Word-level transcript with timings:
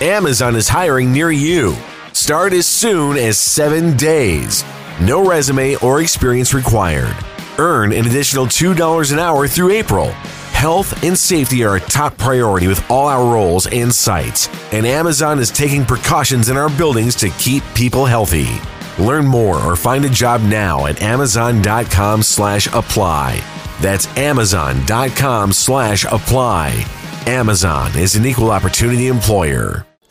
Amazon 0.00 0.56
is 0.56 0.68
hiring 0.68 1.10
near 1.10 1.30
you. 1.30 1.74
Start 2.12 2.52
as 2.52 2.66
soon 2.66 3.16
as 3.16 3.38
seven 3.38 3.96
days. 3.96 4.62
No 5.00 5.26
resume 5.26 5.76
or 5.76 6.02
experience 6.02 6.52
required. 6.52 7.16
Earn 7.58 7.92
an 7.92 8.06
additional 8.06 8.44
$2 8.44 9.12
an 9.12 9.18
hour 9.18 9.48
through 9.48 9.70
April. 9.70 10.08
Health 10.52 11.02
and 11.02 11.16
safety 11.16 11.64
are 11.64 11.76
a 11.76 11.80
top 11.80 12.18
priority 12.18 12.66
with 12.66 12.90
all 12.90 13.08
our 13.08 13.32
roles 13.32 13.66
and 13.68 13.94
sites, 13.94 14.50
and 14.70 14.84
Amazon 14.84 15.38
is 15.38 15.50
taking 15.50 15.84
precautions 15.86 16.50
in 16.50 16.58
our 16.58 16.68
buildings 16.76 17.14
to 17.16 17.30
keep 17.38 17.62
people 17.74 18.04
healthy. 18.04 18.48
Learn 18.98 19.26
more 19.26 19.58
or 19.60 19.76
find 19.76 20.04
a 20.04 20.10
job 20.10 20.42
now 20.42 20.86
at 20.86 21.00
amazon.com 21.00 22.22
slash 22.22 22.66
apply. 22.68 23.42
That's 23.80 24.06
amazon.com 24.18 25.52
slash 25.52 26.04
apply. 26.04 26.84
Amazon 27.26 27.96
is 27.98 28.14
an 28.14 28.24
equal 28.26 28.50
opportunity 28.50 29.08
employer. 29.08 29.85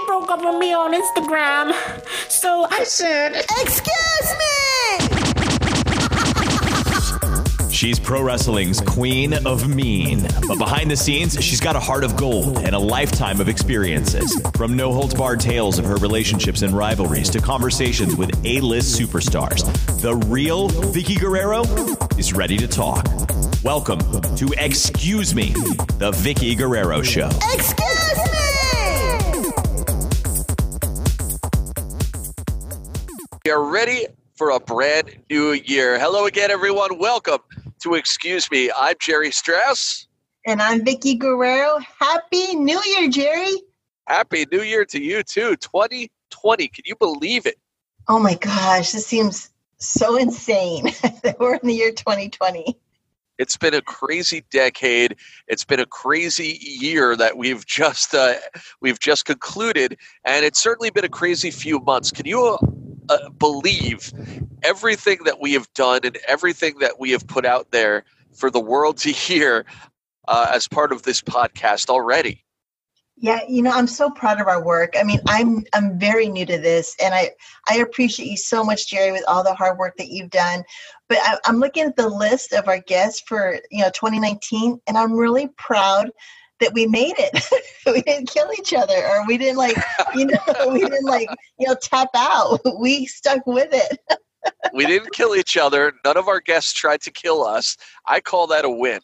Danny 0.00 0.06
broke 0.06 0.30
up 0.30 0.44
with 0.44 0.58
me 0.58 0.72
on 0.72 0.92
Instagram. 0.92 1.72
So 2.30 2.66
I 2.70 2.84
said, 2.84 3.34
Excuse 3.34 4.34
me! 4.38 4.46
She's 7.70 7.98
pro 7.98 8.22
wrestling's 8.22 8.80
queen 8.80 9.34
of 9.46 9.68
mean. 9.68 10.26
But 10.46 10.58
behind 10.58 10.90
the 10.90 10.96
scenes, 10.96 11.42
she's 11.42 11.60
got 11.60 11.76
a 11.76 11.80
heart 11.80 12.04
of 12.04 12.16
gold 12.16 12.58
and 12.58 12.74
a 12.74 12.78
lifetime 12.78 13.40
of 13.40 13.48
experiences. 13.48 14.38
From 14.54 14.76
no 14.76 14.92
holds 14.92 15.14
barred 15.14 15.40
tales 15.40 15.78
of 15.78 15.86
her 15.86 15.96
relationships 15.96 16.62
and 16.62 16.74
rivalries 16.74 17.30
to 17.30 17.40
conversations 17.40 18.16
with 18.16 18.30
A 18.44 18.60
list 18.60 19.00
superstars, 19.00 19.64
the 20.02 20.16
real 20.26 20.68
Vickie 20.68 21.18
Guerrero 21.18 21.62
is 22.18 22.34
ready 22.34 22.58
to 22.58 22.68
talk. 22.68 23.06
Welcome 23.62 24.00
to 24.36 24.52
Excuse 24.58 25.34
Me, 25.34 25.52
the 25.98 26.12
Vickie 26.12 26.56
Guerrero 26.56 27.02
Show. 27.02 27.30
Excuse 27.52 27.99
We 33.50 33.54
are 33.54 33.64
ready 33.64 34.06
for 34.36 34.50
a 34.50 34.60
brand 34.60 35.10
new 35.28 35.50
year. 35.50 35.98
Hello 35.98 36.26
again, 36.26 36.52
everyone. 36.52 37.00
Welcome 37.00 37.40
to 37.80 37.94
Excuse 37.94 38.48
Me. 38.48 38.70
I'm 38.78 38.94
Jerry 39.00 39.32
Strauss. 39.32 40.06
And 40.46 40.62
I'm 40.62 40.82
Vickie 40.84 41.18
Guerrero. 41.18 41.80
Happy 41.98 42.54
New 42.54 42.80
Year, 42.80 43.08
Jerry. 43.08 43.50
Happy 44.06 44.46
New 44.52 44.62
Year 44.62 44.84
to 44.84 45.02
you, 45.02 45.24
too. 45.24 45.56
2020. 45.56 46.68
Can 46.68 46.84
you 46.86 46.94
believe 46.94 47.44
it? 47.44 47.56
Oh 48.06 48.20
my 48.20 48.34
gosh, 48.34 48.92
this 48.92 49.04
seems 49.04 49.50
so 49.78 50.16
insane 50.16 50.84
that 51.24 51.34
we're 51.40 51.54
in 51.54 51.66
the 51.66 51.74
year 51.74 51.90
2020. 51.90 52.78
It's 53.36 53.56
been 53.56 53.74
a 53.74 53.82
crazy 53.82 54.44
decade. 54.52 55.16
It's 55.48 55.64
been 55.64 55.80
a 55.80 55.86
crazy 55.86 56.56
year 56.60 57.16
that 57.16 57.36
we've 57.36 57.66
just 57.66 58.14
uh, 58.14 58.34
we've 58.80 59.00
just 59.00 59.24
concluded, 59.24 59.96
and 60.24 60.44
it's 60.44 60.60
certainly 60.60 60.90
been 60.90 61.04
a 61.04 61.08
crazy 61.08 61.50
few 61.50 61.80
months. 61.80 62.12
Can 62.12 62.26
you 62.26 62.58
uh, 63.10 63.28
believe 63.30 64.12
everything 64.62 65.18
that 65.24 65.40
we 65.40 65.52
have 65.52 65.70
done 65.74 66.00
and 66.04 66.16
everything 66.28 66.78
that 66.78 66.98
we 66.98 67.10
have 67.10 67.26
put 67.26 67.44
out 67.44 67.70
there 67.72 68.04
for 68.32 68.50
the 68.50 68.60
world 68.60 68.96
to 68.98 69.10
hear 69.26 69.66
uh, 70.28 70.50
as 70.54 70.68
part 70.68 70.92
of 70.92 71.02
this 71.02 71.20
podcast 71.20 71.90
already? 71.90 72.44
Yeah, 73.22 73.40
you 73.46 73.60
know, 73.60 73.70
I'm 73.70 73.86
so 73.86 74.08
proud 74.08 74.40
of 74.40 74.46
our 74.46 74.64
work. 74.64 74.94
I 74.98 75.02
mean, 75.02 75.20
I'm 75.26 75.62
I'm 75.74 75.98
very 75.98 76.26
new 76.26 76.46
to 76.46 76.56
this, 76.56 76.96
and 77.02 77.12
I 77.12 77.32
I 77.68 77.76
appreciate 77.78 78.30
you 78.30 78.36
so 78.38 78.64
much, 78.64 78.88
Jerry, 78.88 79.12
with 79.12 79.24
all 79.28 79.44
the 79.44 79.54
hard 79.54 79.76
work 79.76 79.98
that 79.98 80.08
you've 80.08 80.30
done. 80.30 80.64
But 81.06 81.18
I, 81.20 81.36
I'm 81.44 81.60
looking 81.60 81.84
at 81.84 81.96
the 81.96 82.08
list 82.08 82.54
of 82.54 82.66
our 82.66 82.78
guests 82.78 83.20
for 83.26 83.58
you 83.70 83.82
know 83.82 83.90
2019, 83.90 84.80
and 84.86 84.96
I'm 84.96 85.12
really 85.12 85.48
proud 85.58 86.10
that 86.60 86.72
we 86.74 86.86
made 86.86 87.14
it. 87.18 87.44
we 87.86 88.02
didn't 88.02 88.28
kill 88.28 88.50
each 88.58 88.72
other, 88.74 88.94
or 89.08 89.26
we 89.26 89.38
didn't 89.38 89.56
like 89.56 89.76
you 90.14 90.26
know 90.26 90.38
we 90.72 90.80
didn't 90.80 91.04
like 91.06 91.28
you 91.58 91.66
know 91.66 91.74
tap 91.80 92.08
out. 92.14 92.60
We 92.78 93.06
stuck 93.06 93.46
with 93.46 93.68
it. 93.72 93.98
we 94.72 94.86
didn't 94.86 95.12
kill 95.12 95.34
each 95.36 95.56
other. 95.56 95.92
None 96.04 96.16
of 96.16 96.28
our 96.28 96.40
guests 96.40 96.72
tried 96.72 97.02
to 97.02 97.10
kill 97.10 97.44
us. 97.44 97.76
I 98.06 98.20
call 98.20 98.46
that 98.48 98.64
a 98.64 98.70
win. 98.70 99.00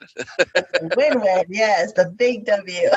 win 0.96 1.20
win, 1.20 1.44
yes, 1.48 1.92
the 1.92 2.12
big 2.16 2.46
W. 2.46 2.88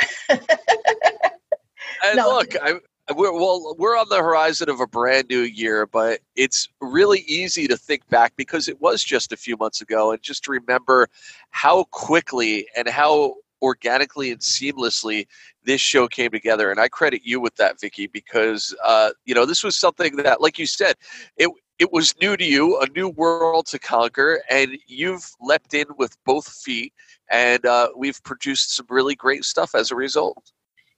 And 2.03 2.15
No. 2.15 2.29
look, 2.29 2.55
I, 2.61 2.75
we're 3.15 3.33
well, 3.33 3.75
we're 3.77 3.97
on 3.97 4.07
the 4.09 4.17
horizon 4.21 4.69
of 4.69 4.79
a 4.79 4.87
brand 4.87 5.27
new 5.29 5.41
year, 5.41 5.85
but 5.85 6.19
it's 6.35 6.69
really 6.79 7.21
easy 7.27 7.67
to 7.67 7.75
think 7.75 8.07
back 8.09 8.33
because 8.35 8.67
it 8.69 8.79
was 8.79 9.03
just 9.03 9.31
a 9.33 9.37
few 9.37 9.57
months 9.57 9.81
ago, 9.81 10.11
and 10.11 10.21
just 10.21 10.43
to 10.45 10.51
remember 10.51 11.07
how 11.49 11.85
quickly 11.85 12.67
and 12.75 12.87
how 12.87 13.35
organically 13.61 14.31
and 14.31 14.39
seamlessly 14.41 15.27
this 15.63 15.81
show 15.81 16.07
came 16.07 16.31
together. 16.31 16.71
And 16.71 16.79
I 16.79 16.87
credit 16.87 17.21
you 17.23 17.39
with 17.39 17.55
that, 17.55 17.79
Vickie, 17.79 18.11
because 18.11 18.75
uh, 18.83 19.11
you 19.25 19.35
know 19.35 19.45
this 19.45 19.63
was 19.63 19.77
something 19.77 20.15
that, 20.17 20.41
like 20.41 20.59
you 20.59 20.65
said, 20.65 20.95
it 21.37 21.49
it 21.79 21.93
was 21.93 22.13
new 22.21 22.35
to 22.35 22.43
you, 22.43 22.79
a 22.79 22.87
new 22.89 23.09
world 23.09 23.65
to 23.67 23.79
conquer, 23.79 24.43
and 24.49 24.77
you've 24.87 25.31
leapt 25.39 25.73
in 25.73 25.85
with 25.97 26.17
both 26.25 26.47
feet, 26.47 26.93
and 27.31 27.65
uh, 27.65 27.89
we've 27.95 28.21
produced 28.23 28.75
some 28.75 28.85
really 28.89 29.15
great 29.15 29.45
stuff 29.45 29.75
as 29.75 29.91
a 29.91 29.95
result. 29.95 30.51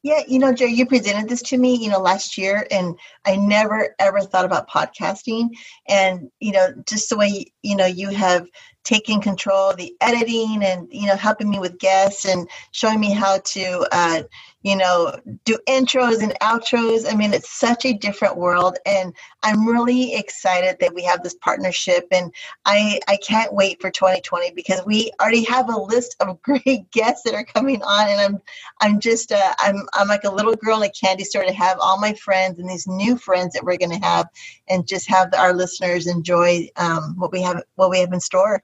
Yeah, 0.03 0.21
you 0.27 0.39
know, 0.39 0.51
Jerry, 0.51 0.73
you 0.73 0.87
presented 0.87 1.29
this 1.29 1.43
to 1.43 1.59
me, 1.59 1.75
you 1.75 1.87
know, 1.87 1.99
last 1.99 2.35
year, 2.35 2.65
and 2.71 2.97
I 3.25 3.35
never 3.35 3.95
ever 3.99 4.21
thought 4.21 4.45
about 4.45 4.67
podcasting. 4.67 5.49
And, 5.87 6.31
you 6.39 6.51
know, 6.53 6.73
just 6.87 7.09
the 7.09 7.17
way, 7.17 7.45
you 7.61 7.75
know, 7.75 7.85
you 7.85 8.09
have 8.09 8.47
taken 8.83 9.21
control 9.21 9.69
of 9.69 9.77
the 9.77 9.95
editing 10.01 10.63
and, 10.63 10.87
you 10.91 11.07
know, 11.07 11.15
helping 11.15 11.49
me 11.49 11.59
with 11.59 11.77
guests 11.77 12.25
and 12.25 12.49
showing 12.71 12.99
me 12.99 13.11
how 13.11 13.39
to, 13.45 13.85
uh, 13.91 14.23
you 14.63 14.75
know, 14.75 15.15
do 15.43 15.57
intros 15.67 16.21
and 16.21 16.33
outros. 16.41 17.11
I 17.11 17.15
mean, 17.15 17.33
it's 17.33 17.49
such 17.49 17.85
a 17.85 17.93
different 17.93 18.37
world. 18.37 18.77
And 18.85 19.13
I'm 19.43 19.67
really 19.67 20.15
excited 20.15 20.77
that 20.79 20.93
we 20.93 21.03
have 21.03 21.23
this 21.23 21.33
partnership. 21.35 22.07
And 22.11 22.31
I, 22.65 22.99
I 23.07 23.17
can't 23.17 23.53
wait 23.53 23.81
for 23.81 23.89
2020 23.89 24.51
because 24.51 24.85
we 24.85 25.11
already 25.19 25.43
have 25.45 25.69
a 25.69 25.77
list 25.77 26.15
of 26.19 26.41
great 26.43 26.89
guests 26.91 27.23
that 27.23 27.33
are 27.33 27.45
coming 27.45 27.81
on. 27.81 28.09
And 28.09 28.21
I'm 28.21 28.41
I'm 28.81 28.99
just 28.99 29.31
uh, 29.31 29.53
I'm 29.59 29.87
I'm 29.93 30.07
like 30.07 30.23
a 30.23 30.31
little 30.31 30.55
girl 30.55 30.77
in 30.77 30.89
a 30.89 30.91
candy 30.91 31.23
store 31.23 31.43
to 31.43 31.53
have 31.53 31.77
all 31.79 31.99
my 31.99 32.13
friends 32.13 32.59
and 32.59 32.69
these 32.69 32.87
new 32.87 33.17
friends 33.17 33.53
that 33.53 33.63
we're 33.63 33.77
going 33.77 33.99
to 33.99 34.05
have, 34.05 34.27
and 34.69 34.87
just 34.87 35.07
have 35.09 35.33
our 35.33 35.53
listeners 35.53 36.07
enjoy 36.07 36.67
um, 36.77 37.15
what 37.17 37.31
we 37.31 37.41
have 37.41 37.63
what 37.75 37.89
we 37.89 37.99
have 37.99 38.13
in 38.13 38.19
store. 38.19 38.63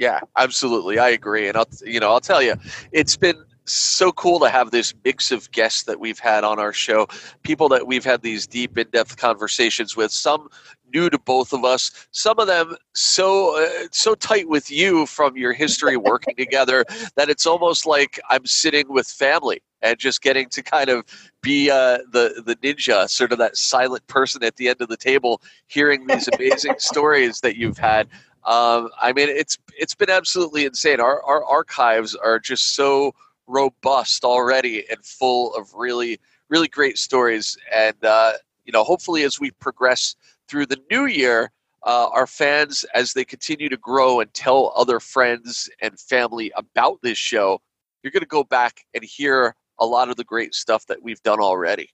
Yeah, 0.00 0.20
absolutely. 0.38 0.98
I 0.98 1.10
agree. 1.10 1.46
And 1.46 1.58
I'll 1.58 1.68
you 1.84 2.00
know, 2.00 2.10
I'll 2.10 2.20
tell 2.22 2.42
you, 2.42 2.54
it's 2.90 3.18
been 3.18 3.44
so 3.66 4.10
cool 4.12 4.40
to 4.40 4.48
have 4.48 4.70
this 4.70 4.94
mix 5.04 5.30
of 5.30 5.50
guests 5.52 5.82
that 5.84 6.00
we've 6.00 6.18
had 6.18 6.42
on 6.42 6.58
our 6.58 6.72
show, 6.72 7.06
people 7.42 7.68
that 7.68 7.86
we've 7.86 8.04
had 8.04 8.22
these 8.22 8.46
deep 8.46 8.78
in-depth 8.78 9.18
conversations 9.18 9.98
with, 9.98 10.10
some 10.10 10.48
new 10.92 11.10
to 11.10 11.18
both 11.18 11.52
of 11.52 11.66
us, 11.66 12.08
some 12.12 12.38
of 12.38 12.46
them 12.46 12.74
so 12.94 13.62
uh, 13.62 13.86
so 13.92 14.14
tight 14.14 14.48
with 14.48 14.70
you 14.70 15.04
from 15.04 15.36
your 15.36 15.52
history 15.52 15.98
working 15.98 16.34
together 16.38 16.82
that 17.16 17.28
it's 17.28 17.44
almost 17.46 17.84
like 17.84 18.18
I'm 18.30 18.46
sitting 18.46 18.88
with 18.88 19.06
family 19.06 19.60
and 19.82 19.98
just 19.98 20.22
getting 20.22 20.48
to 20.48 20.62
kind 20.62 20.88
of 20.88 21.04
be 21.42 21.70
uh, 21.70 21.98
the 22.10 22.42
the 22.44 22.56
ninja, 22.56 23.08
sort 23.08 23.32
of 23.32 23.38
that 23.38 23.56
silent 23.56 24.06
person 24.06 24.42
at 24.42 24.56
the 24.56 24.68
end 24.68 24.80
of 24.80 24.88
the 24.88 24.96
table, 24.96 25.42
hearing 25.66 26.06
these 26.06 26.28
amazing 26.34 26.74
stories 26.78 27.40
that 27.40 27.56
you've 27.56 27.78
had. 27.78 28.08
Um, 28.44 28.88
I 29.00 29.12
mean, 29.12 29.28
it's 29.28 29.58
it's 29.76 29.94
been 29.94 30.10
absolutely 30.10 30.64
insane. 30.64 31.00
Our 31.00 31.22
our 31.22 31.44
archives 31.44 32.14
are 32.14 32.38
just 32.38 32.74
so 32.74 33.14
robust 33.46 34.24
already 34.24 34.88
and 34.90 35.04
full 35.04 35.54
of 35.54 35.74
really 35.74 36.18
really 36.48 36.68
great 36.68 36.98
stories. 36.98 37.56
And 37.72 37.96
uh, 38.04 38.32
you 38.64 38.72
know, 38.72 38.84
hopefully, 38.84 39.24
as 39.24 39.40
we 39.40 39.50
progress 39.52 40.16
through 40.48 40.66
the 40.66 40.80
new 40.90 41.06
year, 41.06 41.50
uh, 41.86 42.08
our 42.12 42.26
fans, 42.26 42.84
as 42.94 43.12
they 43.12 43.24
continue 43.24 43.68
to 43.68 43.76
grow 43.76 44.20
and 44.20 44.32
tell 44.34 44.72
other 44.76 45.00
friends 45.00 45.68
and 45.80 45.98
family 45.98 46.52
about 46.56 46.98
this 47.02 47.18
show, 47.18 47.60
you're 48.02 48.10
going 48.10 48.22
to 48.22 48.26
go 48.26 48.44
back 48.44 48.84
and 48.94 49.04
hear 49.04 49.54
a 49.78 49.86
lot 49.86 50.10
of 50.10 50.16
the 50.16 50.24
great 50.24 50.54
stuff 50.54 50.86
that 50.86 51.02
we've 51.02 51.22
done 51.22 51.40
already. 51.40 51.90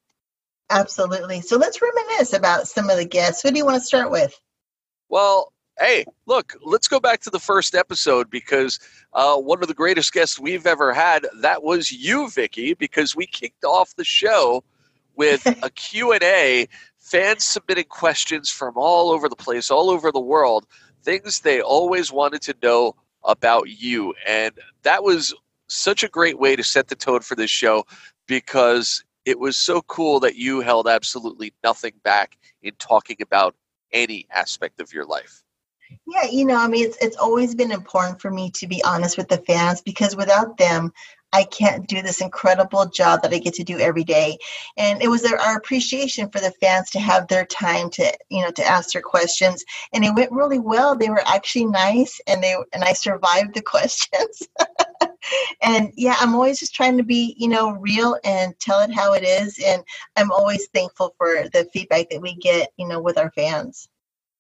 Absolutely. 0.70 1.40
So 1.40 1.56
let's 1.56 1.80
reminisce 1.80 2.32
about 2.32 2.66
some 2.66 2.90
of 2.90 2.96
the 2.96 3.04
guests. 3.04 3.42
Who 3.42 3.50
do 3.50 3.58
you 3.58 3.64
want 3.64 3.80
to 3.80 3.86
start 3.86 4.10
with? 4.10 4.38
Well, 5.08 5.52
hey, 5.78 6.04
look, 6.26 6.54
let's 6.64 6.88
go 6.88 6.98
back 6.98 7.20
to 7.20 7.30
the 7.30 7.38
first 7.38 7.74
episode 7.74 8.30
because 8.30 8.78
uh, 9.12 9.36
one 9.36 9.62
of 9.62 9.68
the 9.68 9.74
greatest 9.74 10.12
guests 10.12 10.38
we've 10.38 10.66
ever 10.66 10.92
had, 10.92 11.26
that 11.40 11.62
was 11.62 11.90
you, 11.90 12.26
Vickie, 12.26 12.76
because 12.76 13.14
we 13.14 13.26
kicked 13.26 13.64
off 13.64 13.94
the 13.96 14.04
show 14.04 14.64
with 15.16 15.46
a 15.62 15.70
Q&A, 15.70 16.66
fans 16.98 17.44
submitting 17.44 17.84
questions 17.84 18.50
from 18.50 18.74
all 18.76 19.10
over 19.10 19.28
the 19.28 19.36
place, 19.36 19.70
all 19.70 19.90
over 19.90 20.10
the 20.10 20.20
world, 20.20 20.66
things 21.02 21.40
they 21.40 21.60
always 21.60 22.10
wanted 22.10 22.42
to 22.42 22.54
know 22.62 22.94
about 23.24 23.68
you. 23.68 24.14
And 24.26 24.52
that 24.82 25.02
was 25.02 25.34
such 25.68 26.02
a 26.02 26.08
great 26.08 26.38
way 26.38 26.56
to 26.56 26.62
set 26.62 26.88
the 26.88 26.94
tone 26.94 27.20
for 27.20 27.34
this 27.34 27.50
show 27.50 27.84
because 28.26 29.04
it 29.24 29.38
was 29.38 29.56
so 29.56 29.82
cool 29.82 30.20
that 30.20 30.36
you 30.36 30.60
held 30.60 30.86
absolutely 30.86 31.52
nothing 31.64 31.92
back 32.04 32.38
in 32.62 32.72
talking 32.78 33.16
about 33.20 33.54
any 33.92 34.26
aspect 34.30 34.80
of 34.80 34.92
your 34.92 35.04
life. 35.04 35.42
Yeah, 36.06 36.24
you 36.30 36.44
know, 36.44 36.56
I 36.56 36.68
mean, 36.68 36.84
it's 36.86 36.96
it's 37.00 37.16
always 37.16 37.54
been 37.54 37.72
important 37.72 38.20
for 38.20 38.30
me 38.30 38.50
to 38.52 38.66
be 38.68 38.82
honest 38.84 39.16
with 39.18 39.28
the 39.28 39.38
fans 39.38 39.82
because 39.82 40.14
without 40.16 40.56
them, 40.56 40.92
I 41.32 41.44
can't 41.44 41.86
do 41.88 42.00
this 42.00 42.20
incredible 42.20 42.86
job 42.86 43.22
that 43.22 43.32
I 43.34 43.38
get 43.38 43.54
to 43.54 43.64
do 43.64 43.78
every 43.80 44.04
day. 44.04 44.38
And 44.76 45.02
it 45.02 45.08
was 45.08 45.24
our 45.24 45.56
appreciation 45.56 46.30
for 46.30 46.40
the 46.40 46.52
fans 46.60 46.90
to 46.90 47.00
have 47.00 47.26
their 47.26 47.44
time 47.44 47.90
to, 47.90 48.12
you 48.30 48.42
know, 48.42 48.52
to 48.52 48.64
ask 48.64 48.92
their 48.92 49.02
questions. 49.02 49.64
And 49.92 50.04
it 50.04 50.14
went 50.14 50.30
really 50.30 50.60
well. 50.60 50.94
They 50.96 51.10
were 51.10 51.26
actually 51.26 51.66
nice 51.66 52.20
and 52.28 52.42
they 52.42 52.54
and 52.72 52.84
I 52.84 52.92
survived 52.92 53.54
the 53.54 53.62
questions. 53.74 54.42
and 55.62 55.92
yeah, 55.96 56.16
I'm 56.20 56.34
always 56.34 56.60
just 56.60 56.74
trying 56.74 56.96
to 56.98 57.04
be, 57.04 57.34
you 57.38 57.48
know, 57.48 57.72
real 57.72 58.16
and 58.24 58.58
tell 58.60 58.80
it 58.80 58.92
how 58.94 59.14
it 59.14 59.24
is. 59.24 59.58
And 59.64 59.82
I'm 60.16 60.30
always 60.32 60.68
thankful 60.74 61.14
for 61.18 61.48
the 61.52 61.68
feedback 61.72 62.10
that 62.10 62.22
we 62.22 62.34
get, 62.36 62.70
you 62.76 62.86
know, 62.88 63.00
with 63.00 63.18
our 63.18 63.30
fans. 63.32 63.88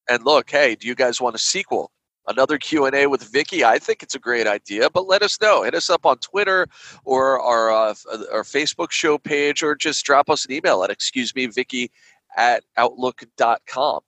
And 0.08 0.24
look, 0.24 0.50
hey, 0.50 0.74
do 0.74 0.86
you 0.86 0.94
guys 0.94 1.20
want 1.20 1.36
a 1.36 1.38
sequel? 1.38 1.90
Another 2.28 2.58
Q&A 2.58 3.06
with 3.06 3.30
Vickie. 3.30 3.62
I 3.62 3.78
think 3.78 4.02
it's 4.02 4.16
a 4.16 4.18
great 4.18 4.48
idea, 4.48 4.90
but 4.90 5.06
let 5.06 5.22
us 5.22 5.40
know. 5.40 5.62
Hit 5.62 5.74
us 5.74 5.88
up 5.88 6.04
on 6.04 6.18
Twitter 6.18 6.66
or 7.04 7.40
our, 7.40 7.70
uh, 7.70 7.94
our 8.32 8.42
Facebook 8.42 8.90
show 8.90 9.16
page 9.16 9.62
or 9.62 9.76
just 9.76 10.04
drop 10.04 10.28
us 10.28 10.44
an 10.44 10.52
email 10.52 10.82
at 10.82 10.90
excuse 10.90 11.34
me, 11.34 11.46
Vicky 11.46 11.90
at 12.36 12.64
outlook.com. 12.76 14.00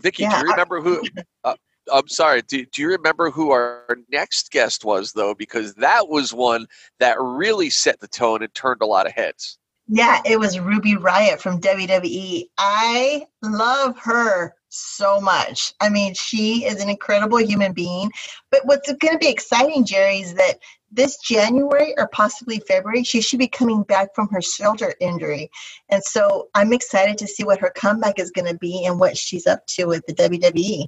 Vickie, 0.00 0.20
Yeah, 0.20 0.40
do 0.40 0.46
you 0.46 0.52
remember 0.52 0.80
who? 0.80 1.02
Uh, 1.44 1.56
I'm 1.92 2.06
sorry. 2.06 2.42
Do, 2.42 2.64
do 2.66 2.82
you 2.82 2.88
remember 2.88 3.28
who 3.28 3.50
our 3.50 3.98
next 4.12 4.52
guest 4.52 4.84
was, 4.84 5.12
though? 5.12 5.34
Because 5.34 5.74
that 5.74 6.08
was 6.08 6.32
one 6.32 6.66
that 7.00 7.16
really 7.20 7.68
set 7.68 7.98
the 7.98 8.06
tone 8.06 8.44
and 8.44 8.54
turned 8.54 8.80
a 8.80 8.86
lot 8.86 9.06
of 9.06 9.12
heads. 9.12 9.58
Yeah, 9.88 10.20
it 10.24 10.38
was 10.38 10.60
Ruby 10.60 10.94
Riott 10.94 11.40
from 11.40 11.60
WWE. 11.60 12.44
I 12.58 13.26
love 13.42 13.98
her 13.98 14.54
so 14.72 15.20
much. 15.20 15.74
I 15.80 15.90
mean, 15.90 16.14
she 16.14 16.64
is 16.64 16.82
an 16.82 16.88
incredible 16.88 17.38
human 17.38 17.72
being. 17.72 18.10
But 18.50 18.64
what's 18.64 18.90
going 18.90 19.12
to 19.12 19.18
be 19.18 19.28
exciting, 19.28 19.84
Jerry, 19.84 20.20
is 20.20 20.34
that 20.34 20.58
this 20.90 21.18
January 21.18 21.94
or 21.96 22.08
possibly 22.08 22.60
February, 22.60 23.04
she 23.04 23.20
should 23.20 23.38
be 23.38 23.48
coming 23.48 23.82
back 23.82 24.14
from 24.14 24.28
her 24.28 24.42
shoulder 24.42 24.94
injury. 25.00 25.50
And 25.90 26.02
so 26.02 26.48
I'm 26.54 26.72
excited 26.72 27.18
to 27.18 27.26
see 27.26 27.44
what 27.44 27.60
her 27.60 27.72
comeback 27.74 28.18
is 28.18 28.30
going 28.30 28.50
to 28.50 28.58
be 28.58 28.84
and 28.84 28.98
what 28.98 29.16
she's 29.16 29.46
up 29.46 29.66
to 29.68 29.86
with 29.86 30.04
the. 30.06 30.22
WWE. 30.22 30.86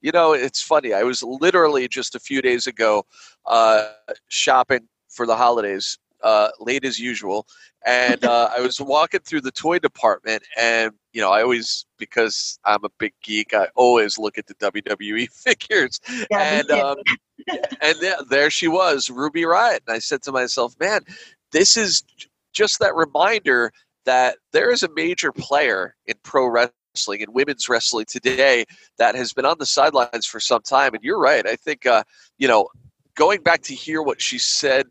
You 0.00 0.12
know, 0.12 0.32
it's 0.32 0.60
funny. 0.60 0.92
I 0.92 1.02
was 1.02 1.22
literally 1.22 1.88
just 1.88 2.14
a 2.14 2.20
few 2.20 2.42
days 2.42 2.66
ago 2.66 3.06
uh, 3.46 3.88
shopping 4.28 4.88
for 5.08 5.26
the 5.26 5.36
holidays, 5.36 5.98
uh, 6.24 6.48
late 6.58 6.84
as 6.84 6.98
usual, 6.98 7.46
and 7.86 8.24
uh, 8.24 8.50
I 8.56 8.60
was 8.60 8.80
walking 8.80 9.20
through 9.20 9.42
the 9.42 9.52
toy 9.52 9.78
department, 9.78 10.42
and 10.58 10.92
you 11.12 11.20
know, 11.20 11.30
I 11.30 11.42
always 11.42 11.86
because 11.98 12.58
I'm 12.64 12.82
a 12.84 12.88
big 12.98 13.12
geek, 13.22 13.54
I 13.54 13.68
always 13.76 14.18
look 14.18 14.38
at 14.38 14.46
the 14.46 14.54
WWE 14.54 15.30
figures, 15.32 16.00
Yeah, 16.30 16.40
and 16.40 16.70
um, 16.70 16.96
and 17.80 17.96
there, 18.00 18.16
there 18.28 18.50
she 18.50 18.66
was, 18.66 19.10
Ruby 19.10 19.42
Riott, 19.42 19.80
and 19.86 19.94
I 19.94 19.98
said 19.98 20.22
to 20.22 20.32
myself, 20.32 20.74
man, 20.80 21.02
this 21.52 21.76
is 21.76 22.02
j- 22.16 22.28
just 22.52 22.80
that 22.80 22.94
reminder 22.94 23.72
that 24.06 24.38
there 24.52 24.70
is 24.70 24.82
a 24.82 24.88
major 24.94 25.32
player 25.32 25.94
in 26.06 26.14
pro 26.22 26.46
wrestling 26.46 27.22
and 27.22 27.34
women's 27.34 27.68
wrestling 27.68 28.06
today 28.08 28.64
that 28.98 29.14
has 29.14 29.32
been 29.32 29.44
on 29.44 29.56
the 29.58 29.66
sidelines 29.66 30.26
for 30.26 30.40
some 30.40 30.62
time. 30.62 30.94
And 30.94 31.02
you're 31.02 31.18
right. 31.18 31.46
I 31.46 31.56
think, 31.56 31.86
uh, 31.86 32.04
you 32.38 32.48
know, 32.48 32.68
going 33.14 33.42
back 33.42 33.62
to 33.62 33.74
hear 33.74 34.02
what 34.02 34.20
she 34.20 34.38
said 34.38 34.86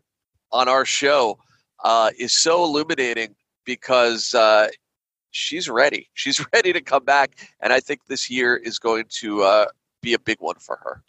on 0.54 0.68
our 0.68 0.84
show 0.84 1.36
uh, 1.82 2.10
is 2.16 2.34
so 2.34 2.64
illuminating 2.64 3.34
because 3.66 4.32
uh, 4.34 4.68
she's 5.32 5.68
ready. 5.68 6.08
She's 6.14 6.44
ready 6.54 6.72
to 6.72 6.80
come 6.80 7.04
back. 7.04 7.36
And 7.60 7.72
I 7.72 7.80
think 7.80 8.06
this 8.06 8.30
year 8.30 8.56
is 8.56 8.78
going 8.78 9.06
to 9.20 9.42
uh, 9.42 9.66
be 10.00 10.14
a 10.14 10.18
big 10.18 10.38
one 10.40 10.56
for 10.58 10.76
her. 10.76 11.02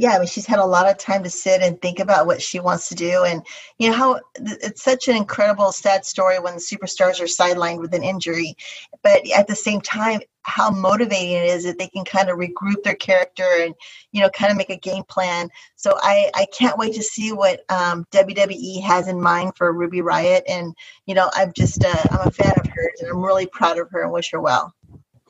Yeah, 0.00 0.12
I 0.12 0.18
mean, 0.18 0.28
she's 0.28 0.46
had 0.46 0.60
a 0.60 0.64
lot 0.64 0.88
of 0.88 0.96
time 0.96 1.22
to 1.24 1.28
sit 1.28 1.60
and 1.60 1.78
think 1.82 1.98
about 1.98 2.26
what 2.26 2.40
she 2.40 2.58
wants 2.58 2.88
to 2.88 2.94
do. 2.94 3.24
And, 3.24 3.44
you 3.78 3.90
know, 3.90 3.94
how 3.94 4.20
it's 4.36 4.82
such 4.82 5.08
an 5.08 5.14
incredible, 5.14 5.72
sad 5.72 6.06
story 6.06 6.38
when 6.38 6.54
superstars 6.54 7.20
are 7.20 7.24
sidelined 7.24 7.80
with 7.80 7.92
an 7.92 8.02
injury. 8.02 8.56
But 9.02 9.30
at 9.30 9.46
the 9.46 9.54
same 9.54 9.82
time, 9.82 10.22
how 10.40 10.70
motivating 10.70 11.32
it 11.32 11.44
is 11.44 11.64
that 11.64 11.78
they 11.78 11.88
can 11.88 12.06
kind 12.06 12.30
of 12.30 12.38
regroup 12.38 12.82
their 12.82 12.94
character 12.94 13.46
and, 13.60 13.74
you 14.12 14.22
know, 14.22 14.30
kind 14.30 14.50
of 14.50 14.56
make 14.56 14.70
a 14.70 14.76
game 14.78 15.02
plan. 15.02 15.50
So 15.76 15.98
I, 16.00 16.30
I 16.34 16.46
can't 16.58 16.78
wait 16.78 16.94
to 16.94 17.02
see 17.02 17.34
what 17.34 17.60
um, 17.68 18.06
WWE 18.10 18.82
has 18.82 19.06
in 19.06 19.20
mind 19.20 19.52
for 19.54 19.70
Ruby 19.74 20.00
Riott. 20.00 20.44
And, 20.48 20.74
you 21.04 21.14
know, 21.14 21.28
I'm 21.34 21.52
just, 21.52 21.84
uh, 21.84 22.02
I'm 22.10 22.26
a 22.26 22.30
fan 22.30 22.54
of 22.56 22.66
hers 22.68 23.00
and 23.00 23.10
I'm 23.10 23.22
really 23.22 23.48
proud 23.48 23.78
of 23.78 23.90
her 23.90 24.02
and 24.02 24.12
wish 24.12 24.30
her 24.30 24.40
well. 24.40 24.72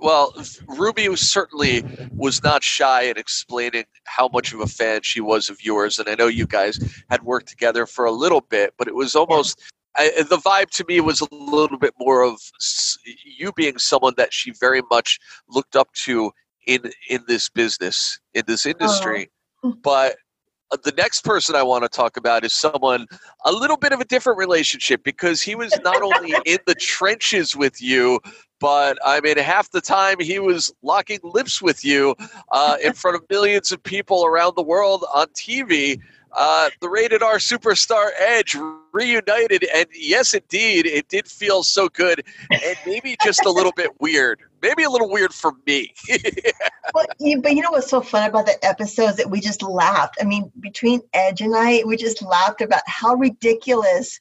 Well, 0.00 0.34
Ruby 0.66 1.08
was 1.08 1.20
certainly 1.20 1.84
was 2.14 2.42
not 2.42 2.62
shy 2.62 3.02
in 3.02 3.18
explaining 3.18 3.84
how 4.04 4.28
much 4.32 4.52
of 4.52 4.60
a 4.60 4.66
fan 4.66 5.02
she 5.02 5.20
was 5.20 5.50
of 5.50 5.62
yours, 5.62 5.98
and 5.98 6.08
I 6.08 6.14
know 6.14 6.26
you 6.26 6.46
guys 6.46 6.78
had 7.10 7.22
worked 7.22 7.48
together 7.48 7.86
for 7.86 8.04
a 8.04 8.10
little 8.10 8.40
bit, 8.40 8.74
but 8.78 8.88
it 8.88 8.94
was 8.94 9.14
almost 9.14 9.60
I, 9.96 10.10
the 10.28 10.38
vibe 10.38 10.70
to 10.70 10.84
me 10.86 11.00
was 11.00 11.20
a 11.20 11.28
little 11.34 11.78
bit 11.78 11.94
more 11.98 12.22
of 12.22 12.40
you 13.24 13.52
being 13.52 13.78
someone 13.78 14.14
that 14.16 14.32
she 14.32 14.52
very 14.52 14.82
much 14.90 15.18
looked 15.48 15.76
up 15.76 15.92
to 16.04 16.32
in 16.66 16.90
in 17.08 17.22
this 17.26 17.48
business, 17.48 18.18
in 18.34 18.44
this 18.46 18.66
oh. 18.66 18.70
industry. 18.70 19.30
But 19.82 20.16
the 20.70 20.92
next 20.96 21.24
person 21.24 21.54
I 21.54 21.62
want 21.62 21.82
to 21.84 21.88
talk 21.88 22.16
about 22.16 22.44
is 22.44 22.52
someone 22.52 23.06
a 23.44 23.52
little 23.52 23.76
bit 23.76 23.92
of 23.92 24.00
a 24.00 24.04
different 24.04 24.38
relationship 24.38 25.02
because 25.02 25.42
he 25.42 25.54
was 25.54 25.76
not 25.84 26.02
only 26.02 26.34
in 26.46 26.58
the 26.66 26.74
trenches 26.74 27.56
with 27.56 27.82
you, 27.82 28.20
but 28.60 28.98
I 29.04 29.20
mean, 29.20 29.38
half 29.38 29.70
the 29.70 29.80
time 29.80 30.20
he 30.20 30.38
was 30.38 30.72
locking 30.82 31.18
lips 31.24 31.60
with 31.60 31.84
you 31.84 32.14
uh, 32.52 32.76
in 32.82 32.92
front 32.92 33.16
of 33.16 33.24
millions 33.30 33.72
of 33.72 33.82
people 33.82 34.24
around 34.24 34.54
the 34.54 34.62
world 34.62 35.04
on 35.14 35.26
TV. 35.28 35.98
Uh, 36.32 36.70
the 36.80 36.88
rated 36.88 37.22
R 37.22 37.38
superstar 37.38 38.10
Edge 38.18 38.56
reunited, 38.92 39.64
and 39.74 39.86
yes, 39.92 40.34
indeed, 40.34 40.86
it 40.86 41.08
did 41.08 41.28
feel 41.28 41.62
so 41.62 41.88
good, 41.88 42.22
and 42.50 42.76
maybe 42.86 43.16
just 43.22 43.44
a 43.44 43.50
little 43.50 43.72
bit 43.72 43.90
weird. 44.00 44.40
Maybe 44.62 44.82
a 44.84 44.90
little 44.90 45.10
weird 45.10 45.32
for 45.34 45.52
me. 45.66 45.94
Well, 46.92 47.06
you, 47.20 47.40
but 47.40 47.52
you 47.52 47.62
know 47.62 47.70
what's 47.70 47.88
so 47.88 48.00
fun 48.00 48.28
about 48.28 48.46
the 48.46 48.64
episodes 48.66 49.16
that 49.18 49.30
we 49.30 49.40
just 49.40 49.62
laughed. 49.62 50.16
I 50.20 50.24
mean, 50.24 50.50
between 50.58 51.00
Edge 51.12 51.40
and 51.40 51.54
I, 51.54 51.84
we 51.86 51.96
just 51.96 52.20
laughed 52.20 52.62
about 52.62 52.82
how 52.86 53.14
ridiculous 53.14 54.18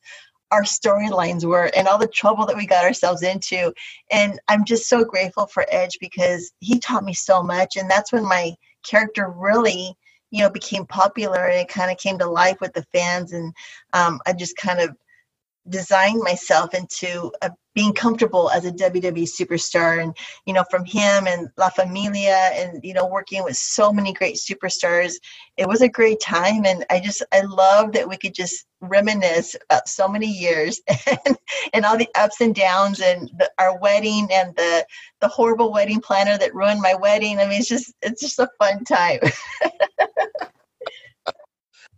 our 0.51 0.63
storylines 0.63 1.45
were 1.45 1.71
and 1.75 1.87
all 1.87 1.97
the 1.97 2.07
trouble 2.07 2.45
that 2.45 2.55
we 2.55 2.65
got 2.65 2.85
ourselves 2.85 3.21
into. 3.21 3.73
And 4.11 4.39
I'm 4.47 4.65
just 4.65 4.87
so 4.87 5.03
grateful 5.03 5.47
for 5.47 5.65
Edge 5.69 5.97
because 5.99 6.51
he 6.59 6.79
taught 6.79 7.03
me 7.03 7.13
so 7.13 7.43
much. 7.43 7.75
And 7.75 7.89
that's 7.89 8.11
when 8.11 8.23
my 8.23 8.53
character 8.83 9.29
really, 9.29 9.95
you 10.31 10.43
know, 10.43 10.49
became 10.49 10.85
popular 10.85 11.45
and 11.45 11.59
it 11.59 11.67
kind 11.67 11.91
of 11.91 11.97
came 11.97 12.17
to 12.19 12.29
life 12.29 12.57
with 12.61 12.73
the 12.73 12.85
fans. 12.93 13.33
And 13.33 13.53
um, 13.93 14.19
I 14.25 14.33
just 14.33 14.57
kind 14.57 14.79
of 14.79 14.95
designed 15.67 16.21
myself 16.23 16.73
into 16.73 17.31
uh 17.41 17.49
being 17.79 17.93
comfortable 17.93 18.49
as 18.49 18.65
a 18.65 18.71
WWE 18.71 19.25
superstar. 19.25 20.03
And, 20.03 20.13
you 20.45 20.53
know, 20.53 20.65
from 20.69 20.83
him 20.83 21.27
and 21.27 21.47
La 21.57 21.69
Familia 21.69 22.49
and, 22.53 22.83
you 22.83 22.93
know, 22.93 23.05
working 23.05 23.41
with 23.43 23.55
so 23.55 23.93
many 23.93 24.11
great 24.11 24.35
superstars, 24.35 25.13
it 25.55 25.65
was 25.65 25.81
a 25.81 25.87
great 25.87 26.19
time. 26.19 26.65
And 26.65 26.85
I 26.89 26.99
just, 26.99 27.23
I 27.31 27.39
love 27.41 27.93
that 27.93 28.09
we 28.09 28.17
could 28.17 28.33
just 28.33 28.65
reminisce 28.81 29.55
about 29.63 29.87
so 29.87 30.09
many 30.09 30.27
years 30.27 30.81
and, 31.25 31.37
and 31.73 31.85
all 31.85 31.97
the 31.97 32.09
ups 32.15 32.41
and 32.41 32.53
downs 32.53 32.99
and 32.99 33.29
the, 33.37 33.49
our 33.59 33.77
wedding 33.79 34.27
and 34.31 34.53
the, 34.57 34.85
the 35.21 35.29
horrible 35.29 35.71
wedding 35.71 36.01
planner 36.01 36.37
that 36.37 36.53
ruined 36.53 36.81
my 36.81 36.95
wedding. 36.95 37.39
I 37.39 37.45
mean, 37.45 37.59
it's 37.59 37.69
just, 37.69 37.93
it's 38.01 38.21
just 38.21 38.39
a 38.39 38.49
fun 38.59 38.83
time. 38.83 39.19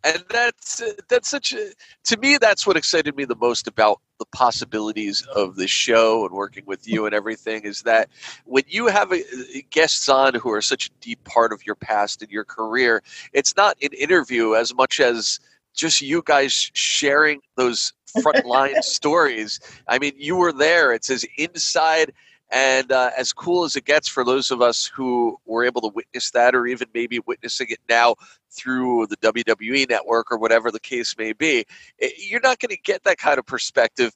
and 0.03 0.23
that's 0.29 0.81
that's 1.09 1.29
such 1.29 1.53
a 1.53 1.71
to 2.03 2.17
me 2.17 2.37
that's 2.37 2.65
what 2.65 2.77
excited 2.77 3.15
me 3.15 3.25
the 3.25 3.35
most 3.35 3.67
about 3.67 3.99
the 4.19 4.25
possibilities 4.27 5.25
of 5.35 5.55
the 5.55 5.67
show 5.67 6.25
and 6.25 6.33
working 6.33 6.63
with 6.65 6.87
you 6.87 7.05
and 7.05 7.15
everything 7.15 7.63
is 7.63 7.81
that 7.83 8.09
when 8.45 8.63
you 8.67 8.87
have 8.87 9.11
a, 9.11 9.23
guests 9.71 10.07
on 10.09 10.35
who 10.35 10.51
are 10.51 10.61
such 10.61 10.87
a 10.87 10.91
deep 11.01 11.23
part 11.23 11.51
of 11.51 11.65
your 11.65 11.75
past 11.75 12.21
and 12.21 12.31
your 12.31 12.45
career 12.45 13.01
it's 13.33 13.55
not 13.55 13.77
an 13.81 13.93
interview 13.93 14.55
as 14.55 14.73
much 14.73 14.99
as 14.99 15.39
just 15.73 16.01
you 16.01 16.21
guys 16.25 16.69
sharing 16.73 17.39
those 17.55 17.93
frontline 18.17 18.75
stories. 18.83 19.59
I 19.87 19.99
mean 19.99 20.13
you 20.17 20.35
were 20.35 20.51
there. 20.53 20.93
It's 20.93 21.09
as 21.09 21.25
inside 21.37 22.13
And 22.51 22.91
uh, 22.91 23.11
as 23.17 23.31
cool 23.31 23.63
as 23.63 23.75
it 23.75 23.85
gets 23.85 24.07
for 24.07 24.25
those 24.25 24.51
of 24.51 24.61
us 24.61 24.85
who 24.85 25.37
were 25.45 25.63
able 25.63 25.81
to 25.81 25.87
witness 25.87 26.31
that, 26.31 26.53
or 26.53 26.67
even 26.67 26.87
maybe 26.93 27.19
witnessing 27.25 27.67
it 27.69 27.79
now 27.87 28.15
through 28.51 29.07
the 29.07 29.17
WWE 29.17 29.89
network 29.89 30.31
or 30.31 30.37
whatever 30.37 30.69
the 30.69 30.79
case 30.79 31.15
may 31.17 31.31
be, 31.31 31.65
it, 31.97 32.13
you're 32.17 32.41
not 32.41 32.59
going 32.59 32.69
to 32.75 32.81
get 32.81 33.03
that 33.03 33.17
kind 33.17 33.39
of 33.39 33.45
perspective. 33.45 34.13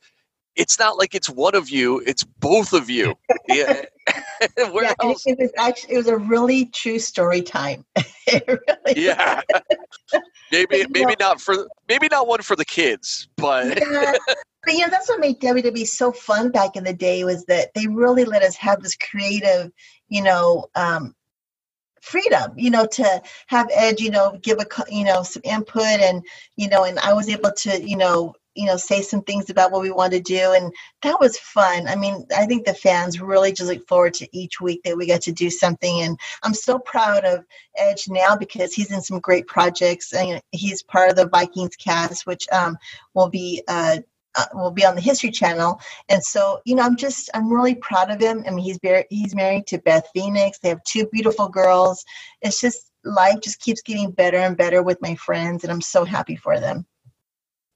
It's 0.55 0.77
not 0.79 0.97
like 0.97 1.15
it's 1.15 1.29
one 1.29 1.55
of 1.55 1.69
you; 1.69 2.01
it's 2.05 2.23
both 2.23 2.73
of 2.73 2.89
you. 2.89 3.15
yeah. 3.47 3.83
Yeah, 4.41 4.93
it, 5.01 5.17
it 5.25 5.39
was 5.39 5.51
actually 5.57 5.93
it 5.95 5.97
was 5.97 6.07
a 6.07 6.17
really 6.17 6.65
true 6.65 6.99
story 6.99 7.41
time. 7.41 7.85
Really 8.47 9.03
Yeah. 9.05 9.41
maybe 10.51 10.85
maybe 10.89 11.15
not 11.19 11.39
for 11.39 11.67
maybe 11.87 12.07
not 12.11 12.27
one 12.27 12.41
for 12.41 12.55
the 12.55 12.65
kids, 12.65 13.27
but 13.37 13.79
yeah. 13.79 14.13
But 14.65 14.74
you 14.74 14.81
know, 14.81 14.89
that's 14.89 15.07
what 15.07 15.19
made 15.19 15.39
WWE 15.39 15.88
so 15.88 16.12
fun 16.12 16.51
back 16.51 16.75
in 16.75 16.84
the 16.84 16.93
day 16.93 17.24
was 17.24 17.45
that 17.45 17.74
they 17.74 17.88
really 17.88 18.25
let 18.25 18.43
us 18.43 18.55
have 18.55 18.81
this 18.81 18.95
creative, 18.95 19.72
you 20.10 20.24
know, 20.24 20.67
um, 20.75 21.15
freedom, 22.01 22.53
you 22.55 22.69
know, 22.69 22.86
to 22.86 23.22
have 23.48 23.67
Edge, 23.74 24.01
you 24.01 24.12
know, 24.12 24.38
give 24.41 24.60
a, 24.60 24.65
you 24.89 25.05
know, 25.05 25.24
some 25.24 25.41
input 25.43 25.81
and, 25.84 26.24
you 26.55 26.69
know, 26.69 26.84
and 26.84 27.00
I 27.00 27.13
was 27.13 27.29
able 27.29 27.51
to, 27.51 27.81
you 27.81 27.98
know, 27.98 28.36
you 28.55 28.65
know, 28.65 28.77
say 28.77 29.01
some 29.01 29.22
things 29.22 29.50
about 29.50 29.72
what 29.72 29.81
we 29.81 29.91
want 29.91 30.13
to 30.13 30.22
do. 30.22 30.53
And 30.55 30.72
that 31.01 31.19
was 31.19 31.38
fun. 31.38 31.88
I 31.88 31.95
mean, 31.95 32.25
I 32.36 32.45
think 32.45 32.65
the 32.65 32.74
fans 32.74 33.19
really 33.19 33.51
just 33.51 33.69
look 33.69 33.86
forward 33.86 34.13
to 34.15 34.38
each 34.38 34.62
week 34.62 34.81
that 34.84 34.95
we 34.95 35.05
get 35.05 35.22
to 35.24 35.34
do 35.34 35.50
something. 35.50 36.01
And 36.01 36.17
I'm 36.41 36.53
so 36.53 36.79
proud 36.79 37.25
of 37.25 37.43
Edge 37.75 38.05
now 38.07 38.36
because 38.38 38.74
he's 38.74 38.91
in 38.91 39.01
some 39.01 39.19
great 39.19 39.45
projects. 39.48 40.13
And 40.13 40.41
he's 40.51 40.84
part 40.84 41.10
of 41.10 41.17
the 41.17 41.27
Vikings 41.27 41.75
cast, 41.75 42.25
which 42.25 42.48
um, 42.51 42.77
will 43.13 43.29
be 43.29 43.62
uh, 43.67 43.98
uh, 44.35 44.45
will 44.53 44.71
be 44.71 44.85
on 44.85 44.95
the 44.95 45.01
History 45.01 45.31
Channel. 45.31 45.79
And 46.09 46.23
so, 46.23 46.61
you 46.65 46.75
know, 46.75 46.83
I'm 46.83 46.95
just 46.95 47.29
I'm 47.33 47.51
really 47.51 47.75
proud 47.75 48.11
of 48.11 48.19
him. 48.19 48.43
I 48.47 48.51
mean, 48.51 48.63
he's 48.63 48.79
mar- 48.83 49.05
he's 49.09 49.35
married 49.35 49.67
to 49.67 49.79
Beth 49.79 50.07
Phoenix. 50.13 50.59
They 50.59 50.69
have 50.69 50.83
two 50.83 51.07
beautiful 51.11 51.49
girls. 51.49 52.03
It's 52.41 52.59
just 52.59 52.91
life 53.03 53.39
just 53.41 53.59
keeps 53.59 53.81
getting 53.81 54.11
better 54.11 54.37
and 54.37 54.57
better 54.57 54.81
with 54.83 55.01
my 55.01 55.15
friends, 55.15 55.63
and 55.63 55.71
I'm 55.71 55.81
so 55.81 56.05
happy 56.05 56.35
for 56.35 56.59
them. 56.59 56.85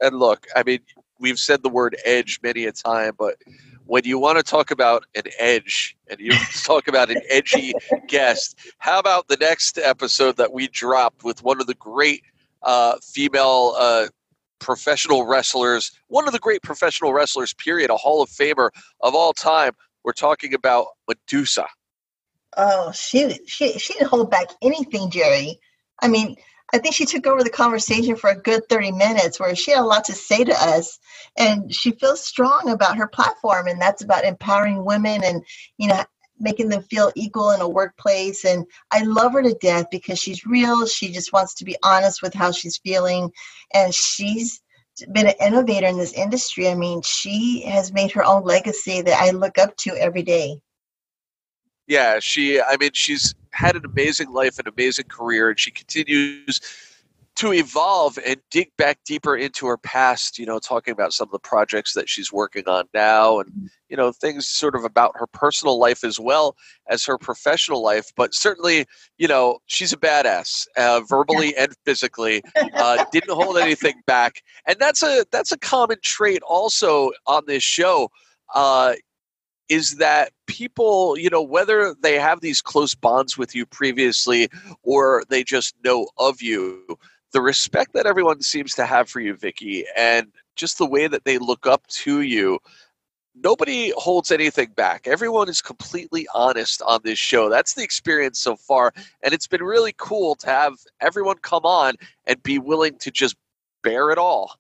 and 0.01 0.17
look, 0.17 0.47
I 0.55 0.63
mean, 0.63 0.79
we've 1.19 1.39
said 1.39 1.61
the 1.61 1.69
word 1.69 1.97
edge 2.05 2.39
many 2.41 2.65
a 2.65 2.71
time, 2.71 3.13
but 3.17 3.35
when 3.85 4.03
you 4.05 4.19
want 4.19 4.37
to 4.37 4.43
talk 4.43 4.71
about 4.71 5.05
an 5.15 5.23
edge 5.39 5.97
and 6.09 6.19
you 6.19 6.31
talk 6.63 6.87
about 6.87 7.09
an 7.09 7.21
edgy 7.29 7.73
guest, 8.07 8.57
how 8.77 8.99
about 8.99 9.27
the 9.27 9.37
next 9.37 9.77
episode 9.77 10.37
that 10.37 10.53
we 10.53 10.67
dropped 10.67 11.23
with 11.23 11.43
one 11.43 11.59
of 11.59 11.67
the 11.67 11.73
great 11.75 12.23
uh, 12.61 12.97
female 13.03 13.75
uh, 13.77 14.07
professional 14.59 15.25
wrestlers, 15.25 15.91
one 16.07 16.27
of 16.27 16.33
the 16.33 16.39
great 16.39 16.61
professional 16.61 17.13
wrestlers, 17.13 17.53
period, 17.53 17.89
a 17.89 17.97
Hall 17.97 18.21
of 18.21 18.29
Famer 18.29 18.69
of 19.01 19.15
all 19.15 19.33
time? 19.33 19.73
We're 20.03 20.13
talking 20.13 20.53
about 20.53 20.87
Medusa. 21.07 21.65
Oh, 22.57 22.91
she 22.91 23.39
she 23.45 23.77
she 23.77 23.93
didn't 23.93 24.09
hold 24.09 24.31
back 24.31 24.47
anything, 24.61 25.11
Jerry. 25.11 25.59
I 26.01 26.07
mean, 26.07 26.35
I 26.73 26.77
think 26.77 26.95
she 26.95 27.05
took 27.05 27.25
over 27.25 27.43
the 27.43 27.49
conversation 27.49 28.15
for 28.15 28.29
a 28.29 28.39
good 28.39 28.67
30 28.69 28.91
minutes 28.91 29.39
where 29.39 29.55
she 29.55 29.71
had 29.71 29.81
a 29.81 29.85
lot 29.85 30.05
to 30.05 30.13
say 30.13 30.43
to 30.43 30.53
us 30.53 30.99
and 31.37 31.73
she 31.73 31.91
feels 31.91 32.25
strong 32.25 32.69
about 32.69 32.97
her 32.97 33.07
platform 33.07 33.67
and 33.67 33.81
that's 33.81 34.03
about 34.03 34.23
empowering 34.23 34.85
women 34.85 35.23
and 35.23 35.43
you 35.77 35.87
know 35.87 36.03
making 36.39 36.69
them 36.69 36.81
feel 36.83 37.11
equal 37.15 37.51
in 37.51 37.61
a 37.61 37.67
workplace 37.67 38.45
and 38.45 38.65
I 38.91 39.03
love 39.03 39.33
her 39.33 39.43
to 39.43 39.53
death 39.55 39.87
because 39.91 40.19
she's 40.19 40.45
real, 40.45 40.85
she 40.85 41.11
just 41.11 41.33
wants 41.33 41.53
to 41.55 41.65
be 41.65 41.75
honest 41.83 42.21
with 42.21 42.33
how 42.33 42.51
she's 42.51 42.77
feeling 42.77 43.31
and 43.73 43.93
she's 43.93 44.61
been 45.11 45.27
an 45.27 45.33
innovator 45.39 45.87
in 45.87 45.97
this 45.97 46.13
industry. 46.13 46.69
I 46.69 46.75
mean, 46.75 47.01
she 47.01 47.63
has 47.67 47.93
made 47.93 48.11
her 48.11 48.23
own 48.23 48.43
legacy 48.43 49.01
that 49.01 49.21
I 49.21 49.31
look 49.31 49.57
up 49.57 49.75
to 49.77 49.95
every 49.95 50.23
day. 50.23 50.59
yeah, 51.87 52.19
she, 52.19 52.61
I 52.61 52.77
mean, 52.77 52.91
she's 52.93 53.33
had 53.51 53.75
an 53.75 53.85
amazing 53.85 54.31
life, 54.31 54.59
an 54.59 54.67
amazing 54.67 55.05
career, 55.05 55.49
and 55.49 55.59
she 55.59 55.71
continues 55.71 56.59
to 57.39 57.53
evolve 57.53 58.19
and 58.25 58.35
dig 58.51 58.69
back 58.77 58.99
deeper 59.05 59.33
into 59.33 59.65
her 59.65 59.77
past, 59.77 60.37
you 60.37 60.45
know, 60.45 60.59
talking 60.59 60.91
about 60.91 61.13
some 61.13 61.25
of 61.25 61.31
the 61.31 61.39
projects 61.39 61.93
that 61.93 62.09
she's 62.09 62.33
working 62.33 62.67
on 62.67 62.83
now 62.93 63.39
and, 63.39 63.69
you 63.87 63.95
know, 63.95 64.11
things 64.11 64.45
sort 64.45 64.75
of 64.75 64.83
about 64.83 65.13
her 65.15 65.25
personal 65.27 65.79
life 65.79 66.03
as 66.03 66.19
well 66.19 66.57
as 66.89 67.05
her 67.05 67.17
professional 67.17 67.81
life. 67.81 68.11
But 68.17 68.33
certainly, 68.33 68.85
you 69.17 69.29
know, 69.29 69.59
she's 69.67 69.93
a 69.93 69.97
badass, 69.97 70.67
uh, 70.75 70.99
verbally 71.07 71.55
and 71.55 71.73
physically, 71.85 72.43
uh, 72.73 73.05
didn't 73.13 73.31
hold 73.31 73.57
anything 73.57 74.01
back. 74.05 74.41
And 74.67 74.75
that's 74.77 75.01
a, 75.01 75.25
that's 75.31 75.53
a 75.53 75.57
common 75.57 75.99
trait 76.03 76.41
also 76.41 77.11
on 77.25 77.43
this 77.47 77.63
show. 77.63 78.11
Uh, 78.53 78.95
is 79.69 79.97
that 79.97 80.31
people, 80.47 81.15
you 81.17 81.29
know, 81.29 81.43
whether 81.43 81.95
they 82.01 82.19
have 82.19 82.41
these 82.41 82.59
close 82.59 82.95
bonds 82.95 83.37
with 83.37 83.55
you 83.55 83.65
previously 83.67 84.49
or 84.81 85.23
they 85.29 85.43
just 85.43 85.75
know 85.85 86.09
of 86.17 86.41
you, 86.41 86.97
the 87.31 87.41
respect 87.41 87.93
that 87.93 88.05
everyone 88.05 88.41
seems 88.41 88.73
to 88.75 88.85
have 88.85 89.09
for 89.09 89.19
you, 89.19 89.35
Vickie, 89.35 89.83
and 89.95 90.27
just 90.55 90.77
the 90.77 90.85
way 90.85 91.07
that 91.07 91.25
they 91.25 91.37
look 91.37 91.67
up 91.67 91.85
to 91.87 92.21
you, 92.21 92.59
nobody 93.35 93.91
holds 93.95 94.31
anything 94.31 94.69
back. 94.75 95.07
Everyone 95.07 95.49
is 95.49 95.61
completely 95.61 96.27
honest 96.33 96.81
on 96.81 96.99
this 97.03 97.19
show. 97.19 97.49
That's 97.49 97.73
the 97.73 97.83
experience 97.83 98.39
so 98.39 98.55
far. 98.55 98.91
And 99.23 99.33
it's 99.33 99.47
been 99.47 99.63
really 99.63 99.93
cool 99.97 100.35
to 100.35 100.47
have 100.47 100.73
everyone 101.01 101.37
come 101.37 101.65
on 101.65 101.95
and 102.25 102.41
be 102.43 102.59
willing 102.59 102.97
to 102.99 103.11
just 103.11 103.35
bear 103.83 104.11
it 104.11 104.17
all. 104.17 104.59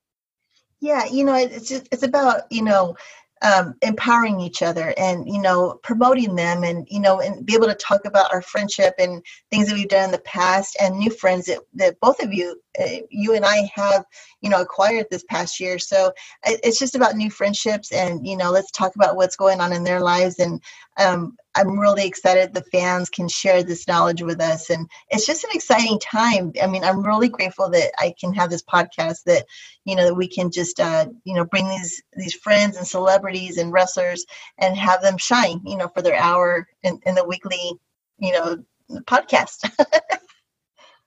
Yeah, 0.79 1.05
you 1.11 1.25
know, 1.25 1.35
it's 1.35 1.67
just, 1.67 1.89
it's 1.91 2.03
about 2.03 2.43
you 2.49 2.63
know 2.63 2.95
um, 3.41 3.75
empowering 3.81 4.41
each 4.41 4.61
other 4.61 4.93
and 4.97 5.27
you 5.27 5.41
know 5.41 5.79
promoting 5.83 6.35
them 6.35 6.63
and 6.63 6.87
you 6.89 6.99
know 6.99 7.21
and 7.21 7.45
be 7.45 7.53
able 7.55 7.67
to 7.67 7.75
talk 7.75 8.01
about 8.05 8.33
our 8.33 8.41
friendship 8.41 8.93
and 8.99 9.23
things 9.49 9.67
that 9.67 9.75
we've 9.75 9.87
done 9.87 10.05
in 10.05 10.11
the 10.11 10.19
past 10.19 10.75
and 10.81 10.97
new 10.97 11.09
friends 11.09 11.45
that, 11.45 11.59
that 11.73 11.99
both 12.01 12.21
of 12.21 12.33
you 12.33 12.59
uh, 12.79 12.85
you 13.09 13.35
and 13.35 13.45
I 13.45 13.69
have 13.73 14.03
you 14.41 14.49
know 14.49 14.61
acquired 14.61 15.07
this 15.09 15.23
past 15.29 15.59
year. 15.59 15.79
So 15.79 16.11
it- 16.45 16.59
it's 16.63 16.79
just 16.79 16.95
about 16.95 17.15
new 17.15 17.29
friendships 17.29 17.91
and 17.91 18.27
you 18.27 18.35
know 18.35 18.51
let's 18.51 18.71
talk 18.71 18.95
about 18.95 19.15
what's 19.15 19.35
going 19.37 19.61
on 19.61 19.71
in 19.73 19.83
their 19.83 20.01
lives 20.01 20.39
and 20.39 20.61
um, 20.99 21.37
I'm 21.55 21.79
really 21.79 22.05
excited 22.05 22.53
the 22.53 22.63
fans 22.71 23.09
can 23.09 23.27
share 23.27 23.63
this 23.63 23.87
knowledge 23.87 24.21
with 24.21 24.39
us 24.41 24.69
and 24.69 24.87
it's 25.09 25.25
just 25.25 25.43
an 25.43 25.49
exciting 25.53 25.99
time. 25.99 26.53
I 26.61 26.67
mean, 26.67 26.83
I'm 26.83 27.05
really 27.05 27.29
grateful 27.29 27.69
that 27.69 27.91
I 27.97 28.13
can 28.19 28.33
have 28.33 28.49
this 28.49 28.63
podcast 28.63 29.23
that 29.25 29.45
you 29.85 29.95
know 29.95 30.05
that 30.05 30.15
we 30.15 30.27
can 30.27 30.51
just 30.51 30.79
uh, 30.79 31.07
you 31.23 31.33
know 31.33 31.45
bring 31.45 31.67
these 31.69 32.03
these 32.15 32.35
friends 32.35 32.77
and 32.77 32.85
celebrities 32.87 33.57
and 33.57 33.71
wrestlers 33.71 34.25
and 34.57 34.77
have 34.77 35.01
them 35.01 35.17
shine 35.17 35.61
you 35.65 35.77
know 35.77 35.87
for 35.87 36.01
their 36.01 36.17
hour 36.17 36.67
in, 36.83 36.99
in 37.05 37.15
the 37.15 37.25
weekly 37.25 37.73
you 38.19 38.33
know 38.33 38.57
podcast 39.05 39.69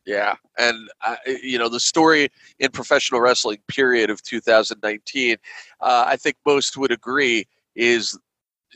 Yeah, 0.04 0.34
and 0.58 0.76
uh, 1.06 1.14
you 1.26 1.58
know 1.58 1.68
the 1.68 1.78
story 1.78 2.28
in 2.58 2.70
professional 2.72 3.20
wrestling 3.20 3.58
period 3.68 4.11
of 4.11 4.20
2019, 4.22 5.37
uh, 5.80 6.04
I 6.06 6.16
think 6.16 6.37
most 6.44 6.76
would 6.76 6.90
agree 6.90 7.46
is 7.76 8.18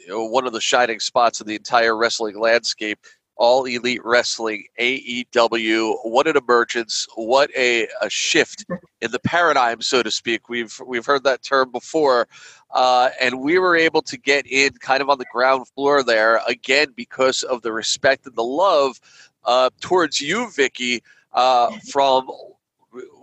you 0.07 0.13
know, 0.13 0.25
one 0.25 0.47
of 0.47 0.53
the 0.53 0.61
shining 0.61 1.01
spots 1.01 1.41
in 1.41 1.47
the 1.49 1.57
entire 1.57 1.97
wrestling 1.97 2.39
landscape. 2.39 2.99
All 3.39 3.65
Elite 3.65 4.03
Wrestling, 4.03 4.65
AEW. 4.81 5.99
What 6.05 6.27
an 6.27 6.39
emergence! 6.39 7.07
What 7.17 7.51
a, 7.55 7.87
a 8.01 8.09
shift 8.09 8.65
in 9.03 9.11
the 9.11 9.19
paradigm, 9.19 9.83
so 9.83 10.03
to 10.03 10.11
speak. 10.11 10.49
We've 10.49 10.81
we've 10.87 11.05
heard 11.05 11.25
that 11.25 11.43
term 11.43 11.71
before, 11.71 12.29
uh, 12.71 13.11
and 13.21 13.41
we 13.41 13.59
were 13.59 13.77
able 13.77 14.01
to 14.03 14.17
get 14.17 14.47
in 14.47 14.73
kind 14.81 15.03
of 15.03 15.11
on 15.11 15.19
the 15.19 15.27
ground 15.31 15.69
floor 15.69 16.03
there 16.03 16.41
again 16.49 16.95
because 16.97 17.43
of 17.43 17.61
the 17.61 17.73
respect 17.73 18.25
and 18.25 18.37
the 18.37 18.43
love 18.43 18.99
uh, 19.45 19.69
towards 19.83 20.19
you, 20.19 20.47
Vickie, 20.47 21.03
uh, 21.35 21.73
from 21.93 22.31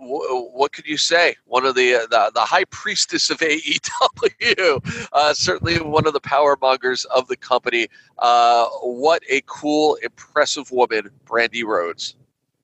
what 0.00 0.72
could 0.72 0.86
you 0.86 0.96
say? 0.96 1.36
One 1.44 1.66
of 1.66 1.74
the, 1.74 1.94
uh, 1.94 2.06
the 2.10 2.32
the 2.34 2.40
high 2.40 2.64
priestess 2.64 3.30
of 3.30 3.38
AEW, 3.40 5.08
uh, 5.12 5.34
certainly 5.34 5.80
one 5.80 6.06
of 6.06 6.12
the 6.12 6.20
power 6.20 6.56
mongers 6.60 7.04
of 7.06 7.28
the 7.28 7.36
company. 7.36 7.88
Uh, 8.18 8.66
what 8.82 9.22
a 9.28 9.42
cool, 9.46 9.96
impressive 10.02 10.70
woman, 10.70 11.10
Brandi 11.26 11.64
Rhodes. 11.64 12.16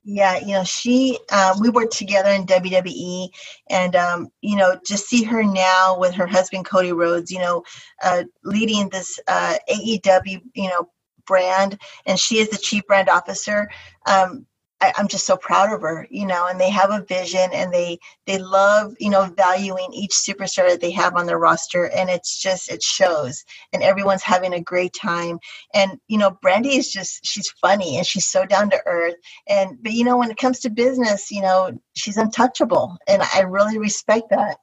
Yeah, 0.02 0.38
you 0.38 0.54
know, 0.54 0.64
she, 0.64 1.18
um, 1.30 1.60
we 1.60 1.68
worked 1.68 1.92
together 1.92 2.30
in 2.30 2.46
WWE, 2.46 3.28
and, 3.68 3.94
um, 3.94 4.28
you 4.40 4.56
know, 4.56 4.78
just 4.86 5.06
see 5.06 5.22
her 5.24 5.42
now 5.44 5.98
with 5.98 6.14
her 6.14 6.26
husband, 6.26 6.64
Cody 6.64 6.92
Rhodes, 6.92 7.30
you 7.30 7.38
know, 7.38 7.62
uh, 8.02 8.24
leading 8.42 8.88
this 8.88 9.20
uh, 9.28 9.56
AEW, 9.68 10.40
you 10.54 10.68
know, 10.70 10.88
brand, 11.26 11.78
and 12.06 12.18
she 12.18 12.38
is 12.38 12.48
the 12.48 12.56
chief 12.56 12.86
brand 12.86 13.08
officer. 13.08 13.70
Um, 14.06 14.46
I, 14.80 14.92
I'm 14.96 15.08
just 15.08 15.26
so 15.26 15.36
proud 15.36 15.72
of 15.72 15.82
her, 15.82 16.06
you 16.10 16.26
know, 16.26 16.46
and 16.46 16.60
they 16.60 16.70
have 16.70 16.90
a 16.90 17.04
vision 17.04 17.50
and 17.52 17.72
they 17.72 17.98
they 18.26 18.38
love, 18.38 18.94
you 18.98 19.10
know, 19.10 19.24
valuing 19.36 19.92
each 19.92 20.12
superstar 20.12 20.68
that 20.68 20.80
they 20.80 20.90
have 20.92 21.16
on 21.16 21.26
their 21.26 21.38
roster, 21.38 21.88
and 21.90 22.08
it's 22.08 22.40
just 22.40 22.70
it 22.70 22.82
shows, 22.82 23.44
and 23.72 23.82
everyone's 23.82 24.22
having 24.22 24.54
a 24.54 24.60
great 24.60 24.94
time. 24.94 25.38
And 25.74 25.98
you 26.08 26.18
know, 26.18 26.38
Brandy 26.42 26.76
is 26.76 26.90
just 26.90 27.24
she's 27.24 27.50
funny 27.60 27.96
and 27.96 28.06
she's 28.06 28.26
so 28.26 28.46
down 28.46 28.70
to 28.70 28.80
earth. 28.86 29.16
And 29.48 29.78
but 29.82 29.92
you 29.92 30.04
know 30.04 30.16
when 30.16 30.30
it 30.30 30.36
comes 30.36 30.60
to 30.60 30.70
business 30.70 31.30
you 31.30 31.42
know 31.42 31.78
she's 31.94 32.16
untouchable 32.16 32.96
and 33.06 33.22
i 33.34 33.40
really 33.40 33.78
respect 33.78 34.30
that. 34.30 34.56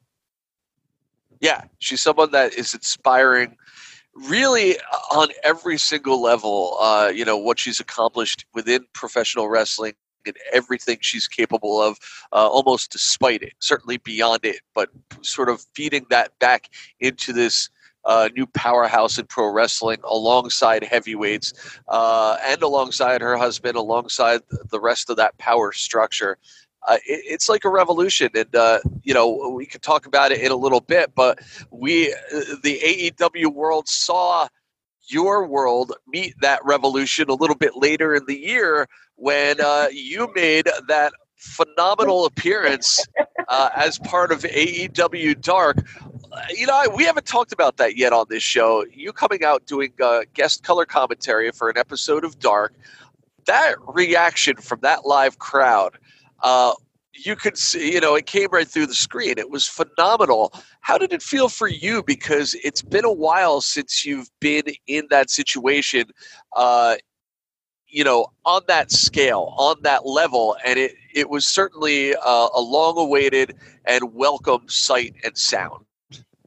Yeah, 1.39 1.65
she's 1.79 2.01
someone 2.01 2.31
that 2.31 2.55
is 2.55 2.73
inspiring 2.73 3.57
really 4.13 4.77
on 5.11 5.27
every 5.43 5.77
single 5.77 6.21
level, 6.21 6.77
uh, 6.79 7.11
you 7.13 7.23
know, 7.23 7.37
what 7.37 7.59
she's 7.59 7.79
accomplished 7.79 8.45
within 8.53 8.85
professional 8.93 9.47
wrestling 9.47 9.93
and 10.27 10.37
everything 10.53 10.97
she's 11.01 11.27
capable 11.27 11.81
of, 11.81 11.97
uh, 12.33 12.47
almost 12.47 12.91
despite 12.91 13.41
it, 13.41 13.53
certainly 13.59 13.97
beyond 13.97 14.39
it, 14.43 14.59
but 14.75 14.89
sort 15.21 15.49
of 15.49 15.65
feeding 15.73 16.05
that 16.09 16.37
back 16.39 16.69
into 16.99 17.33
this. 17.33 17.69
Uh, 18.05 18.29
new 18.37 18.47
powerhouse 18.47 19.17
in 19.17 19.25
pro 19.25 19.51
wrestling 19.51 19.97
alongside 20.05 20.81
heavyweights 20.81 21.51
uh, 21.89 22.37
and 22.45 22.63
alongside 22.63 23.19
her 23.19 23.35
husband, 23.35 23.75
alongside 23.75 24.39
the 24.69 24.79
rest 24.79 25.09
of 25.09 25.17
that 25.17 25.37
power 25.39 25.73
structure. 25.73 26.37
Uh, 26.87 26.95
it, 27.05 27.21
it's 27.25 27.49
like 27.49 27.65
a 27.65 27.69
revolution, 27.69 28.29
and 28.33 28.55
uh, 28.55 28.79
you 29.03 29.13
know 29.13 29.51
we 29.53 29.65
could 29.65 29.81
talk 29.81 30.05
about 30.05 30.31
it 30.31 30.39
in 30.39 30.53
a 30.53 30.55
little 30.55 30.79
bit. 30.79 31.13
But 31.15 31.39
we, 31.69 32.15
the 32.63 32.79
AEW 33.19 33.47
world, 33.47 33.89
saw 33.89 34.47
your 35.07 35.47
world 35.47 35.93
meet 36.07 36.35
that 36.41 36.63
revolution 36.63 37.29
a 37.29 37.33
little 37.33 37.55
bit 37.55 37.75
later 37.75 38.15
in 38.15 38.25
the 38.25 38.37
year 38.37 38.87
when 39.15 39.59
uh, 39.61 39.87
you 39.91 40.31
made 40.35 40.69
that 40.87 41.11
phenomenal 41.35 42.25
appearance 42.25 43.05
uh, 43.47 43.69
as 43.75 43.99
part 43.99 44.31
of 44.31 44.41
AEW 44.41 45.39
Dark. 45.41 45.77
You 46.49 46.67
know, 46.67 46.83
we 46.95 47.05
haven't 47.05 47.25
talked 47.25 47.53
about 47.53 47.77
that 47.77 47.97
yet 47.97 48.13
on 48.13 48.25
this 48.29 48.43
show. 48.43 48.85
You 48.91 49.13
coming 49.13 49.43
out 49.43 49.65
doing 49.65 49.93
uh, 50.01 50.21
guest 50.33 50.63
color 50.63 50.85
commentary 50.85 51.51
for 51.51 51.69
an 51.69 51.77
episode 51.77 52.23
of 52.23 52.39
Dark. 52.39 52.73
That 53.45 53.75
reaction 53.87 54.57
from 54.57 54.81
that 54.81 55.05
live 55.05 55.39
crowd 55.39 55.97
uh, 56.41 56.73
you 57.25 57.35
could 57.35 57.57
see, 57.57 57.93
you 57.93 58.01
know, 58.01 58.15
it 58.15 58.25
came 58.25 58.49
right 58.51 58.67
through 58.67 58.87
the 58.87 58.93
screen. 58.93 59.35
It 59.37 59.49
was 59.49 59.67
phenomenal. 59.67 60.53
How 60.81 60.97
did 60.97 61.13
it 61.13 61.21
feel 61.21 61.49
for 61.49 61.67
you? 61.67 62.03
Because 62.03 62.55
it's 62.63 62.81
been 62.81 63.05
a 63.05 63.11
while 63.11 63.61
since 63.61 64.05
you've 64.05 64.29
been 64.39 64.63
in 64.87 65.07
that 65.09 65.29
situation, 65.29 66.05
uh, 66.55 66.97
you 67.87 68.03
know, 68.03 68.27
on 68.45 68.61
that 68.67 68.91
scale, 68.91 69.53
on 69.57 69.77
that 69.83 70.05
level, 70.05 70.57
and 70.65 70.77
it 70.77 70.93
it 71.13 71.29
was 71.29 71.45
certainly 71.47 72.13
uh, 72.15 72.49
a 72.53 72.61
long-awaited 72.61 73.55
and 73.85 74.13
welcome 74.13 74.67
sight 74.67 75.15
and 75.23 75.37
sound. 75.37 75.86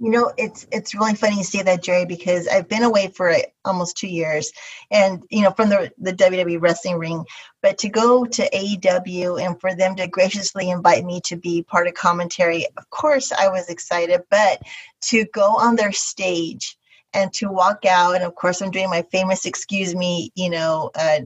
You 0.03 0.11
know, 0.11 0.33
it's 0.39 0.67
it's 0.73 0.95
really 0.95 1.15
funny 1.15 1.37
you 1.37 1.45
say 1.45 1.61
that, 1.61 1.83
Jerry, 1.83 2.07
because 2.07 2.49
I've 2.49 2.69
been 2.69 2.85
away 2.85 3.09
for 3.09 3.35
almost 3.67 3.99
two 3.99 4.09
years, 4.09 4.51
and 4.91 5.23
you 5.29 5.43
know, 5.43 5.51
from 5.51 5.69
the 5.69 5.93
the 5.99 6.15
WWE 6.15 6.59
wrestling 6.59 6.97
ring. 6.99 7.27
But 7.61 7.77
to 7.79 7.91
go 7.91 8.25
to 8.25 8.51
AEW 8.51 9.45
and 9.45 9.61
for 9.61 9.75
them 9.75 9.97
to 9.97 10.07
graciously 10.07 10.71
invite 10.71 11.05
me 11.05 11.21
to 11.27 11.37
be 11.37 11.63
part 11.63 11.87
of 11.87 11.93
commentary, 11.93 12.65
of 12.79 12.89
course, 12.89 13.31
I 13.31 13.49
was 13.49 13.69
excited. 13.69 14.23
But 14.31 14.63
to 15.11 15.27
go 15.35 15.59
on 15.59 15.77
their 15.77 15.93
stage 15.93 16.79
and 17.13 17.31
to 17.35 17.51
walk 17.53 17.85
out, 17.85 18.15
and 18.15 18.25
of 18.25 18.35
course, 18.35 18.63
I'm 18.63 18.71
doing 18.71 18.89
my 18.89 19.03
famous 19.13 19.45
"excuse 19.45 19.95
me," 19.95 20.33
you 20.35 20.49
know, 20.49 20.91
uh, 20.95 21.21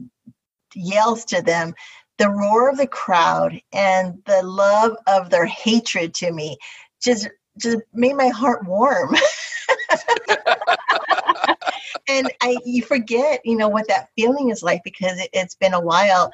yells 0.75 1.23
to 1.25 1.41
them. 1.41 1.75
The 2.17 2.29
roar 2.29 2.69
of 2.69 2.77
the 2.77 2.87
crowd 2.87 3.61
and 3.71 4.21
the 4.25 4.43
love 4.43 4.97
of 5.07 5.29
their 5.29 5.45
hatred 5.45 6.13
to 6.15 6.29
me 6.29 6.57
just 7.01 7.29
just 7.57 7.79
made 7.93 8.15
my 8.15 8.27
heart 8.29 8.65
warm. 8.65 9.15
and 12.07 12.31
I 12.41 12.57
you 12.65 12.81
forget, 12.81 13.41
you 13.43 13.57
know, 13.57 13.67
what 13.67 13.87
that 13.87 14.09
feeling 14.15 14.49
is 14.49 14.63
like 14.63 14.81
because 14.83 15.19
it, 15.19 15.29
it's 15.33 15.55
been 15.55 15.73
a 15.73 15.81
while. 15.81 16.31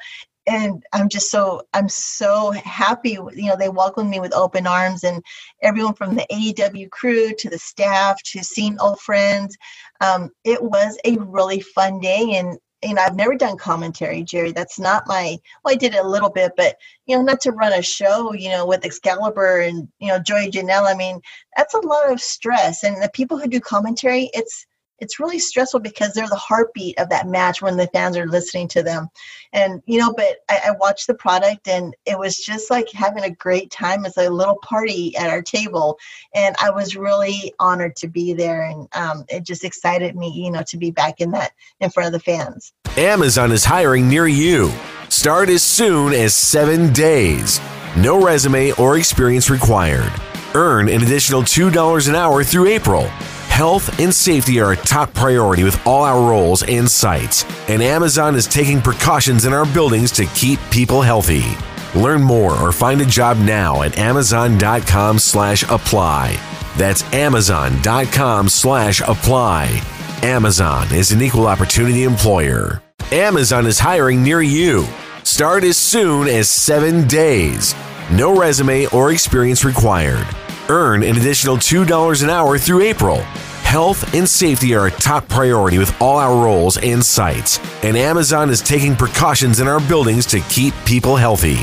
And 0.48 0.82
I'm 0.92 1.08
just 1.08 1.30
so 1.30 1.62
I'm 1.72 1.88
so 1.88 2.50
happy. 2.50 3.10
You 3.10 3.46
know, 3.46 3.56
they 3.56 3.68
welcomed 3.68 4.10
me 4.10 4.18
with 4.18 4.34
open 4.34 4.66
arms, 4.66 5.04
and 5.04 5.22
everyone 5.62 5.94
from 5.94 6.16
the 6.16 6.26
AEW 6.32 6.90
crew 6.90 7.32
to 7.38 7.48
the 7.48 7.58
staff 7.58 8.20
to 8.32 8.42
seeing 8.42 8.76
old 8.80 9.00
friends. 9.00 9.56
Um, 10.00 10.30
it 10.42 10.60
was 10.60 10.98
a 11.04 11.16
really 11.18 11.60
fun 11.60 12.00
day, 12.00 12.32
and 12.34 12.58
you 12.82 12.94
know, 12.94 13.02
I've 13.02 13.16
never 13.16 13.36
done 13.36 13.56
commentary, 13.56 14.22
Jerry. 14.22 14.52
That's 14.52 14.78
not 14.78 15.06
my, 15.06 15.38
well, 15.64 15.74
I 15.74 15.76
did 15.76 15.94
it 15.94 16.04
a 16.04 16.08
little 16.08 16.30
bit, 16.30 16.52
but, 16.56 16.76
you 17.06 17.16
know, 17.16 17.22
not 17.22 17.40
to 17.42 17.52
run 17.52 17.72
a 17.72 17.82
show, 17.82 18.32
you 18.32 18.50
know, 18.50 18.66
with 18.66 18.84
Excalibur 18.84 19.60
and, 19.60 19.88
you 20.00 20.08
know, 20.08 20.18
Joy 20.18 20.48
Janelle. 20.48 20.92
I 20.92 20.96
mean, 20.96 21.20
that's 21.56 21.74
a 21.74 21.80
lot 21.80 22.10
of 22.10 22.20
stress. 22.20 22.82
And 22.82 23.02
the 23.02 23.10
people 23.12 23.38
who 23.38 23.46
do 23.46 23.60
commentary, 23.60 24.30
it's, 24.34 24.66
it's 25.02 25.18
really 25.18 25.40
stressful 25.40 25.80
because 25.80 26.14
they're 26.14 26.28
the 26.28 26.36
heartbeat 26.36 26.96
of 27.00 27.08
that 27.08 27.26
match 27.26 27.60
when 27.60 27.76
the 27.76 27.88
fans 27.88 28.16
are 28.16 28.28
listening 28.28 28.68
to 28.68 28.84
them. 28.84 29.08
And, 29.52 29.82
you 29.84 29.98
know, 29.98 30.14
but 30.16 30.36
I, 30.48 30.68
I 30.68 30.70
watched 30.78 31.08
the 31.08 31.14
product 31.14 31.66
and 31.66 31.92
it 32.06 32.16
was 32.16 32.36
just 32.36 32.70
like 32.70 32.88
having 32.92 33.24
a 33.24 33.30
great 33.30 33.72
time. 33.72 34.06
It's 34.06 34.16
a 34.16 34.30
little 34.30 34.58
party 34.62 35.16
at 35.16 35.28
our 35.28 35.42
table. 35.42 35.98
And 36.36 36.54
I 36.62 36.70
was 36.70 36.94
really 36.94 37.52
honored 37.58 37.96
to 37.96 38.06
be 38.06 38.32
there. 38.32 38.62
And 38.62 38.86
um, 38.94 39.24
it 39.28 39.44
just 39.44 39.64
excited 39.64 40.14
me, 40.14 40.30
you 40.30 40.52
know, 40.52 40.62
to 40.68 40.76
be 40.76 40.92
back 40.92 41.20
in 41.20 41.32
that 41.32 41.50
in 41.80 41.90
front 41.90 42.06
of 42.06 42.12
the 42.12 42.20
fans. 42.20 42.72
Amazon 42.96 43.50
is 43.50 43.64
hiring 43.64 44.08
near 44.08 44.28
you. 44.28 44.72
Start 45.08 45.48
as 45.48 45.64
soon 45.64 46.12
as 46.12 46.32
seven 46.32 46.92
days. 46.92 47.60
No 47.96 48.24
resume 48.24 48.70
or 48.74 48.96
experience 48.96 49.50
required. 49.50 50.12
Earn 50.54 50.88
an 50.88 51.02
additional 51.02 51.42
$2 51.42 52.08
an 52.08 52.14
hour 52.14 52.44
through 52.44 52.68
April. 52.68 53.10
Health 53.52 54.00
and 54.00 54.14
safety 54.14 54.60
are 54.60 54.72
a 54.72 54.76
top 54.76 55.12
priority 55.12 55.62
with 55.62 55.86
all 55.86 56.04
our 56.04 56.26
roles 56.26 56.62
and 56.62 56.90
sites, 56.90 57.44
and 57.68 57.82
Amazon 57.82 58.34
is 58.34 58.46
taking 58.46 58.80
precautions 58.80 59.44
in 59.44 59.52
our 59.52 59.66
buildings 59.66 60.10
to 60.12 60.24
keep 60.34 60.58
people 60.70 61.02
healthy. 61.02 61.44
Learn 61.94 62.22
more 62.22 62.56
or 62.58 62.72
find 62.72 63.02
a 63.02 63.04
job 63.04 63.36
now 63.36 63.82
at 63.82 63.98
amazon.com 63.98 65.18
slash 65.18 65.64
apply. 65.64 66.40
That's 66.78 67.04
amazon.com 67.12 68.48
slash 68.48 69.02
apply. 69.02 69.82
Amazon 70.22 70.90
is 70.90 71.12
an 71.12 71.20
equal 71.20 71.46
opportunity 71.46 72.04
employer. 72.04 72.82
Amazon 73.12 73.66
is 73.66 73.78
hiring 73.78 74.22
near 74.22 74.40
you. 74.40 74.86
Start 75.24 75.62
as 75.62 75.76
soon 75.76 76.26
as 76.26 76.48
seven 76.48 77.06
days. 77.06 77.74
No 78.10 78.34
resume 78.34 78.86
or 78.86 79.12
experience 79.12 79.62
required. 79.62 80.26
Earn 80.68 81.02
an 81.02 81.16
additional 81.16 81.56
$2 81.56 82.22
an 82.22 82.30
hour 82.30 82.58
through 82.58 82.82
April. 82.82 83.18
Health 83.62 84.14
and 84.14 84.28
safety 84.28 84.74
are 84.74 84.86
a 84.86 84.90
top 84.90 85.28
priority 85.28 85.78
with 85.78 85.94
all 86.00 86.18
our 86.18 86.34
roles 86.44 86.76
and 86.78 87.04
sites, 87.04 87.58
and 87.82 87.96
Amazon 87.96 88.50
is 88.50 88.60
taking 88.60 88.94
precautions 88.94 89.60
in 89.60 89.68
our 89.68 89.80
buildings 89.80 90.26
to 90.26 90.40
keep 90.40 90.74
people 90.84 91.16
healthy. 91.16 91.58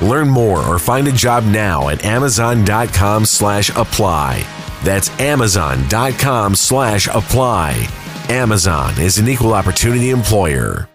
Learn 0.00 0.28
more 0.28 0.60
or 0.60 0.78
find 0.78 1.08
a 1.08 1.12
job 1.12 1.44
now 1.44 1.88
at 1.88 2.04
amazon.com 2.04 3.24
slash 3.24 3.70
apply. 3.70 4.44
That's 4.82 5.08
amazon.com 5.20 6.54
slash 6.54 7.08
apply. 7.08 7.88
Amazon 8.28 9.00
is 9.00 9.18
an 9.18 9.28
equal 9.28 9.54
opportunity 9.54 10.10
employer. 10.10 10.88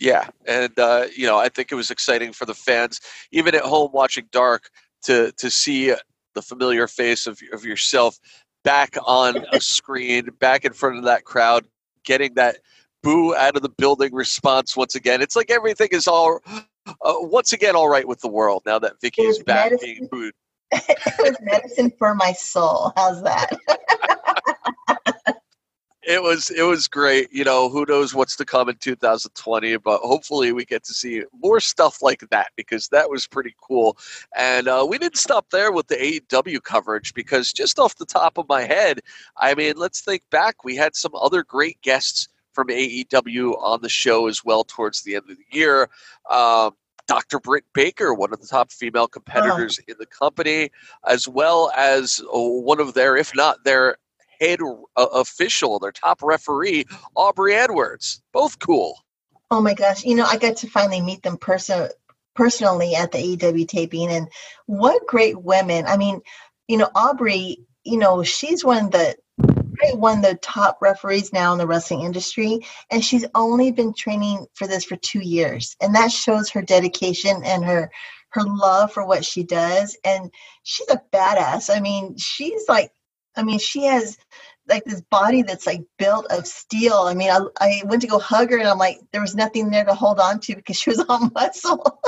Yeah, 0.00 0.28
and 0.46 0.76
uh, 0.78 1.06
you 1.16 1.26
know, 1.26 1.38
I 1.38 1.48
think 1.48 1.72
it 1.72 1.74
was 1.74 1.90
exciting 1.90 2.32
for 2.32 2.44
the 2.46 2.54
fans, 2.54 3.00
even 3.32 3.54
at 3.54 3.62
home 3.62 3.90
watching 3.92 4.26
Dark, 4.30 4.70
to 5.02 5.32
to 5.38 5.50
see 5.50 5.92
the 6.38 6.42
familiar 6.42 6.86
face 6.86 7.26
of 7.26 7.40
of 7.52 7.64
yourself 7.64 8.18
back 8.62 8.96
on 9.04 9.44
a 9.52 9.60
screen, 9.76 10.28
back 10.38 10.64
in 10.64 10.72
front 10.72 10.98
of 10.98 11.04
that 11.04 11.24
crowd, 11.24 11.66
getting 12.04 12.34
that 12.34 12.58
boo 13.02 13.34
out 13.34 13.56
of 13.56 13.62
the 13.62 13.68
building 13.68 14.14
response 14.14 14.76
once 14.76 14.94
again. 14.94 15.20
It's 15.20 15.34
like 15.34 15.50
everything 15.50 15.88
is 15.90 16.06
all 16.06 16.40
uh, 16.46 16.92
once 17.02 17.52
again 17.52 17.74
all 17.74 17.88
right 17.88 18.06
with 18.06 18.20
the 18.20 18.28
world 18.28 18.62
now 18.64 18.78
that 18.78 19.00
Vickie 19.02 19.28
is 19.28 19.42
back 19.42 19.72
medicine. 19.72 19.88
being 19.88 20.08
booed. 20.10 20.34
it 20.72 21.14
was 21.18 21.36
medicine 21.40 21.92
for 21.98 22.14
my 22.14 22.32
soul. 22.32 22.92
How's 22.96 23.22
that? 23.24 23.58
it 26.08 26.22
was 26.22 26.48
it 26.50 26.62
was 26.62 26.88
great. 26.88 27.30
You 27.30 27.44
know, 27.44 27.68
who 27.68 27.84
knows 27.86 28.14
what's 28.14 28.34
to 28.36 28.46
come 28.46 28.70
in 28.70 28.76
2020, 28.76 29.76
but 29.76 30.00
hopefully 30.00 30.52
we 30.52 30.64
get 30.64 30.82
to 30.84 30.94
see 30.94 31.22
more 31.42 31.60
stuff 31.60 32.00
like 32.00 32.24
that 32.30 32.48
because 32.56 32.88
that 32.88 33.10
was 33.10 33.26
pretty 33.26 33.54
cool. 33.60 33.98
And 34.34 34.68
uh, 34.68 34.86
we 34.88 34.96
didn't 34.96 35.18
stop 35.18 35.50
there 35.50 35.70
with 35.70 35.88
the 35.88 35.96
AEW 35.96 36.62
coverage 36.62 37.12
because 37.12 37.52
just 37.52 37.78
off 37.78 37.96
the 37.96 38.06
top 38.06 38.38
of 38.38 38.48
my 38.48 38.62
head, 38.62 39.00
I 39.36 39.54
mean, 39.54 39.74
let's 39.76 40.00
think 40.00 40.22
back. 40.30 40.64
We 40.64 40.76
had 40.76 40.96
some 40.96 41.12
other 41.14 41.44
great 41.44 41.80
guests 41.82 42.26
from 42.52 42.68
AEW 42.68 43.62
on 43.62 43.82
the 43.82 43.90
show 43.90 44.28
as 44.28 44.42
well 44.42 44.64
towards 44.64 45.02
the 45.02 45.14
end 45.14 45.30
of 45.30 45.36
the 45.36 45.56
year. 45.58 45.90
Um, 46.30 46.70
Dr. 47.06 47.38
Britt 47.38 47.64
Baker, 47.74 48.14
one 48.14 48.32
of 48.32 48.40
the 48.40 48.46
top 48.46 48.72
female 48.72 49.08
competitors 49.08 49.78
in 49.86 49.94
the 49.98 50.06
company, 50.06 50.70
as 51.06 51.28
well 51.28 51.70
as 51.76 52.20
uh, 52.20 52.38
one 52.38 52.80
of 52.80 52.94
their, 52.94 53.16
if 53.16 53.34
not 53.34 53.64
their 53.64 53.96
head 54.40 54.60
uh, 54.62 55.06
official, 55.12 55.78
their 55.78 55.92
top 55.92 56.22
referee, 56.22 56.84
Aubrey 57.14 57.54
Edwards. 57.54 58.22
Both 58.32 58.58
cool. 58.58 58.98
Oh 59.50 59.60
my 59.60 59.74
gosh! 59.74 60.04
You 60.04 60.14
know, 60.14 60.26
I 60.26 60.36
got 60.36 60.56
to 60.58 60.68
finally 60.68 61.00
meet 61.00 61.22
them 61.22 61.36
person 61.36 61.88
personally 62.34 62.94
at 62.94 63.12
the 63.12 63.18
AEW 63.18 63.66
taping, 63.66 64.10
and 64.10 64.28
what 64.66 65.06
great 65.06 65.40
women! 65.40 65.86
I 65.86 65.96
mean, 65.96 66.20
you 66.66 66.76
know, 66.76 66.90
Aubrey. 66.94 67.64
You 67.84 67.96
know, 67.96 68.22
she's 68.22 68.64
one 68.64 68.86
of 68.86 68.90
the 68.90 69.16
one 69.94 70.18
of 70.18 70.24
the 70.24 70.34
top 70.42 70.78
referees 70.82 71.32
now 71.32 71.52
in 71.52 71.58
the 71.58 71.66
wrestling 71.66 72.02
industry, 72.02 72.60
and 72.90 73.04
she's 73.04 73.24
only 73.34 73.72
been 73.72 73.94
training 73.94 74.46
for 74.54 74.66
this 74.66 74.84
for 74.84 74.96
two 74.96 75.20
years, 75.20 75.76
and 75.80 75.94
that 75.94 76.12
shows 76.12 76.50
her 76.50 76.62
dedication 76.62 77.42
and 77.44 77.64
her 77.64 77.90
her 78.30 78.42
love 78.44 78.92
for 78.92 79.06
what 79.06 79.24
she 79.24 79.42
does. 79.42 79.96
And 80.04 80.30
she's 80.62 80.88
a 80.90 81.00
badass. 81.12 81.74
I 81.74 81.80
mean, 81.80 82.16
she's 82.18 82.68
like 82.68 82.92
I 83.38 83.42
mean, 83.44 83.58
she 83.58 83.84
has 83.84 84.18
like 84.68 84.84
this 84.84 85.00
body 85.00 85.42
that's 85.42 85.66
like 85.66 85.82
built 85.98 86.26
of 86.30 86.46
steel. 86.46 86.94
I 86.94 87.14
mean, 87.14 87.30
I, 87.30 87.40
I 87.60 87.82
went 87.86 88.02
to 88.02 88.08
go 88.08 88.18
hug 88.18 88.50
her 88.50 88.58
and 88.58 88.68
I'm 88.68 88.78
like, 88.78 88.98
there 89.12 89.20
was 89.20 89.34
nothing 89.34 89.70
there 89.70 89.84
to 89.84 89.94
hold 89.94 90.20
on 90.20 90.40
to 90.40 90.56
because 90.56 90.76
she 90.76 90.90
was 90.90 91.04
all 91.08 91.30
muscle. 91.34 92.00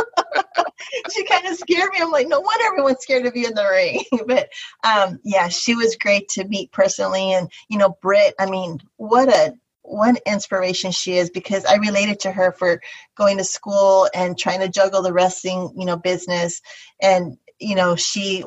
she 1.15 1.25
kind 1.25 1.47
of 1.47 1.57
scared 1.57 1.91
me. 1.93 2.01
I'm 2.01 2.11
like, 2.11 2.29
no 2.29 2.41
wonder 2.41 2.67
everyone's 2.67 3.01
scared 3.01 3.27
of 3.27 3.37
you 3.37 3.47
in 3.47 3.55
the 3.55 3.67
ring. 3.67 4.05
but 4.27 4.49
um, 4.85 5.21
yeah, 5.25 5.49
she 5.49 5.75
was 5.75 5.97
great 5.97 6.29
to 6.31 6.45
meet 6.45 6.73
personally. 6.73 7.33
And, 7.33 7.51
you 7.69 7.79
know, 7.79 7.97
Britt, 8.03 8.35
I 8.39 8.47
mean, 8.51 8.81
what 8.97 9.29
a 9.29 9.55
what 9.83 10.23
inspiration 10.27 10.93
she 10.93 11.17
is 11.17 11.31
because 11.31 11.65
I 11.65 11.77
related 11.77 12.21
to 12.21 12.31
her 12.31 12.53
for 12.53 12.81
going 13.17 13.39
to 13.39 13.45
school 13.45 14.09
and 14.15 14.39
trying 14.39 14.61
to 14.61 14.69
juggle 14.69 15.03
the 15.03 15.13
wrestling, 15.13 15.73
you 15.77 15.85
know, 15.85 15.97
business. 15.97 16.61
And, 17.03 17.39
you 17.59 17.75
know, 17.75 17.97
she 17.97 18.45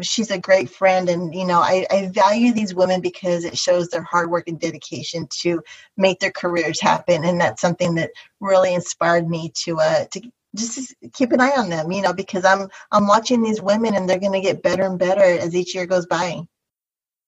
she's 0.00 0.30
a 0.30 0.38
great 0.38 0.70
friend 0.70 1.08
and 1.08 1.34
you 1.34 1.46
know 1.46 1.60
I, 1.60 1.86
I 1.90 2.10
value 2.12 2.52
these 2.52 2.74
women 2.74 3.00
because 3.00 3.44
it 3.44 3.58
shows 3.58 3.88
their 3.88 4.02
hard 4.02 4.30
work 4.30 4.48
and 4.48 4.58
dedication 4.58 5.26
to 5.42 5.62
make 5.96 6.20
their 6.20 6.32
careers 6.32 6.80
happen 6.80 7.24
and 7.24 7.40
that's 7.40 7.60
something 7.60 7.94
that 7.96 8.10
really 8.40 8.74
inspired 8.74 9.28
me 9.28 9.52
to 9.64 9.78
uh 9.78 10.04
to 10.12 10.20
just 10.56 10.94
keep 11.12 11.32
an 11.32 11.40
eye 11.40 11.54
on 11.56 11.70
them 11.70 11.90
you 11.90 12.02
know 12.02 12.12
because 12.12 12.44
i'm 12.44 12.68
i'm 12.92 13.06
watching 13.06 13.42
these 13.42 13.60
women 13.60 13.94
and 13.94 14.08
they're 14.08 14.18
going 14.18 14.32
to 14.32 14.40
get 14.40 14.62
better 14.62 14.84
and 14.84 14.98
better 14.98 15.22
as 15.22 15.54
each 15.54 15.74
year 15.74 15.86
goes 15.86 16.06
by 16.06 16.40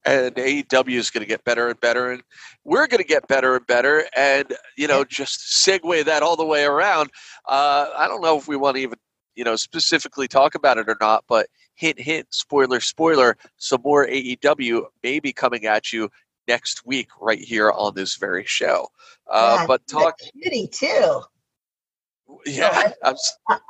and 0.05 0.35
AEW 0.35 0.97
is 0.97 1.11
going 1.11 1.23
to 1.23 1.29
get 1.29 1.45
better 1.45 1.69
and 1.69 1.79
better, 1.81 2.11
and 2.11 2.23
we're 2.65 2.89
going 2.89 3.03
to 3.03 3.07
get 3.07 3.29
better 3.29 3.55
and 3.55 3.67
better. 3.69 4.05
And 4.17 4.53
you 4.77 4.89
know, 4.89 5.05
just 5.05 5.65
segue 5.65 6.05
that 6.05 6.25
all 6.25 6.35
the 6.35 6.45
way 6.45 6.65
around. 6.65 7.11
Uh, 7.47 7.89
I 7.97 8.09
don't 8.09 8.21
know 8.21 8.37
if 8.37 8.49
we 8.49 8.57
want 8.57 8.77
to 8.77 8.83
even 8.83 8.99
you 9.35 9.45
know 9.45 9.57
specifically 9.57 10.29
talk 10.29 10.55
about 10.55 10.79
it 10.79 10.89
or 10.89 10.97
not, 11.01 11.25
but 11.29 11.47
hint, 11.75 11.99
hint, 11.99 12.27
spoiler, 12.31 12.81
spoiler. 12.81 13.37
Some 13.57 13.83
more 13.83 14.07
AEW 14.07 14.85
may 15.03 15.21
be 15.21 15.33
coming 15.33 15.67
at 15.67 15.93
you 15.93 16.11
next 16.49 16.85
week 16.85 17.09
right 17.21 17.41
here 17.41 17.71
on 17.71 17.95
this 17.95 18.17
very 18.17 18.45
show. 18.45 18.89
Uh, 19.31 19.59
Yeah, 19.61 19.67
but 19.67 19.87
talk, 19.87 20.19
kitty 20.43 20.67
too 20.67 21.23
yeah, 22.47 22.93
I'm, 23.05 23.17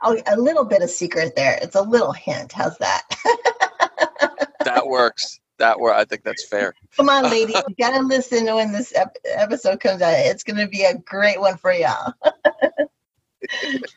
a, 0.04 0.16
a 0.26 0.36
little 0.36 0.64
bit 0.64 0.82
of 0.82 0.90
secret 0.90 1.34
there 1.36 1.58
it's 1.62 1.76
a 1.76 1.82
little 1.82 2.12
hint 2.12 2.52
how's 2.52 2.76
that 2.78 3.02
that 4.64 4.86
works. 4.86 5.40
That 5.58 5.78
work. 5.78 5.94
I 5.94 6.04
think 6.04 6.24
that's 6.24 6.46
fair. 6.48 6.74
come 6.96 7.08
on 7.08 7.24
ladies 7.24 7.56
you 7.68 7.74
gotta 7.78 8.00
listen 8.00 8.46
when 8.46 8.72
this 8.72 8.92
ep- 8.94 9.16
episode 9.24 9.80
comes 9.80 10.02
out 10.02 10.14
it's 10.14 10.42
going 10.42 10.56
to 10.56 10.66
be 10.66 10.84
a 10.84 10.98
great 10.98 11.40
one 11.40 11.56
for 11.56 11.72
y'all 11.72 12.12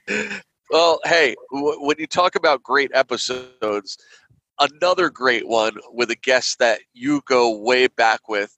Well, 0.70 1.00
hey, 1.06 1.36
w- 1.52 1.86
when 1.86 1.98
you 2.00 2.08
talk 2.08 2.36
about 2.36 2.64
great 2.64 2.92
episodes, 2.94 3.98
another 4.60 5.10
great 5.10 5.48
one 5.48 5.76
with 5.92 6.10
a 6.10 6.16
guest 6.16 6.60
that 6.60 6.80
you 6.94 7.22
go 7.28 7.56
way 7.56 7.88
back 7.88 8.28
with, 8.28 8.58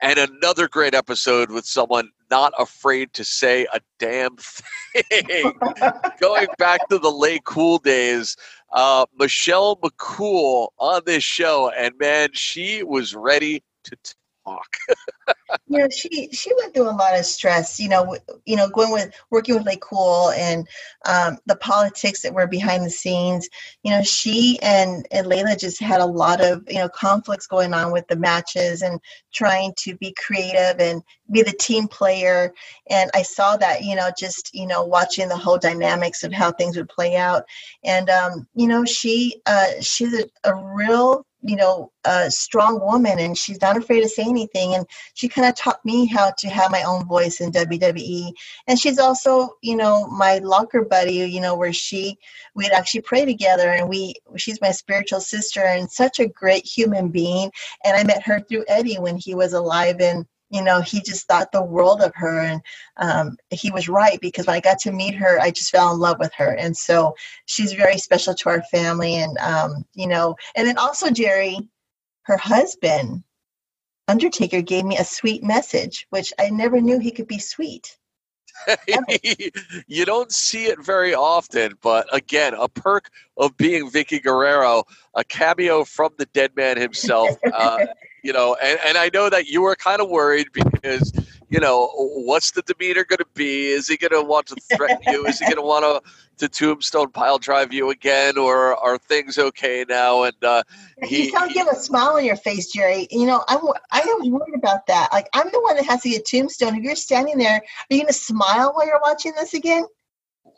and 0.00 0.18
another 0.18 0.68
great 0.68 0.94
episode 0.94 1.50
with 1.50 1.64
someone 1.64 2.10
not 2.30 2.54
afraid 2.58 3.12
to 3.12 3.24
say 3.24 3.66
a 3.72 3.80
damn 3.98 4.36
thing. 4.36 5.52
Going 6.20 6.46
back 6.58 6.88
to 6.88 6.98
the 6.98 7.10
LayCool 7.10 7.82
days, 7.82 8.36
uh, 8.72 9.04
Michelle 9.18 9.76
McCool 9.76 10.68
on 10.78 11.02
this 11.04 11.22
show, 11.22 11.70
and 11.70 11.94
man, 11.98 12.30
she 12.32 12.82
was 12.82 13.14
ready 13.14 13.62
to 13.84 13.96
talk. 14.44 14.76
you 15.68 15.78
know 15.78 15.88
she 15.88 16.28
she 16.32 16.50
went 16.58 16.74
through 16.74 16.88
a 16.88 16.90
lot 16.90 17.18
of 17.18 17.24
stress 17.24 17.78
you 17.78 17.88
know 17.88 18.16
you 18.44 18.56
know 18.56 18.68
going 18.70 18.90
with 18.90 19.12
working 19.30 19.54
with 19.54 19.64
LayCool 19.64 20.36
and 20.36 20.66
um, 21.06 21.38
the 21.46 21.56
politics 21.56 22.22
that 22.22 22.34
were 22.34 22.46
behind 22.46 22.84
the 22.84 22.90
scenes. 22.90 23.48
You 23.82 23.92
know 23.92 24.02
she 24.02 24.58
and 24.62 25.06
and 25.10 25.26
Layla 25.26 25.58
just 25.58 25.80
had 25.80 26.00
a 26.00 26.06
lot 26.06 26.40
of 26.40 26.64
you 26.68 26.78
know 26.78 26.88
conflicts 26.88 27.46
going 27.46 27.74
on 27.74 27.92
with 27.92 28.06
the 28.08 28.16
matches 28.16 28.82
and 28.82 29.00
trying 29.32 29.72
to 29.78 29.96
be 29.96 30.14
creative 30.14 30.80
and 30.80 31.02
be 31.30 31.42
the 31.42 31.52
team 31.52 31.88
player. 31.88 32.52
And 32.90 33.10
I 33.14 33.22
saw 33.22 33.56
that 33.56 33.84
you 33.84 33.96
know 33.96 34.10
just 34.16 34.54
you 34.54 34.66
know 34.66 34.84
watching 34.84 35.28
the 35.28 35.36
whole 35.36 35.58
dynamics 35.58 36.22
of 36.24 36.32
how 36.32 36.52
things 36.52 36.76
would 36.76 36.88
play 36.88 37.16
out. 37.16 37.44
And 37.84 38.08
um, 38.10 38.46
you 38.54 38.66
know 38.66 38.84
she 38.84 39.40
uh, 39.46 39.80
she's 39.80 40.14
a, 40.18 40.28
a 40.44 40.54
real 40.54 41.26
you 41.42 41.56
know 41.56 41.90
a 42.04 42.30
strong 42.30 42.80
woman 42.80 43.18
and 43.18 43.36
she's 43.36 43.60
not 43.60 43.76
afraid 43.76 44.00
to 44.02 44.08
say 44.08 44.24
anything. 44.24 44.74
And 44.74 44.86
she 45.14 45.28
kind 45.28 45.48
of 45.48 45.56
taught 45.56 45.84
me 45.84 46.06
how 46.06 46.32
to 46.38 46.48
have 46.48 46.70
my 46.70 46.82
own 46.82 47.06
voice 47.06 47.40
in 47.40 47.52
WWE 47.52 48.32
and 48.66 48.78
she's 48.78 48.98
also 48.98 49.50
you 49.62 49.76
know 49.76 50.06
my 50.06 50.38
locker 50.38 50.84
buddy 50.84 51.14
you 51.14 51.40
know 51.40 51.56
where 51.56 51.72
she 51.72 52.18
we'd 52.54 52.72
actually 52.72 53.02
pray 53.02 53.24
together 53.24 53.70
and 53.70 53.88
we 53.88 54.14
she's 54.36 54.60
my 54.60 54.70
spiritual 54.70 55.20
sister 55.20 55.60
and 55.60 55.90
such 55.90 56.20
a 56.20 56.28
great 56.28 56.66
human 56.66 57.08
being. 57.08 57.50
And 57.84 57.96
I 57.96 58.04
met 58.04 58.22
her 58.24 58.40
through 58.40 58.64
Eddie 58.68 58.98
when 58.98 59.16
he 59.16 59.34
was 59.34 59.52
alive 59.52 59.96
and 60.00 60.26
you 60.52 60.62
know 60.62 60.80
he 60.80 61.00
just 61.00 61.26
thought 61.26 61.50
the 61.50 61.62
world 61.62 62.00
of 62.00 62.12
her 62.14 62.40
and 62.40 62.60
um, 62.98 63.36
he 63.50 63.70
was 63.70 63.88
right 63.88 64.20
because 64.20 64.46
when 64.46 64.56
I 64.56 64.60
got 64.60 64.78
to 64.80 64.92
meet 64.92 65.14
her 65.14 65.40
I 65.40 65.50
just 65.50 65.70
fell 65.70 65.92
in 65.92 65.98
love 65.98 66.18
with 66.20 66.32
her 66.34 66.54
and 66.56 66.76
so 66.76 67.16
she's 67.46 67.72
very 67.72 67.98
special 67.98 68.34
to 68.34 68.48
our 68.48 68.62
family 68.70 69.16
and 69.16 69.36
um, 69.38 69.84
you 69.94 70.06
know 70.06 70.36
and 70.54 70.66
then 70.66 70.78
also 70.78 71.10
Jerry 71.10 71.58
her 72.24 72.36
husband 72.36 73.24
Undertaker 74.08 74.62
gave 74.62 74.84
me 74.84 74.98
a 74.98 75.04
sweet 75.04 75.42
message, 75.42 76.06
which 76.10 76.32
I 76.38 76.50
never 76.50 76.80
knew 76.80 76.98
he 76.98 77.12
could 77.12 77.28
be 77.28 77.38
sweet. 77.38 77.96
you 79.86 80.04
don't 80.04 80.30
see 80.30 80.66
it 80.66 80.84
very 80.84 81.14
often, 81.14 81.74
but 81.80 82.06
again, 82.14 82.54
a 82.54 82.68
perk 82.68 83.10
of 83.36 83.56
being 83.56 83.90
Vickie 83.90 84.22
Guerrero, 84.22 84.84
a 85.14 85.24
cameo 85.24 85.84
from 85.84 86.10
the 86.18 86.26
dead 86.26 86.54
man 86.56 86.76
himself. 86.76 87.30
Uh, 87.52 87.86
you 88.22 88.32
know, 88.32 88.56
and, 88.62 88.78
and 88.86 88.96
I 88.98 89.10
know 89.12 89.28
that 89.28 89.48
you 89.48 89.62
were 89.62 89.74
kind 89.74 90.00
of 90.00 90.08
worried 90.08 90.48
because, 90.52 91.12
you 91.48 91.60
know, 91.60 91.90
what's 91.94 92.52
the 92.52 92.62
demeanor 92.62 93.04
going 93.04 93.18
to 93.18 93.26
be? 93.34 93.68
Is 93.68 93.88
he 93.88 93.96
going 93.96 94.12
to 94.12 94.22
want 94.22 94.46
to 94.46 94.56
threaten 94.76 94.98
you? 95.12 95.26
Is 95.26 95.38
he 95.38 95.44
going 95.44 95.56
to 95.56 95.62
want 95.62 95.84
to 95.84 96.10
to 96.38 96.48
tombstone 96.48 97.10
pile 97.10 97.38
drive 97.38 97.72
you 97.72 97.90
again, 97.90 98.38
or 98.38 98.76
are 98.76 98.98
things 98.98 99.38
okay 99.38 99.84
now? 99.88 100.22
And 100.24 100.42
uh, 100.42 100.62
He, 101.02 101.30
don't 101.30 101.52
give 101.52 101.68
a 101.68 101.74
smile 101.74 102.16
on 102.16 102.24
your 102.24 102.36
face, 102.36 102.72
Jerry. 102.72 103.06
You 103.10 103.26
know, 103.26 103.44
I'm 103.48 103.58
I 103.90 104.00
was 104.04 104.28
worried 104.28 104.54
about 104.56 104.86
that. 104.86 105.10
Like 105.12 105.28
I'm 105.34 105.50
the 105.52 105.60
one 105.60 105.76
that 105.76 105.84
has 105.86 106.00
to 106.02 106.10
get 106.10 106.24
tombstone. 106.24 106.76
If 106.76 106.82
you're 106.82 106.96
standing 106.96 107.38
there, 107.38 107.56
are 107.56 107.62
you 107.90 107.98
going 107.98 108.06
to 108.06 108.12
smile 108.12 108.72
while 108.74 108.86
you're 108.86 109.00
watching 109.02 109.32
this 109.36 109.54
again? 109.54 109.84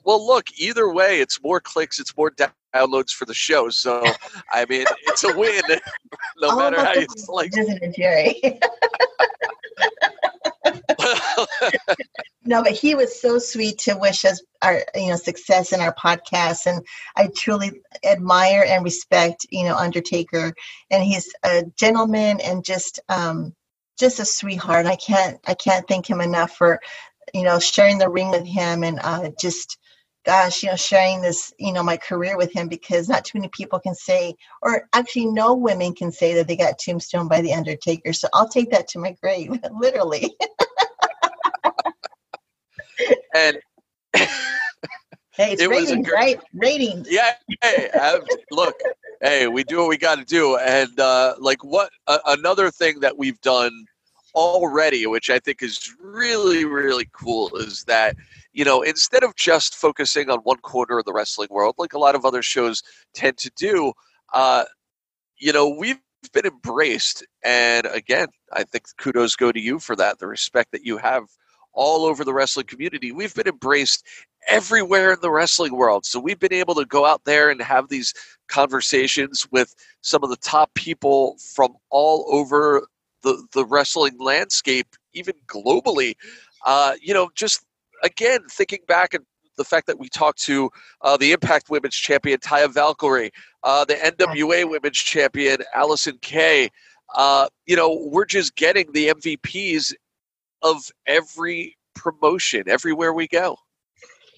Well, 0.05 0.25
look, 0.25 0.53
either 0.59 0.93
way, 0.93 1.21
it's 1.21 1.43
more 1.43 1.61
clicks, 1.61 1.99
it's 1.99 2.17
more 2.17 2.31
downloads 2.75 3.13
for 3.13 3.25
the 3.25 3.35
show. 3.35 3.69
So, 3.71 4.05
I 4.51 4.67
mean, 4.69 4.87
it's 5.07 5.25
a 5.25 5.37
win, 5.37 5.63
no 6.41 6.51
All 6.51 6.59
matter 6.59 6.85
how 6.85 6.95
you 6.95 7.07
slice. 7.17 7.57
isn't 7.57 7.83
it, 7.83 7.95
Jerry? 7.97 8.61
no, 12.45 12.63
but 12.63 12.73
he 12.73 12.95
was 12.95 13.21
so 13.21 13.39
sweet 13.39 13.79
to 13.79 13.97
wish 13.97 14.25
us 14.25 14.43
our 14.63 14.83
you 14.95 15.09
know 15.09 15.17
success 15.17 15.73
in 15.73 15.81
our 15.81 15.95
podcast, 15.95 16.67
and 16.67 16.85
I 17.17 17.29
truly 17.35 17.73
admire 18.05 18.65
and 18.67 18.85
respect 18.85 19.47
you 19.51 19.65
know 19.65 19.77
Undertaker, 19.77 20.53
and 20.91 21.03
he's 21.03 21.33
a 21.45 21.65
gentleman 21.77 22.41
and 22.41 22.65
just 22.65 23.01
um 23.09 23.55
just 23.99 24.21
a 24.21 24.25
sweetheart. 24.25 24.87
I 24.87 24.97
can't 24.97 25.39
I 25.47 25.55
can't 25.55 25.87
thank 25.87 26.09
him 26.09 26.21
enough 26.21 26.53
for 26.57 26.81
you 27.33 27.43
know 27.43 27.59
sharing 27.59 27.99
the 27.99 28.09
ring 28.09 28.31
with 28.31 28.47
him 28.47 28.85
and 28.85 28.99
uh, 29.03 29.31
just 29.41 29.79
gosh 30.25 30.63
you 30.63 30.71
know 30.71 30.77
sharing 30.77 31.21
this 31.23 31.53
you 31.59 31.73
know 31.73 31.83
my 31.83 31.97
career 31.97 32.37
with 32.37 32.53
him 32.53 32.69
because 32.69 33.09
not 33.09 33.25
too 33.25 33.39
many 33.39 33.49
people 33.53 33.79
can 33.79 33.95
say 33.95 34.35
or 34.63 34.89
actually 34.95 35.27
no 35.27 35.55
women 35.55 35.95
can 35.95 36.11
say 36.11 36.35
that 36.35 36.49
they 36.49 36.57
got 36.57 36.79
tombstone 36.79 37.29
by 37.29 37.41
the 37.41 37.53
undertaker. 37.53 38.13
So 38.13 38.29
i'll 38.35 38.49
take 38.49 38.71
that 38.71 38.89
to 38.89 38.99
my 38.99 39.13
grave 39.23 39.51
literally. 39.79 40.35
And 43.35 43.59
hey 44.17 45.53
it's 45.53 45.63
It 45.63 45.69
was 45.71 45.91
a 45.91 45.97
ratings 45.97 46.07
good- 46.07 46.15
right? 46.15 46.41
Ratings. 46.55 47.09
Yeah, 47.11 47.33
hey, 47.63 47.91
look, 48.51 48.75
hey, 49.21 49.49
we 49.49 49.65
do 49.65 49.79
what 49.79 49.89
we 49.89 49.99
got 49.99 50.19
to 50.19 50.25
do, 50.25 50.57
and 50.59 50.99
uh, 51.01 51.35
like 51.39 51.63
what 51.65 51.91
uh, 52.07 52.19
another 52.27 52.71
thing 52.71 53.01
that 53.01 53.19
we've 53.19 53.41
done 53.41 53.73
already, 54.35 55.07
which 55.07 55.31
I 55.31 55.39
think 55.41 55.63
is 55.63 55.93
really 56.01 56.65
really 56.65 57.09
cool, 57.13 57.55
is 57.57 57.85
that 57.85 58.17
you 58.55 58.65
know 58.65 58.83
instead 58.83 59.23
of 59.23 59.37
just 59.37 59.75
focusing 59.75 60.31
on 60.31 60.39
one 60.41 60.59
corner 60.59 60.99
of 60.99 61.05
the 61.05 61.13
wrestling 61.13 61.49
world, 61.51 61.75
like 61.79 61.93
a 61.93 61.99
lot 61.99 62.15
of 62.15 62.25
other 62.25 62.43
shows 62.43 62.83
tend 63.13 63.37
to 63.39 63.51
do, 63.57 63.93
uh, 64.33 64.65
you 65.39 65.53
know, 65.53 65.69
we've 65.69 66.01
been 66.33 66.47
embraced, 66.47 67.27
and 67.45 67.87
again, 67.87 68.29
I 68.53 68.65
think 68.65 68.85
kudos 68.97 69.37
go 69.37 69.53
to 69.53 69.61
you 69.61 69.79
for 69.79 69.95
that, 69.97 70.19
the 70.19 70.27
respect 70.27 70.73
that 70.73 70.85
you 70.85 70.97
have 70.99 71.25
all 71.75 72.05
over 72.07 72.25
the 72.25 72.33
wrestling 72.33 72.67
community. 72.67 73.13
We've 73.13 73.35
been 73.35 73.49
embraced 73.49 74.07
everywhere 74.49 75.13
in 75.13 75.21
the 75.21 75.31
wrestling 75.31 75.75
world. 75.75 76.07
So 76.07 76.21
we've 76.21 76.39
been 76.39 76.53
able 76.53 76.75
to 76.77 76.85
go 76.85 77.05
out 77.05 77.25
there 77.25 77.51
and 77.51 77.61
have 77.61 77.89
these 77.89 78.15
conversations 78.49 79.47
with 79.51 79.75
some 80.01 80.23
of 80.23 80.31
the 80.31 80.37
top 80.37 80.73
people 80.75 81.37
from 81.55 81.75
all 81.91 82.27
over 82.31 82.87
the, 83.23 83.45
the 83.53 83.65
wrestling 83.65 84.17
landscape, 84.19 84.89
even 85.15 85.35
globally. 85.47 86.15
Uh, 86.65 86.95
you 87.01 87.13
know, 87.13 87.31
just 87.35 87.65
again, 88.05 88.41
thinking 88.51 88.81
back 88.87 89.15
and 89.15 89.25
the 89.57 89.65
fact 89.65 89.87
that 89.87 89.99
we 89.99 90.09
talked 90.09 90.43
to 90.43 90.71
uh, 91.03 91.17
the 91.17 91.33
Impact 91.33 91.71
Women's 91.71 91.95
Champion 91.95 92.39
Taya 92.39 92.73
Valkyrie, 92.73 93.31
uh, 93.63 93.85
the 93.85 93.95
NWA 93.95 94.69
Women's 94.69 94.99
Champion 94.99 95.59
Allysin 95.77 96.21
Kay, 96.21 96.71
uh, 97.15 97.49
you 97.67 97.77
know, 97.77 98.09
we're 98.11 98.25
just 98.25 98.57
getting 98.57 98.91
the 98.93 99.09
MVPs 99.09 99.95
of 100.63 100.91
every 101.07 101.77
promotion 101.95 102.65
everywhere 102.69 103.13
we 103.13 103.29
go. 103.29 103.57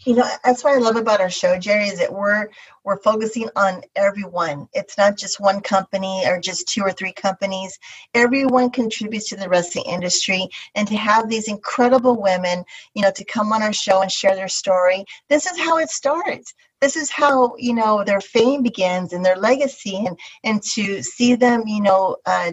You 0.06 0.14
know, 0.14 0.30
that's 0.44 0.62
what 0.62 0.74
I 0.74 0.78
love 0.78 0.94
about 0.96 1.20
our 1.20 1.28
show, 1.30 1.58
Jerry, 1.58 1.88
is 1.88 1.98
that 1.98 2.12
we're 2.12 2.48
we're 2.84 2.98
focusing 2.98 3.50
on 3.56 3.82
everyone. 3.96 4.68
It's 4.72 4.96
not 4.96 5.18
just 5.18 5.40
one 5.40 5.60
company 5.60 6.22
or 6.26 6.40
just 6.40 6.68
two 6.68 6.82
or 6.82 6.92
three 6.92 7.12
companies. 7.12 7.76
Everyone 8.14 8.70
contributes 8.70 9.28
to 9.30 9.36
the 9.36 9.48
wrestling 9.48 9.84
industry, 9.86 10.48
and 10.76 10.86
to 10.88 10.96
have 10.96 11.28
these 11.28 11.48
incredible 11.48 12.22
women, 12.22 12.64
you 12.94 13.02
know, 13.02 13.10
to 13.10 13.24
come 13.24 13.52
on 13.52 13.64
our 13.64 13.72
show 13.72 14.02
and 14.02 14.12
share 14.12 14.36
their 14.36 14.48
story. 14.48 15.04
This 15.28 15.44
is 15.44 15.58
how 15.58 15.78
it 15.78 15.90
starts. 15.90 16.54
This 16.80 16.96
is 16.96 17.10
how 17.10 17.56
you 17.58 17.74
know 17.74 18.04
their 18.04 18.20
fame 18.20 18.62
begins 18.62 19.12
and 19.12 19.24
their 19.24 19.36
legacy, 19.36 20.04
and 20.06 20.18
and 20.44 20.62
to 20.74 21.02
see 21.02 21.34
them, 21.34 21.64
you 21.66 21.82
know. 21.82 22.16
Uh, 22.24 22.52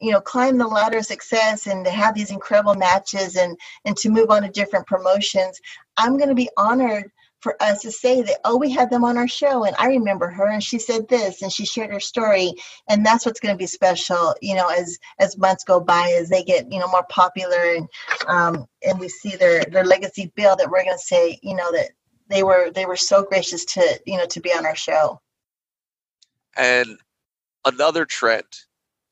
you 0.00 0.12
know 0.12 0.20
climb 0.20 0.58
the 0.58 0.66
ladder 0.66 0.98
of 0.98 1.06
success 1.06 1.66
and 1.66 1.84
to 1.84 1.90
have 1.90 2.14
these 2.14 2.30
incredible 2.30 2.74
matches 2.74 3.36
and 3.36 3.56
and 3.84 3.96
to 3.96 4.10
move 4.10 4.30
on 4.30 4.42
to 4.42 4.48
different 4.48 4.86
promotions 4.86 5.60
i'm 5.96 6.16
going 6.16 6.28
to 6.28 6.34
be 6.34 6.50
honored 6.56 7.10
for 7.40 7.60
us 7.62 7.80
to 7.82 7.92
say 7.92 8.20
that 8.20 8.40
oh 8.44 8.56
we 8.56 8.70
had 8.70 8.90
them 8.90 9.04
on 9.04 9.16
our 9.16 9.28
show 9.28 9.64
and 9.64 9.76
i 9.78 9.86
remember 9.86 10.28
her 10.28 10.48
and 10.48 10.62
she 10.62 10.78
said 10.78 11.08
this 11.08 11.42
and 11.42 11.52
she 11.52 11.64
shared 11.64 11.90
her 11.90 12.00
story 12.00 12.52
and 12.88 13.06
that's 13.06 13.24
what's 13.24 13.38
going 13.38 13.54
to 13.54 13.58
be 13.58 13.66
special 13.66 14.34
you 14.42 14.54
know 14.54 14.68
as 14.68 14.98
as 15.20 15.38
months 15.38 15.62
go 15.62 15.78
by 15.78 16.10
as 16.18 16.28
they 16.28 16.42
get 16.42 16.70
you 16.72 16.80
know 16.80 16.88
more 16.88 17.06
popular 17.08 17.74
and 17.76 17.88
um 18.26 18.66
and 18.82 18.98
we 18.98 19.08
see 19.08 19.36
their 19.36 19.62
their 19.66 19.84
legacy 19.84 20.32
build 20.34 20.58
that 20.58 20.68
we're 20.68 20.82
going 20.82 20.96
to 20.96 20.98
say 20.98 21.38
you 21.42 21.54
know 21.54 21.70
that 21.70 21.90
they 22.28 22.42
were 22.42 22.70
they 22.70 22.86
were 22.86 22.96
so 22.96 23.22
gracious 23.22 23.64
to 23.64 24.00
you 24.06 24.16
know 24.16 24.26
to 24.26 24.40
be 24.40 24.52
on 24.52 24.66
our 24.66 24.76
show. 24.76 25.20
And 26.56 26.98
another 27.64 28.04
trend 28.04 28.46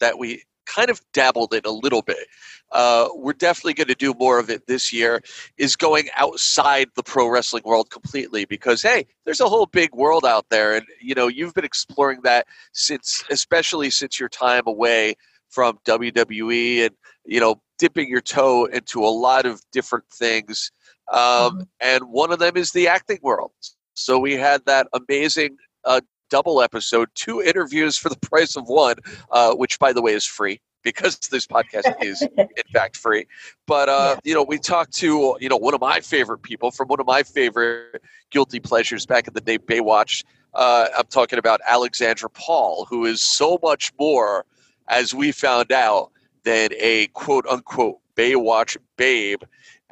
that 0.00 0.18
we 0.18 0.42
kind 0.66 0.90
of 0.90 1.00
dabbled 1.12 1.55
in 1.55 1.62
a 1.64 1.70
little 1.70 2.02
bit, 2.02 2.26
uh, 2.72 3.09
we're 3.14 3.33
definitely 3.33 3.74
going 3.74 3.87
to 3.88 3.94
do 3.94 4.12
more 4.18 4.38
of 4.38 4.50
it 4.50 4.66
this 4.66 4.92
year, 4.92 5.22
is 5.57 5.76
going 5.76 6.09
outside 6.16 6.88
the 6.96 7.02
pro 7.02 7.29
wrestling 7.29 7.62
world 7.64 7.90
completely 7.90 8.44
because, 8.44 8.83
hey, 8.83 9.07
there's 9.24 9.40
a 9.40 9.48
whole 9.48 9.66
big 9.66 9.94
world 9.94 10.24
out 10.24 10.46
there. 10.50 10.76
And, 10.76 10.87
you 11.00 11.14
know, 11.14 11.29
you've 11.29 11.55
been 11.55 11.64
exploring 11.64 12.20
that 12.24 12.46
since, 12.72 13.24
especially 13.31 13.90
since 13.90 14.18
your 14.18 14.29
time 14.29 14.64
away 14.66 15.14
from 15.48 15.79
WWE 15.87 16.87
and, 16.87 16.94
you 17.24 17.40
know, 17.40 17.61
dipping 17.79 18.09
your 18.09 18.20
toe 18.20 18.64
into 18.66 19.05
a 19.05 19.09
lot 19.09 19.46
of 19.46 19.61
different 19.72 20.05
things. 20.11 20.70
Um, 21.12 21.68
And 21.81 22.02
one 22.05 22.33
of 22.33 22.38
them 22.38 22.57
is 22.57 22.72
the 22.72 22.88
acting 22.88 23.18
world. 23.22 23.52
So 23.94 24.18
we 24.18 24.35
had 24.35 24.64
that 24.66 24.88
amazing 24.92 25.57
uh, 25.85 26.00
double 26.31 26.62
episode, 26.62 27.09
two 27.15 27.43
interviews 27.43 27.97
for 27.97 28.09
the 28.09 28.19
price 28.21 28.57
of 28.57 28.69
one, 28.69 28.97
uh, 29.31 29.55
which, 29.55 29.79
by 29.79 29.93
the 29.93 30.03
way, 30.03 30.12
is 30.12 30.25
free 30.25 30.61
because 30.87 31.19
this 31.33 31.49
podcast 31.49 32.01
is 32.01 32.23
in 32.39 32.49
fact 32.73 32.97
free. 32.97 33.27
But 33.67 33.89
uh, 33.89 34.17
you 34.25 34.35
know, 34.35 34.45
we 34.45 34.59
talked 34.59 34.93
to 34.95 35.37
you 35.41 35.49
know 35.49 35.57
one 35.57 35.75
of 35.75 35.81
my 35.81 36.01
favorite 36.01 36.43
people 36.43 36.71
from 36.71 36.89
one 36.89 37.01
of 37.01 37.07
my 37.07 37.23
favorite 37.25 38.03
guilty 38.31 38.61
pleasures 38.61 39.05
back 39.05 39.27
in 39.27 39.35
the 39.35 39.41
day, 39.41 39.59
Baywatch. 39.59 40.25
Uh, 40.55 40.87
I'm 40.97 41.07
talking 41.07 41.39
about 41.39 41.61
Alexandra 41.67 42.31
Paul, 42.31 42.87
who 42.89 43.05
is 43.05 43.21
so 43.21 43.59
much 43.62 43.93
more, 43.99 44.47
as 44.89 45.12
we 45.12 45.33
found 45.33 45.71
out, 45.73 46.12
than 46.45 46.71
a 46.79 47.09
quote 47.09 47.47
unquote 47.47 47.99
Baywatch 48.15 48.77
babe. 48.97 49.43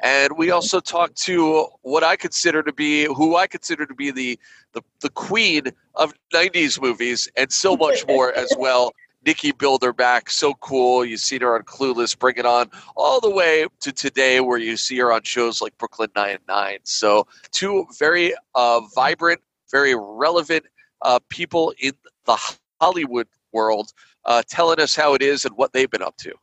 And 0.05 0.37
we 0.37 0.51
also 0.51 0.79
talked 0.79 1.15
to 1.23 1.67
what 1.81 2.03
I 2.03 2.15
consider 2.15 2.61
to 2.61 2.71
be, 2.71 3.05
who 3.05 3.37
I 3.37 3.47
consider 3.47 3.87
to 3.87 3.95
be 3.95 4.11
the 4.11 4.39
the, 4.73 4.83
the 5.01 5.09
queen 5.09 5.63
of 5.95 6.13
90s 6.31 6.79
movies 6.79 7.27
and 7.35 7.51
so 7.51 7.75
much 7.75 8.05
more 8.07 8.31
as 8.33 8.53
well. 8.59 8.93
Nikki 9.25 9.51
Bilderback, 9.51 10.29
so 10.29 10.53
cool. 10.55 11.03
You 11.03 11.17
see 11.17 11.39
her 11.39 11.55
on 11.55 11.63
Clueless, 11.63 12.15
bring 12.17 12.35
it 12.37 12.45
on 12.45 12.69
all 12.95 13.19
the 13.19 13.31
way 13.31 13.65
to 13.79 13.91
today, 13.91 14.41
where 14.41 14.59
you 14.59 14.77
see 14.77 14.99
her 14.99 15.11
on 15.11 15.23
shows 15.23 15.59
like 15.59 15.75
Brooklyn 15.79 16.11
Nine 16.15 16.37
Nine. 16.47 16.77
So, 16.83 17.25
two 17.51 17.87
very 17.97 18.35
uh, 18.53 18.81
vibrant, 18.93 19.41
very 19.71 19.95
relevant 19.95 20.65
uh, 21.01 21.17
people 21.29 21.73
in 21.79 21.93
the 22.25 22.37
Hollywood 22.79 23.27
world, 23.51 23.91
uh, 24.25 24.43
telling 24.47 24.79
us 24.79 24.95
how 24.95 25.15
it 25.15 25.23
is 25.23 25.45
and 25.45 25.57
what 25.57 25.73
they've 25.73 25.89
been 25.89 26.03
up 26.03 26.17
to. 26.17 26.35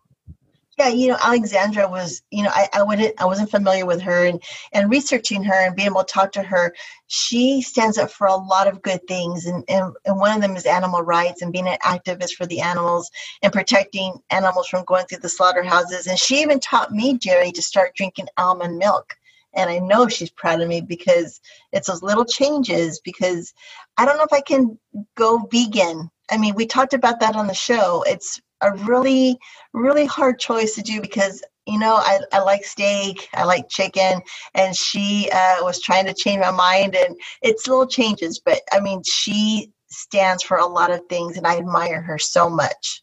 Yeah, 0.83 0.88
you 0.88 1.09
know, 1.09 1.18
Alexandra 1.23 1.88
was, 1.88 2.23
you 2.33 2.42
know, 2.42 2.51
I, 2.53 2.68
I 2.73 2.83
wouldn't, 2.83 3.14
I 3.21 3.25
wasn't 3.25 3.53
familiar 3.53 3.87
with 3.87 4.01
her, 4.03 4.27
and 4.27 4.42
and 4.73 4.90
researching 4.90 5.45
her 5.45 5.55
and 5.55 5.77
being 5.77 5.87
able 5.87 6.03
to 6.03 6.12
talk 6.12 6.33
to 6.33 6.42
her, 6.42 6.75
she 7.07 7.62
stands 7.62 7.99
up 7.99 8.11
for 8.11 8.27
a 8.27 8.35
lot 8.35 8.66
of 8.66 8.83
good 8.83 9.01
things, 9.07 9.47
and 9.47 9.62
and, 9.68 9.95
and 10.05 10.18
one 10.18 10.35
of 10.35 10.42
them 10.42 10.57
is 10.57 10.66
animal 10.66 11.03
rights 11.03 11.40
and 11.40 11.53
being 11.53 11.68
an 11.68 11.79
activist 11.85 12.33
for 12.33 12.47
the 12.47 12.61
animals 12.61 13.09
and 13.42 13.53
protecting 13.53 14.18
animals 14.31 14.66
from 14.66 14.85
going 14.85 15.07
through 15.07 15.18
the 15.18 15.29
slaughterhouses. 15.29 16.09
And 16.09 16.18
she 16.18 16.42
even 16.42 16.59
taught 16.59 16.90
me, 16.90 17.16
Jerry, 17.16 17.53
to 17.53 17.62
start 17.62 17.95
drinking 17.95 18.27
almond 18.37 18.77
milk. 18.77 19.14
And 19.55 19.71
I 19.71 19.79
know 19.79 20.09
she's 20.09 20.31
proud 20.31 20.62
of 20.62 20.68
me 20.68 20.81
because 20.81 21.40
it's 21.71 21.87
those 21.87 22.03
little 22.03 22.25
changes. 22.25 23.01
Because 23.05 23.55
I 23.99 24.05
don't 24.05 24.16
know 24.16 24.25
if 24.25 24.33
I 24.33 24.40
can 24.40 24.77
go 25.14 25.47
vegan. 25.53 26.11
I 26.29 26.38
mean, 26.38 26.57
we 26.57 26.66
talked 26.66 26.95
about 26.95 27.21
that 27.21 27.37
on 27.37 27.47
the 27.47 27.55
show. 27.55 28.03
It's 28.05 28.40
a 28.62 28.72
really, 28.85 29.38
really 29.72 30.07
hard 30.07 30.38
choice 30.38 30.75
to 30.75 30.83
do 30.83 31.01
because 31.01 31.42
you 31.66 31.79
know 31.79 31.94
I, 31.94 32.20
I 32.33 32.40
like 32.40 32.64
steak, 32.64 33.29
I 33.35 33.44
like 33.44 33.68
chicken, 33.68 34.20
and 34.55 34.77
she 34.77 35.31
uh, 35.33 35.57
was 35.61 35.81
trying 35.81 36.07
to 36.07 36.14
change 36.14 36.40
my 36.40 36.51
mind, 36.51 36.96
and 36.96 37.16
it's 37.42 37.66
little 37.66 37.87
changes, 37.87 38.40
but 38.44 38.61
I 38.72 38.81
mean 38.81 39.03
she 39.05 39.70
stands 39.88 40.42
for 40.42 40.57
a 40.57 40.66
lot 40.66 40.90
of 40.90 41.01
things, 41.09 41.37
and 41.37 41.46
I 41.46 41.59
admire 41.59 42.01
her 42.01 42.18
so 42.18 42.48
much. 42.48 43.03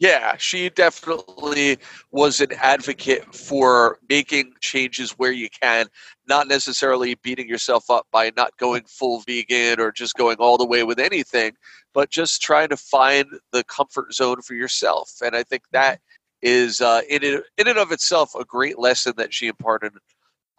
Yeah, 0.00 0.36
she 0.36 0.70
definitely 0.70 1.78
was 2.10 2.40
an 2.40 2.52
advocate 2.60 3.32
for 3.32 3.98
making 4.08 4.52
changes 4.60 5.12
where 5.12 5.30
you 5.30 5.48
can, 5.48 5.86
not 6.26 6.48
necessarily 6.48 7.14
beating 7.22 7.48
yourself 7.48 7.88
up 7.90 8.06
by 8.10 8.32
not 8.36 8.56
going 8.58 8.82
full 8.86 9.20
vegan 9.20 9.78
or 9.78 9.92
just 9.92 10.14
going 10.14 10.36
all 10.38 10.58
the 10.58 10.66
way 10.66 10.82
with 10.82 10.98
anything, 10.98 11.52
but 11.92 12.10
just 12.10 12.42
trying 12.42 12.68
to 12.70 12.76
find 12.76 13.26
the 13.52 13.62
comfort 13.64 14.12
zone 14.12 14.42
for 14.42 14.54
yourself. 14.54 15.12
And 15.24 15.36
I 15.36 15.44
think 15.44 15.62
that 15.70 16.00
is, 16.42 16.80
uh, 16.80 17.02
in, 17.08 17.22
it, 17.22 17.44
in 17.56 17.68
and 17.68 17.78
of 17.78 17.92
itself, 17.92 18.34
a 18.34 18.44
great 18.44 18.78
lesson 18.78 19.14
that 19.16 19.32
she 19.32 19.46
imparted 19.46 19.92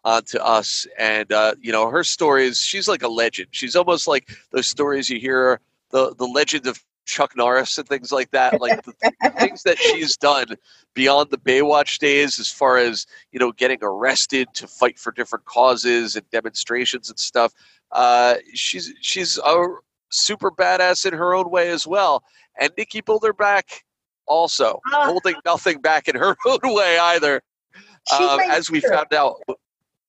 onto 0.06 0.38
us. 0.38 0.88
And, 0.98 1.32
uh, 1.34 1.56
you 1.60 1.74
know, 1.74 1.90
her 1.90 2.06
stories, 2.06 2.60
she's 2.60 2.88
like 2.88 3.04
a 3.04 3.10
legend. 3.10 3.50
She's 3.52 3.76
almost 3.76 4.08
like 4.08 4.30
those 4.52 4.68
stories 4.68 5.10
you 5.10 5.20
hear, 5.20 5.60
the, 5.92 6.16
the 6.16 6.26
legend 6.26 6.68
of 6.68 6.82
Chuck 7.06 7.36
Norris 7.36 7.78
and 7.78 7.88
things 7.88 8.12
like 8.12 8.32
that. 8.32 8.60
Like 8.62 8.84
the, 8.84 8.94
the 9.22 9.30
things 9.32 9.64
that 9.64 9.78
she's 9.78 10.18
done 10.18 10.48
beyond 10.94 11.30
the 11.32 11.38
Baywatch 11.38 12.00
days, 12.00 12.40
as 12.40 12.50
far 12.50 12.78
as 12.78 13.06
you 13.32 13.40
know, 13.40 13.52
getting 13.52 13.80
arrested 13.82 14.48
to 14.56 14.68
fight 14.68 14.98
for 15.00 15.12
different 15.12 15.46
causes 15.46 16.16
and 16.16 16.30
demonstrations 16.32 17.10
and 17.10 17.20
stuff. 17.20 17.54
Uh, 17.92 18.36
she's 18.54 18.94
she's 19.02 19.38
a 19.38 19.66
super 20.10 20.52
badass 20.52 21.06
in 21.06 21.14
her 21.14 21.34
own 21.34 21.50
way 21.50 21.70
as 21.70 21.86
well. 21.88 22.24
And 22.60 22.72
Nikki 22.78 23.02
Bilderback 23.02 23.64
also 24.28 24.80
Ah. 24.92 25.06
holding 25.06 25.36
nothing 25.46 25.82
back 25.82 26.08
in 26.08 26.16
her 26.16 26.36
own 26.46 26.60
way 26.64 26.98
either. 26.98 27.42
Um, 28.12 28.40
as 28.52 28.70
we 28.72 28.82
found 28.82 29.14
out, 29.14 29.36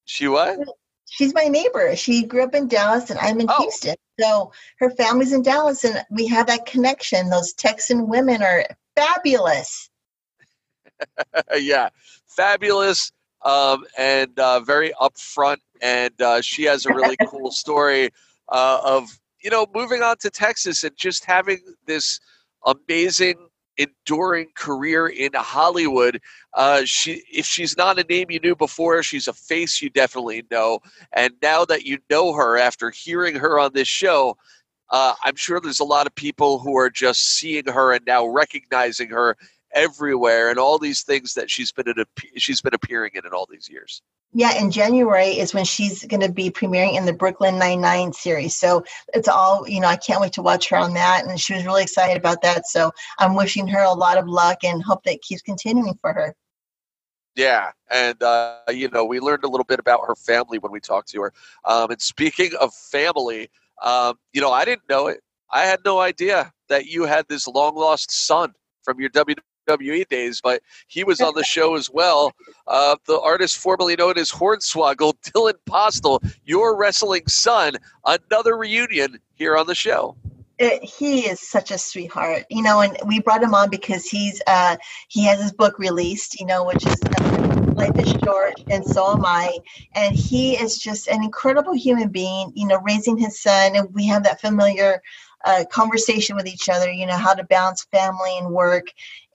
she 0.05 0.29
what? 0.29 0.59
She's 1.09 1.35
my 1.35 1.45
neighbor. 1.45 1.95
She 1.97 2.25
grew 2.25 2.45
up 2.45 2.55
in 2.55 2.69
Dallas, 2.69 3.11
and 3.11 3.19
I'm 3.19 3.41
in 3.41 3.47
Oh. 3.49 3.63
Houston. 3.63 3.97
So 4.21 4.53
her 4.79 4.91
family's 4.91 5.33
in 5.33 5.43
Dallas, 5.43 5.85
and 5.85 6.05
we 6.11 6.27
have 6.29 6.47
that 6.49 6.67
connection. 6.67 7.31
Those 7.31 7.53
Texan 7.53 8.09
women 8.09 8.43
are 8.43 8.65
fabulous. 8.97 9.89
yeah, 11.57 11.91
fabulous 12.27 13.13
um, 13.45 13.85
and 13.99 14.39
uh, 14.39 14.61
very 14.61 14.93
upfront. 15.01 15.59
And 15.83 16.21
uh, 16.21 16.41
she 16.41 16.65
has 16.65 16.87
a 16.87 16.95
really 16.95 17.17
cool 17.29 17.51
story 17.51 18.11
uh, 18.49 18.81
of 18.85 19.19
you 19.43 19.51
know 19.51 19.67
moving 19.75 20.03
on 20.03 20.17
to 20.19 20.31
Texas 20.31 20.83
and 20.85 20.97
just 20.97 21.25
having 21.25 21.61
this 21.87 22.21
amazing, 22.65 23.49
enduring 23.79 24.49
career 24.55 25.09
in 25.09 25.31
Hollywood. 25.35 26.21
Uh, 26.55 26.83
she, 26.85 27.23
if 27.33 27.47
she's 27.47 27.77
not 27.77 27.99
a 27.99 28.05
name 28.05 28.31
you 28.31 28.41
knew 28.41 28.57
before, 28.57 29.03
she's 29.03 29.29
a 29.29 29.33
face 29.33 29.81
you 29.83 29.91
definitely 29.91 30.45
know. 30.51 30.81
And 31.13 31.35
now 31.43 31.65
that 31.67 31.85
you 31.85 31.99
know 32.11 32.33
her 32.33 32.57
after 32.59 32.91
hearing 32.91 33.37
her 33.37 33.59
on 33.59 33.73
this 33.75 33.89
show. 33.89 34.37
Uh, 34.89 35.15
I'm 35.25 35.35
sure 35.35 35.61
there's 35.61 35.81
a 35.81 35.85
lot 35.85 36.07
of 36.07 36.15
people 36.15 36.61
who 36.61 36.79
are 36.79 36.91
just 36.91 37.39
seeing 37.39 37.67
her 37.67 37.93
and 37.93 38.07
now 38.07 38.25
recognizing 38.25 39.11
her 39.11 39.37
everywhere 39.77 40.49
and 40.49 40.59
all 40.59 40.79
these 40.79 41.03
things 41.03 41.35
that 41.35 41.51
she's 41.51 41.71
been 41.71 41.89
in 41.89 42.01
a, 42.01 42.07
she's 42.37 42.61
been 42.61 42.75
appearing 42.75 43.13
in 43.15 43.25
in 43.27 43.33
all 43.33 43.47
these 43.49 43.69
years. 43.69 44.03
Yeah, 44.33 44.59
in 44.61 44.71
January 44.71 45.39
is 45.39 45.55
when 45.55 45.65
she's 45.65 46.05
going 46.05 46.21
to 46.23 46.33
be 46.33 46.51
premiering 46.51 46.97
in 46.97 47.05
the 47.05 47.13
Brooklyn 47.13 47.59
Nine 47.59 47.81
Nine 47.81 48.13
series. 48.13 48.57
So 48.57 48.85
it's 49.15 49.29
all 49.29 49.69
you 49.69 49.81
know. 49.81 49.87
I 49.87 49.97
can't 49.97 50.21
wait 50.21 50.33
to 50.33 50.43
watch 50.43 50.69
her 50.71 50.77
on 50.77 50.95
that, 50.95 51.25
and 51.27 51.39
she 51.39 51.55
was 51.55 51.65
really 51.65 51.83
excited 51.83 52.17
about 52.17 52.43
that. 52.43 52.67
So 52.67 52.91
I'm 53.19 53.37
wishing 53.37 53.69
her 53.69 53.83
a 53.83 53.93
lot 53.93 54.19
of 54.19 54.27
luck 54.27 54.65
and 54.65 54.83
hope 54.83 55.05
that 55.05 55.23
keeps 55.23 55.43
continuing 55.43 55.95
for 56.01 56.13
her. 56.13 56.35
Yeah, 57.37 57.71
and 57.91 58.21
uh, 58.23 58.61
you 58.71 58.89
know 58.89 59.05
we 59.05 59.21
learned 59.21 59.45
a 59.45 59.49
little 59.49 59.65
bit 59.65 59.79
about 59.79 60.01
her 60.07 60.17
family 60.17 60.59
when 60.59 60.73
we 60.73 60.81
talked 60.81 61.11
to 61.11 61.21
her. 61.21 61.33
Um, 61.65 61.91
and 61.91 62.01
speaking 62.01 62.51
of 62.61 62.75
family, 62.75 63.49
um, 63.83 64.19
you 64.33 64.41
know 64.41 64.51
I 64.51 64.65
didn't 64.65 64.89
know 64.89 65.07
it. 65.07 65.21
I 65.53 65.63
had 65.63 65.81
no 65.85 66.01
idea 66.01 66.53
that 66.69 66.87
you 66.87 67.05
had 67.05 67.27
this 67.29 67.47
long 67.47 67.77
lost 67.77 68.11
son 68.11 68.53
from 68.83 69.01
your 69.01 69.11
WWE 69.11 69.37
days, 70.09 70.41
but 70.41 70.63
he 70.87 71.05
was 71.05 71.21
on 71.21 71.35
the 71.35 71.45
show 71.57 71.75
as 71.75 71.91
well. 71.91 72.33
Uh, 72.67 72.97
the 73.07 73.21
artist 73.21 73.59
formerly 73.59 73.97
known 73.97 74.19
as 74.19 74.31
Hornswoggle, 74.31 75.15
Dylan 75.23 75.55
Postl, 75.69 76.21
your 76.45 76.77
wrestling 76.77 77.27
son, 77.27 77.75
another 78.05 78.57
reunion 78.57 79.19
here 79.35 79.57
on 79.57 79.67
the 79.67 79.75
show. 79.75 80.17
It, 80.59 80.83
he 80.83 81.29
is 81.29 81.41
such 81.41 81.71
a 81.71 81.77
sweetheart, 81.77 82.45
you 82.49 82.63
know, 82.63 82.81
and 82.81 82.97
we 83.07 83.21
brought 83.21 83.43
him 83.43 83.55
on 83.55 83.69
because 83.69 84.07
he's 84.07 84.41
uh, 84.47 84.79
he 85.09 85.23
has 85.25 85.41
his 85.41 85.53
book 85.53 85.79
released, 85.79 86.41
you 86.41 86.47
know, 86.47 86.65
which 86.65 86.87
is 86.87 86.97
uh, 87.21 87.47
Life 87.75 87.99
is 87.99 88.11
Short, 88.25 88.55
and 88.71 88.83
so 88.83 89.13
am 89.13 89.27
I. 89.27 89.59
And 89.95 90.17
he 90.17 90.57
is 90.57 90.79
just 90.79 91.09
an 91.09 91.23
incredible 91.23 91.75
human 91.75 92.09
being, 92.09 92.53
you 92.55 92.67
know, 92.67 92.79
raising 92.79 93.19
his 93.19 93.43
son, 93.43 93.77
and 93.77 93.93
we 93.93 94.07
have 94.07 94.23
that 94.23 94.41
familiar 94.41 95.03
uh, 95.47 95.65
conversation 95.71 96.35
with 96.35 96.47
each 96.47 96.69
other, 96.69 96.91
you 96.91 97.07
know, 97.07 97.17
how 97.17 97.33
to 97.33 97.45
balance 97.45 97.87
family 97.93 98.37
and 98.37 98.51
work. 98.51 98.87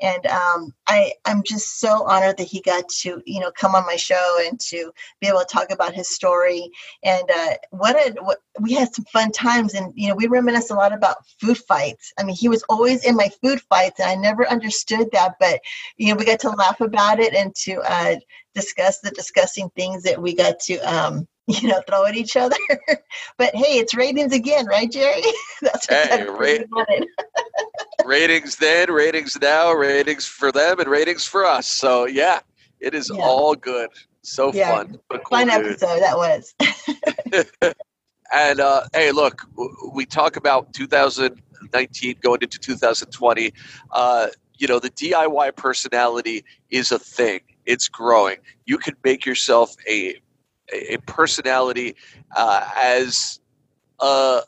And 0.01 0.25
um, 0.27 0.73
I, 0.87 1.13
I'm 1.25 1.41
just 1.43 1.79
so 1.79 2.03
honored 2.03 2.37
that 2.37 2.47
he 2.47 2.61
got 2.61 2.89
to, 3.01 3.21
you 3.25 3.39
know, 3.39 3.51
come 3.51 3.75
on 3.75 3.85
my 3.85 3.95
show 3.95 4.39
and 4.45 4.59
to 4.59 4.91
be 5.21 5.27
able 5.27 5.39
to 5.39 5.45
talk 5.45 5.71
about 5.71 5.93
his 5.93 6.09
story. 6.09 6.69
And 7.03 7.23
uh, 7.33 7.53
what, 7.69 7.95
a, 7.95 8.21
what 8.21 8.39
we 8.59 8.73
had 8.73 8.93
some 8.93 9.05
fun 9.05 9.31
times, 9.31 9.73
and 9.73 9.93
you 9.95 10.09
know, 10.09 10.15
we 10.15 10.27
reminisce 10.27 10.69
a 10.69 10.75
lot 10.75 10.91
about 10.91 11.25
food 11.39 11.57
fights. 11.57 12.11
I 12.19 12.23
mean, 12.23 12.35
he 12.35 12.49
was 12.49 12.63
always 12.63 13.05
in 13.05 13.15
my 13.15 13.29
food 13.41 13.61
fights, 13.61 13.99
and 13.99 14.09
I 14.09 14.15
never 14.15 14.47
understood 14.49 15.07
that. 15.13 15.35
But 15.39 15.61
you 15.95 16.09
know, 16.09 16.15
we 16.15 16.25
got 16.25 16.41
to 16.41 16.49
laugh 16.49 16.81
about 16.81 17.19
it 17.19 17.33
and 17.33 17.55
to 17.63 17.79
uh, 17.89 18.15
discuss 18.53 18.99
the 18.99 19.11
disgusting 19.11 19.69
things 19.75 20.03
that 20.03 20.21
we 20.21 20.35
got 20.35 20.59
to 20.61 20.77
um, 20.79 21.27
you 21.61 21.69
know, 21.69 21.81
throw 21.87 22.05
at 22.05 22.15
each 22.15 22.35
other. 22.35 22.55
but 23.37 23.55
hey, 23.55 23.77
it's 23.77 23.93
ratings 23.93 24.33
again, 24.33 24.65
right, 24.65 24.91
Jerry? 24.91 25.21
That's 25.61 25.87
what 25.89 26.07
hey, 26.09 26.63
ra- 26.69 28.05
ratings 28.05 28.55
then, 28.55 28.91
ratings 28.91 29.37
now, 29.41 29.71
ratings 29.73 30.25
for 30.25 30.51
them, 30.51 30.79
and 30.79 30.89
ratings 30.89 31.25
for 31.25 31.45
us. 31.45 31.67
So 31.67 32.05
yeah, 32.05 32.39
it 32.79 32.93
is 32.93 33.11
yeah. 33.13 33.21
all 33.21 33.55
good. 33.55 33.89
So 34.23 34.53
yeah. 34.53 34.75
fun. 34.75 34.99
Cool 35.09 35.19
fun 35.29 35.47
dude. 35.47 35.65
episode 35.65 35.99
that 35.99 36.15
was. 36.15 36.53
and 38.31 38.59
uh, 38.59 38.83
hey, 38.93 39.11
look, 39.11 39.45
we 39.93 40.05
talk 40.05 40.35
about 40.35 40.73
2019 40.73 42.15
going 42.21 42.41
into 42.41 42.59
2020. 42.59 43.51
Uh, 43.91 44.27
you 44.57 44.67
know, 44.67 44.79
the 44.79 44.91
DIY 44.91 45.55
personality 45.55 46.45
is 46.69 46.91
a 46.91 46.99
thing. 46.99 47.41
It's 47.65 47.87
growing. 47.87 48.37
You 48.65 48.77
can 48.77 48.95
make 49.03 49.25
yourself 49.25 49.75
a 49.89 50.21
a 50.71 50.97
personality 51.05 51.95
uh, 52.35 52.67
as 52.81 53.39
a, 53.99 54.41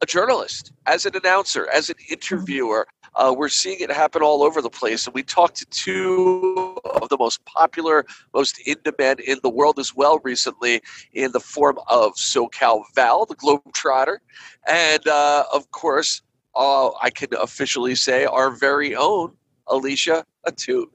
a, 0.00 0.06
journalist, 0.06 0.72
as 0.86 1.06
an 1.06 1.16
announcer, 1.16 1.68
as 1.70 1.90
an 1.90 1.96
interviewer. 2.10 2.86
Uh, 3.14 3.34
we're 3.36 3.48
seeing 3.48 3.78
it 3.80 3.90
happen 3.90 4.22
all 4.22 4.42
over 4.42 4.62
the 4.62 4.70
place. 4.70 5.06
And 5.06 5.14
we 5.14 5.22
talked 5.22 5.56
to 5.56 5.66
two 5.66 6.78
of 6.84 7.08
the 7.10 7.18
most 7.18 7.44
popular, 7.44 8.06
most 8.34 8.58
in 8.66 8.76
demand 8.84 9.20
in 9.20 9.38
the 9.42 9.50
world 9.50 9.78
as 9.78 9.94
well 9.94 10.18
recently 10.24 10.80
in 11.12 11.32
the 11.32 11.40
form 11.40 11.78
of 11.88 12.14
SoCal 12.14 12.84
Val, 12.94 13.26
the 13.26 13.36
Globetrotter. 13.36 14.18
And 14.66 15.06
uh, 15.06 15.44
of 15.52 15.70
course, 15.72 16.22
uh, 16.54 16.90
I 17.02 17.10
can 17.10 17.28
officially 17.38 17.94
say 17.94 18.24
our 18.24 18.50
very 18.50 18.94
own 18.94 19.32
Alicia 19.66 20.24
Atout. 20.46 20.86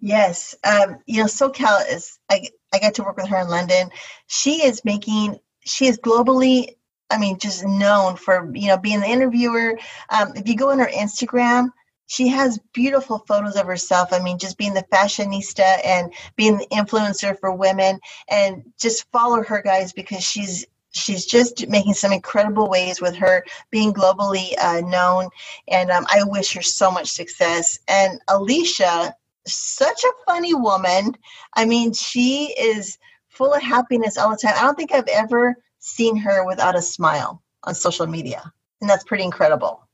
Yes. 0.00 0.54
Um, 0.64 0.98
you 1.06 1.18
know, 1.18 1.26
SoCal 1.26 1.90
is, 1.92 2.18
I, 2.30 2.48
I 2.72 2.78
got 2.78 2.94
to 2.94 3.02
work 3.02 3.16
with 3.16 3.28
her 3.28 3.38
in 3.38 3.48
London. 3.48 3.90
She 4.26 4.62
is 4.64 4.84
making, 4.84 5.38
she 5.64 5.86
is 5.86 5.98
globally, 5.98 6.74
I 7.10 7.18
mean, 7.18 7.38
just 7.38 7.64
known 7.64 8.16
for, 8.16 8.50
you 8.54 8.68
know, 8.68 8.76
being 8.76 9.00
the 9.00 9.06
interviewer. 9.06 9.78
Um, 10.10 10.32
if 10.36 10.46
you 10.46 10.56
go 10.56 10.70
on 10.70 10.78
her 10.78 10.90
Instagram, 10.92 11.70
she 12.06 12.28
has 12.28 12.58
beautiful 12.72 13.18
photos 13.28 13.56
of 13.56 13.66
herself. 13.66 14.12
I 14.12 14.18
mean, 14.18 14.38
just 14.38 14.58
being 14.58 14.74
the 14.74 14.84
fashionista 14.92 15.78
and 15.84 16.12
being 16.36 16.56
the 16.56 16.66
influencer 16.72 17.38
for 17.38 17.54
women 17.54 18.00
and 18.28 18.64
just 18.78 19.10
follow 19.12 19.42
her 19.42 19.62
guys 19.62 19.92
because 19.92 20.24
she's 20.24 20.66
she's 20.90 21.26
just 21.26 21.68
making 21.68 21.92
some 21.92 22.12
incredible 22.12 22.68
ways 22.68 23.00
with 23.00 23.14
her 23.14 23.44
being 23.70 23.92
globally 23.92 24.52
uh, 24.58 24.80
known 24.80 25.28
and 25.68 25.90
um, 25.90 26.06
i 26.10 26.22
wish 26.24 26.54
her 26.54 26.62
so 26.62 26.90
much 26.90 27.10
success 27.10 27.78
and 27.88 28.18
alicia 28.28 29.14
such 29.54 30.04
a 30.04 30.12
funny 30.26 30.54
woman. 30.54 31.16
I 31.54 31.64
mean, 31.64 31.92
she 31.92 32.54
is 32.58 32.98
full 33.28 33.52
of 33.52 33.62
happiness 33.62 34.18
all 34.18 34.30
the 34.30 34.36
time. 34.36 34.54
I 34.56 34.62
don't 34.62 34.76
think 34.76 34.92
I've 34.92 35.08
ever 35.08 35.56
seen 35.78 36.16
her 36.16 36.44
without 36.46 36.76
a 36.76 36.82
smile 36.82 37.42
on 37.64 37.74
social 37.74 38.06
media. 38.06 38.52
And 38.80 38.88
that's 38.88 39.04
pretty 39.04 39.24
incredible. 39.24 39.87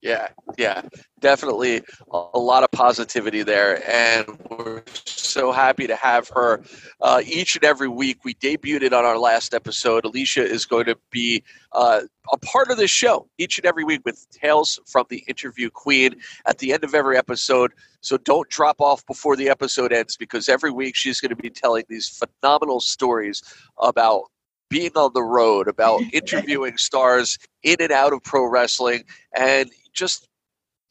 Yeah, 0.00 0.28
yeah, 0.56 0.82
definitely 1.18 1.82
a 2.12 2.38
lot 2.38 2.62
of 2.62 2.70
positivity 2.70 3.42
there, 3.42 3.82
and 3.90 4.28
we're 4.48 4.82
so 5.04 5.50
happy 5.50 5.88
to 5.88 5.96
have 5.96 6.28
her 6.28 6.62
uh, 7.00 7.20
each 7.26 7.56
and 7.56 7.64
every 7.64 7.88
week. 7.88 8.24
We 8.24 8.34
debuted 8.34 8.82
it 8.82 8.92
on 8.92 9.04
our 9.04 9.18
last 9.18 9.54
episode. 9.54 10.04
Alicia 10.04 10.44
is 10.44 10.66
going 10.66 10.84
to 10.86 10.96
be 11.10 11.42
uh, 11.72 12.02
a 12.32 12.38
part 12.38 12.70
of 12.70 12.76
this 12.76 12.92
show 12.92 13.28
each 13.38 13.58
and 13.58 13.66
every 13.66 13.82
week 13.82 14.02
with 14.04 14.24
tales 14.30 14.78
from 14.86 15.04
the 15.08 15.24
interview 15.26 15.68
queen 15.68 16.14
at 16.46 16.58
the 16.58 16.72
end 16.72 16.84
of 16.84 16.94
every 16.94 17.18
episode. 17.18 17.72
So 18.00 18.18
don't 18.18 18.48
drop 18.48 18.80
off 18.80 19.04
before 19.04 19.34
the 19.34 19.48
episode 19.48 19.92
ends 19.92 20.16
because 20.16 20.48
every 20.48 20.70
week 20.70 20.94
she's 20.94 21.20
going 21.20 21.30
to 21.30 21.36
be 21.36 21.50
telling 21.50 21.84
these 21.88 22.08
phenomenal 22.08 22.80
stories 22.80 23.42
about 23.78 24.26
being 24.70 24.92
on 24.96 25.12
the 25.14 25.22
road, 25.22 25.66
about 25.66 26.00
interviewing 26.12 26.76
stars 26.76 27.38
in 27.62 27.76
and 27.80 27.90
out 27.90 28.12
of 28.12 28.22
pro 28.22 28.46
wrestling, 28.46 29.02
and 29.36 29.70
just 29.98 30.28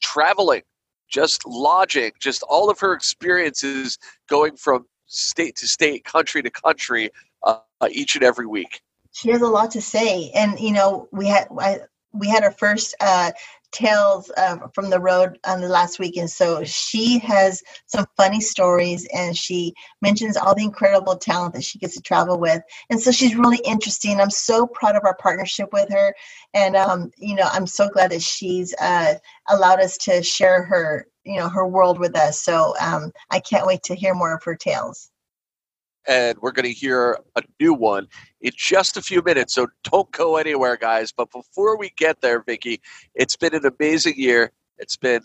traveling, 0.02 0.62
just 1.10 1.46
lodging, 1.46 2.12
just 2.20 2.42
all 2.48 2.70
of 2.70 2.78
her 2.80 2.92
experiences 2.92 3.98
going 4.28 4.56
from 4.56 4.86
state 5.06 5.56
to 5.56 5.66
state, 5.66 6.04
country 6.04 6.42
to 6.42 6.50
country, 6.50 7.10
uh, 7.44 7.58
each 7.90 8.14
and 8.14 8.24
every 8.24 8.46
week. 8.46 8.80
She 9.12 9.30
has 9.30 9.40
a 9.40 9.46
lot 9.46 9.70
to 9.72 9.80
say, 9.80 10.30
and 10.34 10.58
you 10.60 10.72
know, 10.72 11.08
we 11.12 11.26
had 11.26 11.48
I, 11.58 11.80
we 12.12 12.28
had 12.28 12.44
our 12.44 12.52
first 12.52 12.94
uh, 13.00 13.32
tales 13.72 14.30
uh, 14.36 14.58
from 14.74 14.90
the 14.90 15.00
road 15.00 15.38
on 15.46 15.60
the 15.60 15.68
last 15.68 15.98
weekend. 15.98 16.30
So 16.30 16.64
she 16.64 17.18
has 17.20 17.62
some 17.86 18.06
funny 18.16 18.40
stories 18.40 19.06
and 19.14 19.36
she 19.36 19.74
mentions 20.00 20.36
all 20.36 20.54
the 20.54 20.64
incredible 20.64 21.16
talent 21.16 21.54
that 21.54 21.64
she 21.64 21.78
gets 21.78 21.94
to 21.94 22.02
travel 22.02 22.38
with. 22.38 22.62
And 22.90 23.00
so 23.00 23.10
she's 23.10 23.36
really 23.36 23.60
interesting. 23.64 24.20
I'm 24.20 24.30
so 24.30 24.66
proud 24.66 24.96
of 24.96 25.04
our 25.04 25.16
partnership 25.16 25.72
with 25.72 25.90
her. 25.90 26.14
And, 26.54 26.76
um, 26.76 27.10
you 27.18 27.34
know, 27.34 27.48
I'm 27.50 27.66
so 27.66 27.88
glad 27.88 28.10
that 28.12 28.22
she's 28.22 28.74
uh, 28.80 29.14
allowed 29.48 29.80
us 29.80 29.96
to 29.98 30.22
share 30.22 30.62
her, 30.64 31.06
you 31.24 31.36
know, 31.38 31.48
her 31.48 31.66
world 31.66 31.98
with 31.98 32.16
us. 32.16 32.42
So 32.42 32.74
um, 32.80 33.12
I 33.30 33.40
can't 33.40 33.66
wait 33.66 33.82
to 33.84 33.94
hear 33.94 34.14
more 34.14 34.34
of 34.34 34.44
her 34.44 34.56
tales 34.56 35.10
and 36.08 36.38
we're 36.40 36.52
going 36.52 36.64
to 36.64 36.72
hear 36.72 37.18
a 37.36 37.42
new 37.60 37.74
one 37.74 38.08
in 38.40 38.50
just 38.56 38.96
a 38.96 39.02
few 39.02 39.22
minutes. 39.22 39.54
So 39.54 39.68
don't 39.84 40.10
go 40.10 40.36
anywhere, 40.36 40.76
guys. 40.76 41.12
But 41.12 41.30
before 41.30 41.76
we 41.76 41.92
get 41.96 42.20
there, 42.22 42.42
Vickie, 42.42 42.80
it's 43.14 43.36
been 43.36 43.54
an 43.54 43.66
amazing 43.66 44.14
year. 44.16 44.50
It's 44.78 44.96
been 44.96 45.20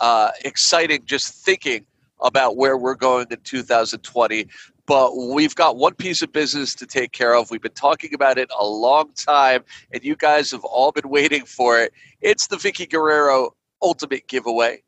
uh, 0.00 0.30
exciting 0.44 1.02
just 1.04 1.34
thinking 1.44 1.84
about 2.22 2.56
where 2.56 2.76
we're 2.76 2.94
going 2.94 3.26
in 3.30 3.38
2020. 3.42 4.46
But 4.86 5.16
we've 5.16 5.54
got 5.54 5.76
one 5.76 5.94
piece 5.94 6.22
of 6.22 6.32
business 6.32 6.72
to 6.76 6.86
take 6.86 7.10
care 7.10 7.34
of. 7.34 7.50
We've 7.50 7.60
been 7.60 7.72
talking 7.72 8.14
about 8.14 8.38
it 8.38 8.48
a 8.58 8.64
long 8.64 9.10
time, 9.14 9.64
and 9.92 10.04
you 10.04 10.14
guys 10.14 10.52
have 10.52 10.64
all 10.64 10.92
been 10.92 11.08
waiting 11.08 11.44
for 11.44 11.80
it. 11.80 11.92
It's 12.20 12.46
the 12.46 12.56
Vickie 12.56 12.88
Guerrero 12.88 13.50
Ultimate 13.82 14.28
Giveaway. 14.28 14.84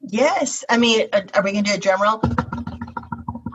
Yes. 0.00 0.64
I 0.68 0.76
mean, 0.76 1.08
are 1.12 1.42
we 1.42 1.52
going 1.52 1.64
to 1.64 1.70
do 1.72 1.76
a 1.76 1.80
drum 1.80 2.00
roll? 2.00 2.22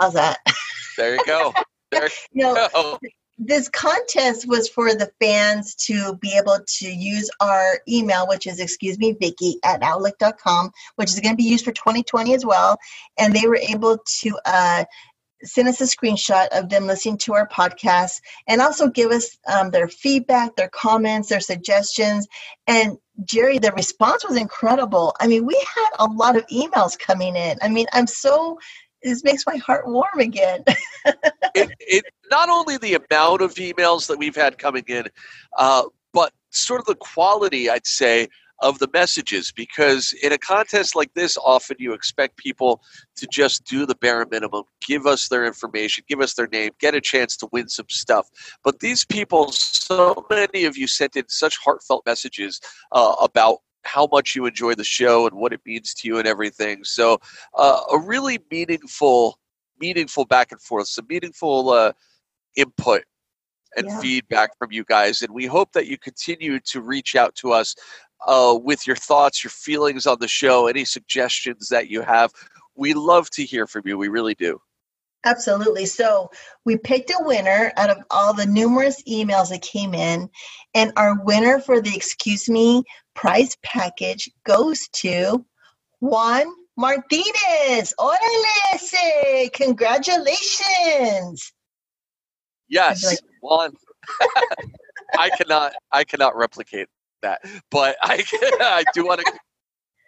How's 0.01 0.13
that? 0.13 0.39
There 0.97 1.15
you 1.15 1.25
go. 1.25 1.53
There 1.91 2.05
you 2.05 2.09
know, 2.43 2.67
go. 2.73 2.99
This 3.43 3.69
contest 3.69 4.47
was 4.47 4.69
for 4.69 4.93
the 4.93 5.11
fans 5.19 5.73
to 5.87 6.15
be 6.17 6.37
able 6.37 6.59
to 6.63 6.87
use 6.87 7.29
our 7.39 7.79
email, 7.89 8.27
which 8.27 8.45
is 8.45 8.59
excuse 8.59 8.99
me, 8.99 9.13
Vicky 9.19 9.55
at 9.63 9.81
outlook.com, 9.81 10.71
which 10.95 11.09
is 11.09 11.19
going 11.19 11.33
to 11.33 11.37
be 11.37 11.49
used 11.49 11.65
for 11.65 11.71
2020 11.71 12.35
as 12.35 12.45
well. 12.45 12.77
And 13.17 13.33
they 13.33 13.47
were 13.47 13.57
able 13.57 13.97
to 14.21 14.39
uh, 14.45 14.85
send 15.43 15.67
us 15.67 15.81
a 15.81 15.85
screenshot 15.85 16.47
of 16.49 16.69
them 16.69 16.85
listening 16.85 17.17
to 17.17 17.33
our 17.33 17.47
podcast 17.47 18.21
and 18.47 18.61
also 18.61 18.87
give 18.89 19.11
us 19.11 19.37
um, 19.51 19.71
their 19.71 19.87
feedback, 19.87 20.55
their 20.55 20.69
comments, 20.69 21.29
their 21.29 21.39
suggestions. 21.39 22.27
And 22.67 22.97
Jerry, 23.25 23.57
the 23.57 23.71
response 23.71 24.23
was 24.23 24.37
incredible. 24.37 25.15
I 25.19 25.27
mean, 25.27 25.45
we 25.45 25.55
had 25.75 25.89
a 25.99 26.05
lot 26.05 26.35
of 26.35 26.45
emails 26.47 26.97
coming 26.97 27.35
in. 27.35 27.57
I 27.61 27.69
mean, 27.69 27.87
I'm 27.91 28.07
so 28.07 28.59
this 29.03 29.23
makes 29.23 29.45
my 29.45 29.57
heart 29.57 29.87
warm 29.87 30.19
again. 30.19 30.63
it, 31.55 31.71
it, 31.79 32.05
not 32.29 32.49
only 32.49 32.77
the 32.77 32.95
amount 32.95 33.41
of 33.41 33.53
emails 33.55 34.07
that 34.07 34.17
we've 34.17 34.35
had 34.35 34.57
coming 34.57 34.83
in, 34.87 35.05
uh, 35.57 35.83
but 36.13 36.33
sort 36.51 36.79
of 36.79 36.85
the 36.85 36.95
quality, 36.95 37.69
I'd 37.69 37.87
say, 37.87 38.27
of 38.61 38.79
the 38.79 38.89
messages. 38.93 39.51
Because 39.51 40.13
in 40.21 40.31
a 40.31 40.37
contest 40.37 40.95
like 40.95 41.13
this, 41.13 41.37
often 41.37 41.77
you 41.79 41.93
expect 41.93 42.37
people 42.37 42.81
to 43.15 43.27
just 43.31 43.65
do 43.65 43.85
the 43.85 43.95
bare 43.95 44.25
minimum, 44.29 44.63
give 44.85 45.05
us 45.05 45.27
their 45.27 45.45
information, 45.45 46.03
give 46.07 46.21
us 46.21 46.35
their 46.35 46.47
name, 46.47 46.71
get 46.79 46.95
a 46.95 47.01
chance 47.01 47.35
to 47.37 47.49
win 47.51 47.67
some 47.67 47.89
stuff. 47.89 48.29
But 48.63 48.79
these 48.79 49.03
people, 49.03 49.51
so 49.51 50.25
many 50.29 50.65
of 50.65 50.77
you 50.77 50.87
sent 50.87 51.15
in 51.15 51.27
such 51.27 51.57
heartfelt 51.57 52.03
messages 52.05 52.61
uh, 52.91 53.15
about 53.21 53.59
how 53.83 54.07
much 54.11 54.35
you 54.35 54.45
enjoy 54.45 54.75
the 54.75 54.83
show 54.83 55.27
and 55.27 55.35
what 55.35 55.53
it 55.53 55.61
means 55.65 55.93
to 55.95 56.07
you 56.07 56.17
and 56.19 56.27
everything. 56.27 56.83
So 56.83 57.19
uh, 57.55 57.81
a 57.91 57.97
really 57.97 58.39
meaningful, 58.49 59.39
meaningful 59.79 60.25
back 60.25 60.51
and 60.51 60.61
forth, 60.61 60.87
some 60.87 61.05
meaningful 61.09 61.69
uh, 61.69 61.93
input 62.55 63.03
and 63.75 63.87
Yeah. 63.87 63.99
feedback 63.99 64.57
from 64.57 64.71
you 64.71 64.83
guys. 64.83 65.21
And 65.21 65.33
we 65.33 65.45
hope 65.45 65.71
that 65.73 65.87
you 65.87 65.97
continue 65.97 66.59
to 66.59 66.81
reach 66.81 67.15
out 67.15 67.35
to 67.35 67.53
us 67.53 67.75
uh, 68.27 68.57
with 68.61 68.85
your 68.85 68.95
thoughts, 68.95 69.43
your 69.43 69.51
feelings 69.51 70.05
on 70.05 70.17
the 70.19 70.27
show, 70.27 70.67
any 70.67 70.85
suggestions 70.85 71.69
that 71.69 71.89
you 71.89 72.01
have. 72.01 72.31
We 72.75 72.93
love 72.93 73.29
to 73.31 73.43
hear 73.43 73.67
from 73.67 73.83
you. 73.85 73.97
We 73.97 74.09
really 74.09 74.35
do. 74.35 74.61
Absolutely. 75.23 75.85
So 75.85 76.31
we 76.65 76.77
picked 76.77 77.11
a 77.11 77.17
winner 77.19 77.71
out 77.77 77.91
of 77.91 77.97
all 78.09 78.33
the 78.33 78.45
numerous 78.45 79.03
emails 79.03 79.49
that 79.49 79.61
came 79.61 79.93
in, 79.93 80.29
and 80.73 80.91
our 80.97 81.23
winner 81.23 81.59
for 81.59 81.79
the 81.79 81.95
Excuse 81.95 82.49
Me 82.49 82.83
prize 83.15 83.57
package 83.63 84.29
goes 84.45 84.87
to 84.93 85.45
Juan 85.99 86.45
Martinez. 86.77 87.93
Órale, 87.99 88.17
ese. 88.73 89.49
congratulations. 89.53 91.53
Yes, 92.69 93.05
like- 93.05 93.19
Juan. 93.41 93.73
I 95.17 95.29
cannot. 95.29 95.73
I 95.91 96.03
cannot 96.03 96.35
replicate 96.35 96.87
that, 97.21 97.41
but 97.69 97.97
I. 98.01 98.23
I 98.61 98.83
do 98.93 99.05
want 99.05 99.21
to 99.21 99.31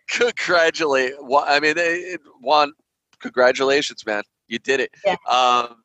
congratulate. 0.09 1.13
Juan- 1.19 1.47
I 1.47 1.59
mean, 1.59 1.75
it, 1.77 2.21
Juan. 2.41 2.73
Congratulations, 3.19 4.05
man! 4.05 4.23
You 4.47 4.59
did 4.59 4.79
it. 4.79 4.91
Yeah. 5.05 5.15
Um, 5.29 5.83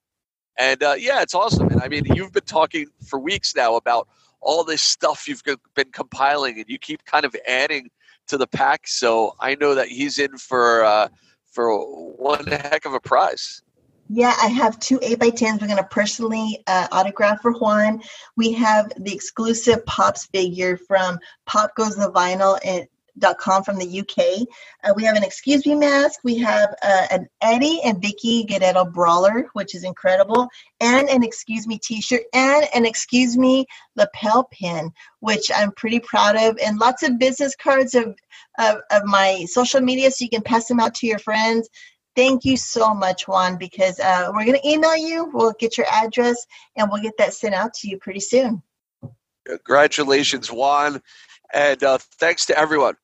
and 0.59 0.83
uh, 0.83 0.95
yeah, 0.99 1.23
it's 1.23 1.35
awesome. 1.35 1.69
And 1.69 1.83
I 1.83 1.89
mean, 1.89 2.05
you've 2.05 2.33
been 2.33 2.45
talking 2.45 2.87
for 3.07 3.19
weeks 3.19 3.55
now 3.55 3.77
about 3.77 4.09
all 4.41 4.65
this 4.65 4.83
stuff 4.83 5.27
you've 5.29 5.43
been 5.75 5.91
compiling, 5.93 6.57
and 6.57 6.65
you 6.69 6.79
keep 6.79 7.05
kind 7.05 7.25
of 7.25 7.35
adding 7.47 7.91
to 8.29 8.37
the 8.37 8.47
pack. 8.47 8.87
So 8.87 9.35
I 9.41 9.55
know 9.57 9.75
that 9.75 9.89
he's 9.89 10.19
in 10.19 10.37
for 10.37 10.85
uh, 10.85 11.09
for 11.47 11.71
one 12.17 12.47
heck 12.47 12.85
of 12.85 12.95
a 12.95 13.01
prize. 13.01 13.63
Yeah, 14.11 14.35
I 14.43 14.47
have 14.47 14.79
two 14.81 14.99
8 15.03 15.19
by 15.19 15.31
10s 15.31 15.61
We're 15.61 15.67
going 15.67 15.77
to 15.77 15.85
personally 15.85 16.63
uh, 16.67 16.89
autograph 16.93 17.43
for 17.43 17.53
Juan. 17.53 18.01
We 18.37 18.53
have 18.53 18.91
the 18.97 19.13
exclusive 19.13 19.85
Pops 19.85 20.27
figure 20.27 20.79
from 20.79 21.19
Pop 21.45 21.75
Goes 21.75 21.97
the 21.97 22.11
Vinyl 22.11 22.59
com 23.39 23.63
from 23.63 23.77
the 23.77 24.01
UK. 24.01 24.47
Uh, 24.85 24.93
we 24.95 25.05
have 25.05 25.17
an 25.17 25.25
excuse 25.25 25.67
me 25.67 25.75
mask. 25.75 26.21
We 26.25 26.39
have 26.39 26.75
uh, 26.83 27.07
an 27.11 27.29
Eddie 27.41 27.81
and 27.85 28.03
Vickie 28.03 28.47
Guerrero 28.47 28.85
brawler, 28.85 29.49
which 29.53 29.75
is 29.75 29.85
incredible, 29.85 30.49
and 30.81 31.09
an 31.09 31.23
excuse 31.23 31.67
me 31.67 31.79
T-shirt 31.79 32.23
and 32.33 32.67
an 32.75 32.85
excuse 32.85 33.37
me 33.37 33.67
lapel 33.97 34.49
pin, 34.53 34.91
which 35.21 35.51
I'm 35.55 35.73
pretty 35.73 36.01
proud 36.01 36.37
of, 36.37 36.59
and 36.65 36.79
lots 36.79 37.03
of 37.03 37.19
business 37.19 37.55
cards 37.57 37.95
of 37.95 38.17
of, 38.59 38.79
of 38.91 39.05
my 39.05 39.45
social 39.49 39.81
media, 39.81 40.11
so 40.11 40.25
you 40.25 40.31
can 40.31 40.43
pass 40.43 40.67
them 40.67 40.81
out 40.81 40.95
to 40.97 41.07
your 41.07 41.19
friends. 41.19 41.69
Thank 42.17 42.45
you 42.45 42.57
so 42.57 42.93
much, 42.95 43.29
Juan, 43.29 43.57
because 43.59 44.01
uh, 44.01 44.31
we're 44.35 44.45
going 44.45 44.61
to 44.61 44.69
email 44.69 44.97
you. 44.97 45.31
We'll 45.33 45.55
get 45.59 45.79
your 45.79 45.87
address 45.89 46.45
and 46.77 46.89
we'll 46.91 47.01
get 47.01 47.17
that 47.19 47.33
sent 47.33 47.55
out 47.55 47.75
to 47.75 47.89
you 47.89 47.97
pretty 47.99 48.19
soon. 48.19 48.61
Congratulations, 49.47 50.51
Juan. 50.51 51.01
And 51.55 51.83
uh, 51.85 51.99
thanks 52.19 52.47
to 52.47 52.59
everyone 52.59 52.97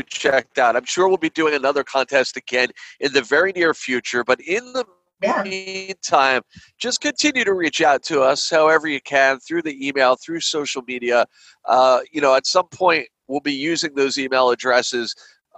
checked 0.00 0.56
out. 0.58 0.76
I'm 0.76 0.86
sure 0.86 1.08
we'll 1.08 1.18
be 1.18 1.28
doing 1.28 1.52
another 1.52 1.84
contest 1.84 2.38
again 2.38 2.68
in 3.00 3.12
the 3.12 3.20
very 3.20 3.52
near 3.52 3.74
future. 3.74 4.24
But 4.24 4.40
in 4.40 4.72
the 4.72 4.86
Yeah. 5.22 5.42
meantime, 5.42 6.42
just 6.78 7.00
continue 7.00 7.44
to 7.44 7.52
reach 7.52 7.80
out 7.80 8.02
to 8.04 8.22
us 8.22 8.48
however 8.48 8.88
you 8.88 9.00
can 9.00 9.38
through 9.40 9.62
the 9.62 9.86
email, 9.86 10.16
through 10.16 10.40
social 10.40 10.82
media. 10.82 11.26
Uh, 11.66 12.00
you 12.10 12.20
know, 12.20 12.34
at 12.34 12.46
some 12.46 12.68
point, 12.68 13.06
we'll 13.28 13.40
be 13.40 13.52
using 13.52 13.94
those 13.94 14.18
email 14.18 14.50
addresses 14.50 15.14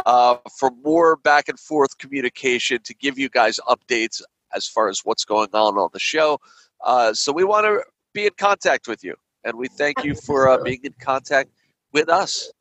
uh, 0.06 0.36
for 0.58 0.70
more 0.82 1.16
back 1.16 1.48
and 1.48 1.58
forth 1.58 1.96
communication 1.98 2.78
to 2.82 2.94
give 2.94 3.18
you 3.18 3.28
guys 3.28 3.60
updates 3.68 4.20
as 4.54 4.66
far 4.66 4.88
as 4.88 5.00
what's 5.04 5.24
going 5.24 5.48
on 5.54 5.78
on 5.78 5.88
the 5.92 6.00
show. 6.00 6.38
Uh, 6.82 7.14
so 7.14 7.32
we 7.32 7.44
want 7.44 7.64
to 7.64 7.82
be 8.12 8.26
in 8.26 8.32
contact 8.36 8.86
with 8.86 9.02
you, 9.02 9.14
and 9.44 9.56
we 9.56 9.68
thank 9.68 10.04
you 10.04 10.14
for 10.14 10.48
uh, 10.48 10.58
being 10.62 10.80
in 10.84 10.94
contact 11.00 11.50
with 11.92 12.08
us. 12.08 12.52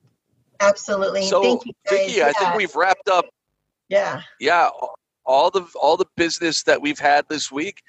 Absolutely. 0.63 1.23
So, 1.23 1.41
Thank 1.41 1.65
you, 1.65 1.73
guys. 1.89 1.99
Vickie, 1.99 2.23
I 2.23 2.31
think 2.33 2.55
we've 2.55 2.75
wrapped 2.75 3.09
up. 3.09 3.25
yeah. 3.89 4.21
Yeah, 4.39 4.69
all 5.25 5.49
the 5.49 5.65
all 5.81 5.97
the 5.97 6.05
business 6.17 6.63
that 6.63 6.81
we've 6.81 6.99
had 6.99 7.25
this 7.29 7.51
week. 7.51 7.81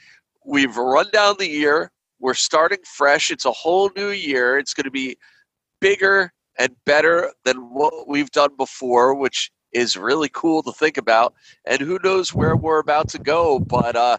We've 0.44 0.76
run 0.76 1.06
down 1.12 1.36
the 1.38 1.48
year. 1.48 1.90
We're 2.20 2.34
starting 2.34 2.78
fresh. 2.84 3.30
It's 3.30 3.44
a 3.44 3.50
whole 3.50 3.90
new 3.96 4.10
year. 4.10 4.58
It's 4.58 4.74
going 4.74 4.84
to 4.84 4.90
be 4.90 5.16
bigger 5.80 6.32
and 6.58 6.70
better 6.86 7.32
than 7.44 7.56
what 7.56 8.08
we've 8.08 8.30
done 8.30 8.56
before, 8.56 9.14
which 9.14 9.50
is 9.72 9.96
really 9.96 10.28
cool 10.32 10.62
to 10.62 10.72
think 10.72 10.96
about. 10.96 11.34
And 11.64 11.80
who 11.80 11.98
knows 12.04 12.32
where 12.32 12.56
we're 12.56 12.78
about 12.78 13.08
to 13.10 13.18
go? 13.18 13.58
But 13.58 13.96
uh, 13.96 14.18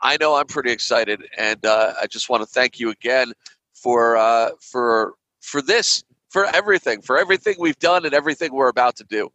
I 0.00 0.16
know 0.20 0.34
I'm 0.36 0.46
pretty 0.46 0.70
excited, 0.70 1.22
and 1.36 1.64
uh, 1.64 1.94
I 2.00 2.06
just 2.06 2.28
want 2.28 2.42
to 2.42 2.46
thank 2.46 2.80
you 2.80 2.90
again 2.90 3.32
for 3.74 4.16
uh, 4.16 4.50
for 4.60 5.14
for 5.40 5.60
this, 5.60 6.02
for 6.34 6.46
everything, 6.46 7.00
for 7.00 7.16
everything 7.16 7.54
we've 7.60 7.78
done 7.78 8.04
and 8.04 8.12
everything 8.12 8.52
we're 8.52 8.68
about 8.68 8.96
to 8.96 9.04
do. 9.04 9.30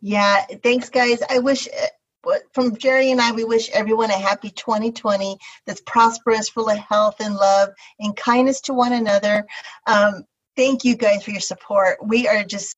Yeah. 0.00 0.44
Thanks, 0.62 0.88
guys. 0.88 1.20
I 1.28 1.40
wish, 1.40 1.66
uh, 1.66 2.34
from 2.52 2.76
Jerry 2.76 3.10
and 3.10 3.20
I, 3.20 3.32
we 3.32 3.42
wish 3.42 3.68
everyone 3.70 4.10
a 4.10 4.18
happy 4.18 4.50
2020 4.50 5.38
that's 5.66 5.80
prosperous, 5.80 6.48
full 6.48 6.70
of 6.70 6.78
health 6.78 7.16
and 7.18 7.34
love 7.34 7.70
and 7.98 8.16
kindness 8.16 8.60
to 8.62 8.74
one 8.74 8.92
another. 8.92 9.44
Um, 9.88 10.22
thank 10.54 10.84
you 10.84 10.94
guys 10.94 11.24
for 11.24 11.32
your 11.32 11.40
support. 11.40 11.98
We 12.00 12.28
are 12.28 12.44
just 12.44 12.76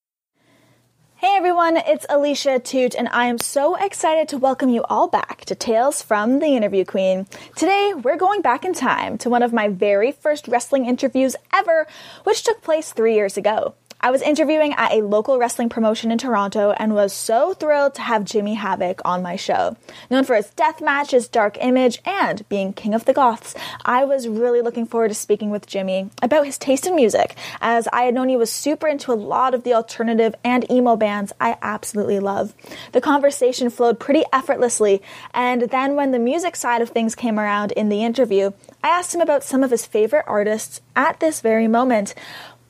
Hey 1.20 1.34
everyone, 1.34 1.76
it's 1.78 2.06
Alicia 2.08 2.60
Atout, 2.60 2.94
and 2.96 3.08
I 3.08 3.26
am 3.26 3.38
so 3.38 3.74
excited 3.74 4.28
to 4.28 4.38
welcome 4.38 4.68
you 4.68 4.84
all 4.84 5.08
back 5.08 5.44
to 5.46 5.56
Tales 5.56 6.00
from 6.00 6.38
the 6.38 6.54
Interview 6.54 6.84
Queen. 6.84 7.26
Today, 7.56 7.92
we're 7.92 8.16
going 8.16 8.40
back 8.40 8.64
in 8.64 8.72
time 8.72 9.18
to 9.18 9.28
one 9.28 9.42
of 9.42 9.52
my 9.52 9.66
very 9.66 10.12
first 10.12 10.46
wrestling 10.46 10.86
interviews 10.86 11.34
ever, 11.52 11.88
which 12.22 12.44
took 12.44 12.62
place 12.62 12.92
three 12.92 13.16
years 13.16 13.36
ago. 13.36 13.74
I 14.00 14.12
was 14.12 14.22
interviewing 14.22 14.74
at 14.74 14.92
a 14.92 15.02
local 15.02 15.38
wrestling 15.38 15.68
promotion 15.68 16.12
in 16.12 16.18
Toronto 16.18 16.70
and 16.78 16.94
was 16.94 17.12
so 17.12 17.52
thrilled 17.52 17.96
to 17.96 18.02
have 18.02 18.24
Jimmy 18.24 18.54
Havoc 18.54 19.00
on 19.04 19.22
my 19.24 19.34
show. 19.34 19.76
Known 20.08 20.22
for 20.22 20.36
his 20.36 20.50
death 20.50 20.80
match, 20.80 21.10
his 21.10 21.26
dark 21.26 21.58
image, 21.60 22.00
and 22.04 22.48
being 22.48 22.72
king 22.72 22.94
of 22.94 23.06
the 23.06 23.12
goths, 23.12 23.56
I 23.84 24.04
was 24.04 24.28
really 24.28 24.60
looking 24.60 24.86
forward 24.86 25.08
to 25.08 25.14
speaking 25.14 25.50
with 25.50 25.66
Jimmy 25.66 26.10
about 26.22 26.46
his 26.46 26.58
taste 26.58 26.86
in 26.86 26.94
music, 26.94 27.34
as 27.60 27.88
I 27.92 28.02
had 28.02 28.14
known 28.14 28.28
he 28.28 28.36
was 28.36 28.52
super 28.52 28.86
into 28.86 29.12
a 29.12 29.14
lot 29.14 29.52
of 29.52 29.64
the 29.64 29.74
alternative 29.74 30.36
and 30.44 30.70
emo 30.70 30.94
bands 30.94 31.32
I 31.40 31.56
absolutely 31.60 32.20
love. 32.20 32.54
The 32.92 33.00
conversation 33.00 33.68
flowed 33.68 33.98
pretty 33.98 34.22
effortlessly, 34.32 35.02
and 35.34 35.62
then 35.62 35.96
when 35.96 36.12
the 36.12 36.20
music 36.20 36.54
side 36.54 36.82
of 36.82 36.90
things 36.90 37.16
came 37.16 37.40
around 37.40 37.72
in 37.72 37.88
the 37.88 38.04
interview, 38.04 38.52
I 38.84 38.90
asked 38.90 39.12
him 39.12 39.20
about 39.20 39.42
some 39.42 39.64
of 39.64 39.72
his 39.72 39.86
favorite 39.86 40.24
artists 40.28 40.80
at 40.94 41.18
this 41.18 41.40
very 41.40 41.66
moment. 41.66 42.14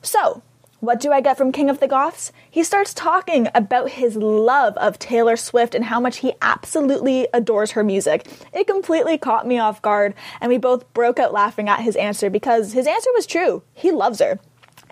So, 0.01 0.41
what 0.79 0.99
do 0.99 1.11
I 1.11 1.21
get 1.21 1.37
from 1.37 1.51
King 1.51 1.69
of 1.69 1.79
the 1.79 1.87
Goths? 1.87 2.31
He 2.49 2.63
starts 2.63 2.93
talking 2.93 3.47
about 3.53 3.91
his 3.91 4.15
love 4.15 4.77
of 4.77 4.97
Taylor 4.97 5.35
Swift 5.35 5.75
and 5.75 5.85
how 5.85 5.99
much 5.99 6.17
he 6.17 6.33
absolutely 6.41 7.27
adores 7.33 7.71
her 7.71 7.83
music. 7.83 8.27
It 8.53 8.67
completely 8.67 9.17
caught 9.17 9.45
me 9.45 9.59
off 9.59 9.81
guard, 9.81 10.13
and 10.39 10.49
we 10.49 10.57
both 10.57 10.91
broke 10.93 11.19
out 11.19 11.33
laughing 11.33 11.67
at 11.67 11.81
his 11.81 11.95
answer 11.97 12.29
because 12.29 12.73
his 12.73 12.87
answer 12.87 13.09
was 13.13 13.25
true. 13.25 13.63
He 13.73 13.91
loves 13.91 14.19
her. 14.19 14.39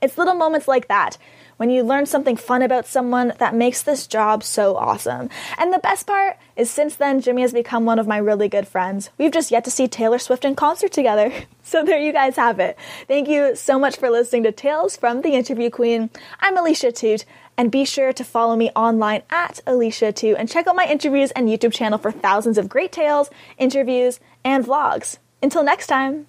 It's 0.01 0.17
little 0.17 0.35
moments 0.35 0.67
like 0.67 0.87
that 0.89 1.17
when 1.57 1.69
you 1.69 1.83
learn 1.83 2.05
something 2.05 2.37
fun 2.37 2.61
about 2.61 2.87
someone 2.87 3.33
that 3.39 3.53
makes 3.53 3.81
this 3.81 4.07
job 4.07 4.43
so 4.43 4.77
awesome. 4.77 5.29
And 5.57 5.73
the 5.73 5.79
best 5.79 6.07
part 6.07 6.37
is 6.55 6.69
since 6.69 6.95
then, 6.95 7.21
Jimmy 7.21 7.41
has 7.41 7.53
become 7.53 7.85
one 7.85 7.99
of 7.99 8.07
my 8.07 8.17
really 8.17 8.47
good 8.47 8.67
friends. 8.67 9.09
We've 9.17 9.31
just 9.31 9.51
yet 9.51 9.65
to 9.65 9.71
see 9.71 9.87
Taylor 9.87 10.19
Swift 10.19 10.45
in 10.45 10.55
concert 10.55 10.91
together. 10.91 11.31
So 11.67 11.83
there 11.83 11.99
you 11.99 12.13
guys 12.13 12.37
have 12.37 12.61
it. 12.61 12.77
Thank 13.09 13.27
you 13.27 13.53
so 13.53 13.77
much 13.77 13.97
for 13.97 14.09
listening 14.09 14.43
to 14.43 14.53
Tales 14.53 14.95
from 14.95 15.21
the 15.21 15.33
Interview 15.33 15.69
Queen. 15.69 16.09
I'm 16.39 16.57
Alicia 16.57 16.93
Atout, 16.93 17.25
and 17.57 17.69
be 17.69 17.83
sure 17.83 18.13
to 18.13 18.23
follow 18.23 18.55
me 18.55 18.69
online 18.73 19.23
at 19.29 19.59
Alicia 19.67 20.13
Atout 20.13 20.35
and 20.39 20.47
check 20.47 20.65
out 20.65 20.77
my 20.77 20.85
interviews 20.85 21.31
and 21.31 21.49
YouTube 21.49 21.73
channel 21.73 21.99
for 21.99 22.09
thousands 22.09 22.57
of 22.57 22.69
great 22.69 22.93
tales, 22.93 23.29
interviews, 23.57 24.21
and 24.45 24.63
vlogs. 24.63 25.17
Until 25.43 25.61
next 25.61 25.87
time. 25.87 26.27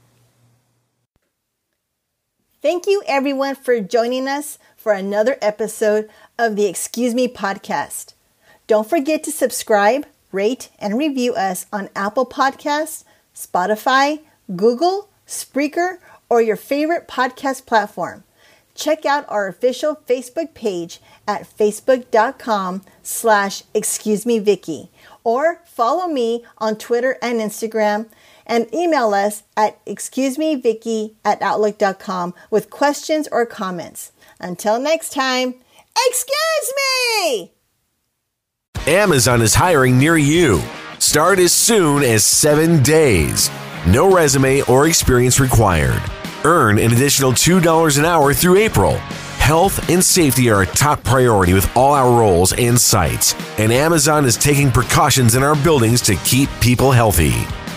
Thank 2.61 2.89
you, 2.89 3.05
everyone, 3.07 3.55
for 3.55 3.81
joining 3.81 4.27
us 4.27 4.59
for 4.79 4.93
another 4.93 5.37
episode 5.43 6.09
of 6.39 6.57
the 6.57 6.65
Excuse 6.65 7.15
Me 7.15 7.29
podcast. 7.29 8.15
Don't 8.69 8.89
forget 8.89 9.25
to 9.25 9.33
subscribe, 9.33 10.07
rate, 10.33 10.71
and 10.79 10.97
review 10.97 11.35
us 11.35 11.67
on 11.73 11.91
Apple 11.97 12.25
Podcasts, 12.25 13.05
Spotify, 13.35 14.21
Google, 14.55 15.11
Spreaker, 15.27 15.99
or 16.31 16.41
your 16.41 16.57
favorite 16.57 17.09
podcast 17.09 17.67
platform. 17.67 18.25
Check 18.75 19.05
out 19.05 19.25
our 19.29 19.49
official 19.49 19.97
Facebook 20.09 20.55
page 20.55 21.01
at 21.27 21.43
facebook.com 21.43 22.83
slash 23.03 23.65
excuse 23.75 24.25
me 24.25 24.39
Vicky 24.39 24.91
or 25.25 25.61
follow 25.65 26.07
me 26.07 26.45
on 26.59 26.77
Twitter 26.77 27.19
and 27.21 27.41
Instagram 27.41 28.07
and 28.47 28.73
email 28.73 29.13
us 29.13 29.43
at 29.57 29.85
excusemevicky 29.85 31.15
at 31.25 31.43
outlook.com 31.43 32.35
with 32.51 32.71
questions 32.71 33.29
or 33.31 33.45
comments. 33.45 34.13
Until 34.41 34.79
next 34.79 35.13
time, 35.13 35.55
Excuse 36.07 36.73
me! 36.77 37.53
Amazon 38.87 39.43
is 39.43 39.55
hiring 39.55 39.99
near 39.99 40.17
you. 40.17 40.63
Start 40.99 41.39
as 41.39 41.53
soon 41.53 42.03
as 42.03 42.25
seven 42.25 42.83
days. 42.83 43.51
No 43.87 44.13
resume 44.13 44.63
or 44.63 44.87
experience 44.87 45.41
required. 45.41 46.01
Earn 46.45 46.79
an 46.79 46.93
additional 46.93 47.33
$2 47.33 47.99
an 47.99 48.05
hour 48.05 48.33
through 48.33 48.57
April. 48.57 48.97
Health 49.39 49.89
and 49.91 50.03
safety 50.05 50.51
are 50.51 50.63
a 50.63 50.67
top 50.67 51.03
priority 51.03 51.53
with 51.53 51.71
all 51.77 51.95
our 51.95 52.19
roles 52.19 52.53
and 52.53 52.79
sites, 52.79 53.35
and 53.59 53.73
Amazon 53.73 54.25
is 54.25 54.37
taking 54.37 54.71
precautions 54.71 55.35
in 55.35 55.43
our 55.43 55.57
buildings 55.57 56.01
to 56.03 56.17
keep 56.17 56.49
people 56.61 56.93
healthy. 56.93 57.35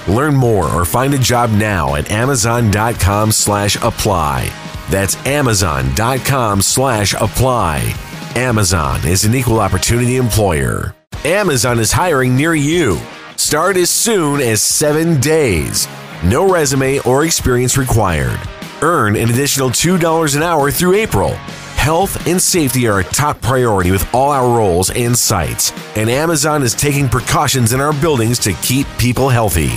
Learn 0.08 0.36
more 0.36 0.68
or 0.68 0.86
find 0.86 1.14
a 1.14 1.18
job 1.18 1.50
now 1.52 1.96
at 1.96 2.12
amazon.com 2.12 3.32
slash 3.32 3.78
apply. 3.78 4.52
That's 4.92 5.16
amazon.com 5.26 6.62
slash 6.62 7.14
apply. 7.14 7.96
Amazon 8.36 9.08
is 9.08 9.24
an 9.24 9.34
equal 9.34 9.60
opportunity 9.60 10.18
employer. 10.18 10.94
Amazon 11.26 11.80
is 11.80 11.92
hiring 11.92 12.36
near 12.36 12.54
you. 12.54 13.00
Start 13.38 13.78
as 13.78 13.90
soon 13.90 14.42
as 14.42 14.62
seven 14.62 15.20
days. 15.20 15.88
No 16.24 16.52
resume 16.52 17.00
or 17.00 17.26
experience 17.26 17.78
required. 17.78 18.40
Earn 18.82 19.16
an 19.16 19.30
additional 19.30 19.70
$2 19.70 20.36
an 20.36 20.44
hour 20.44 20.72
through 20.72 20.96
April. 20.96 21.30
Health 21.76 22.28
and 22.28 22.40
safety 22.40 22.88
are 22.88 23.00
a 23.00 23.04
top 23.04 23.42
priority 23.42 23.92
with 23.92 24.14
all 24.14 24.32
our 24.32 24.56
roles 24.56 24.92
and 24.92 25.18
sites, 25.18 25.72
and 25.96 26.10
Amazon 26.10 26.62
is 26.62 26.76
taking 26.76 27.10
precautions 27.10 27.74
in 27.74 27.82
our 27.82 27.94
buildings 27.94 28.38
to 28.40 28.54
keep 28.62 28.86
people 29.00 29.30
healthy. 29.30 29.72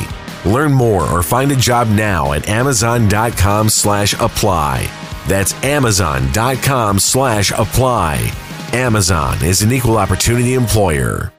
Learn 0.45 0.73
more 0.73 1.09
or 1.11 1.23
find 1.23 1.51
a 1.51 1.57
job 1.57 1.89
now 1.89 2.35
at 2.35 2.49
amazon.com 2.49 3.71
slash 3.71 4.13
apply. 4.21 5.04
That's 5.27 5.53
amazon.com 5.65 6.99
slash 6.99 7.53
apply. 7.53 8.33
Amazon 8.73 9.45
is 9.45 9.63
an 9.63 9.73
equal 9.73 9.99
opportunity 9.99 10.55
employer. 10.55 11.34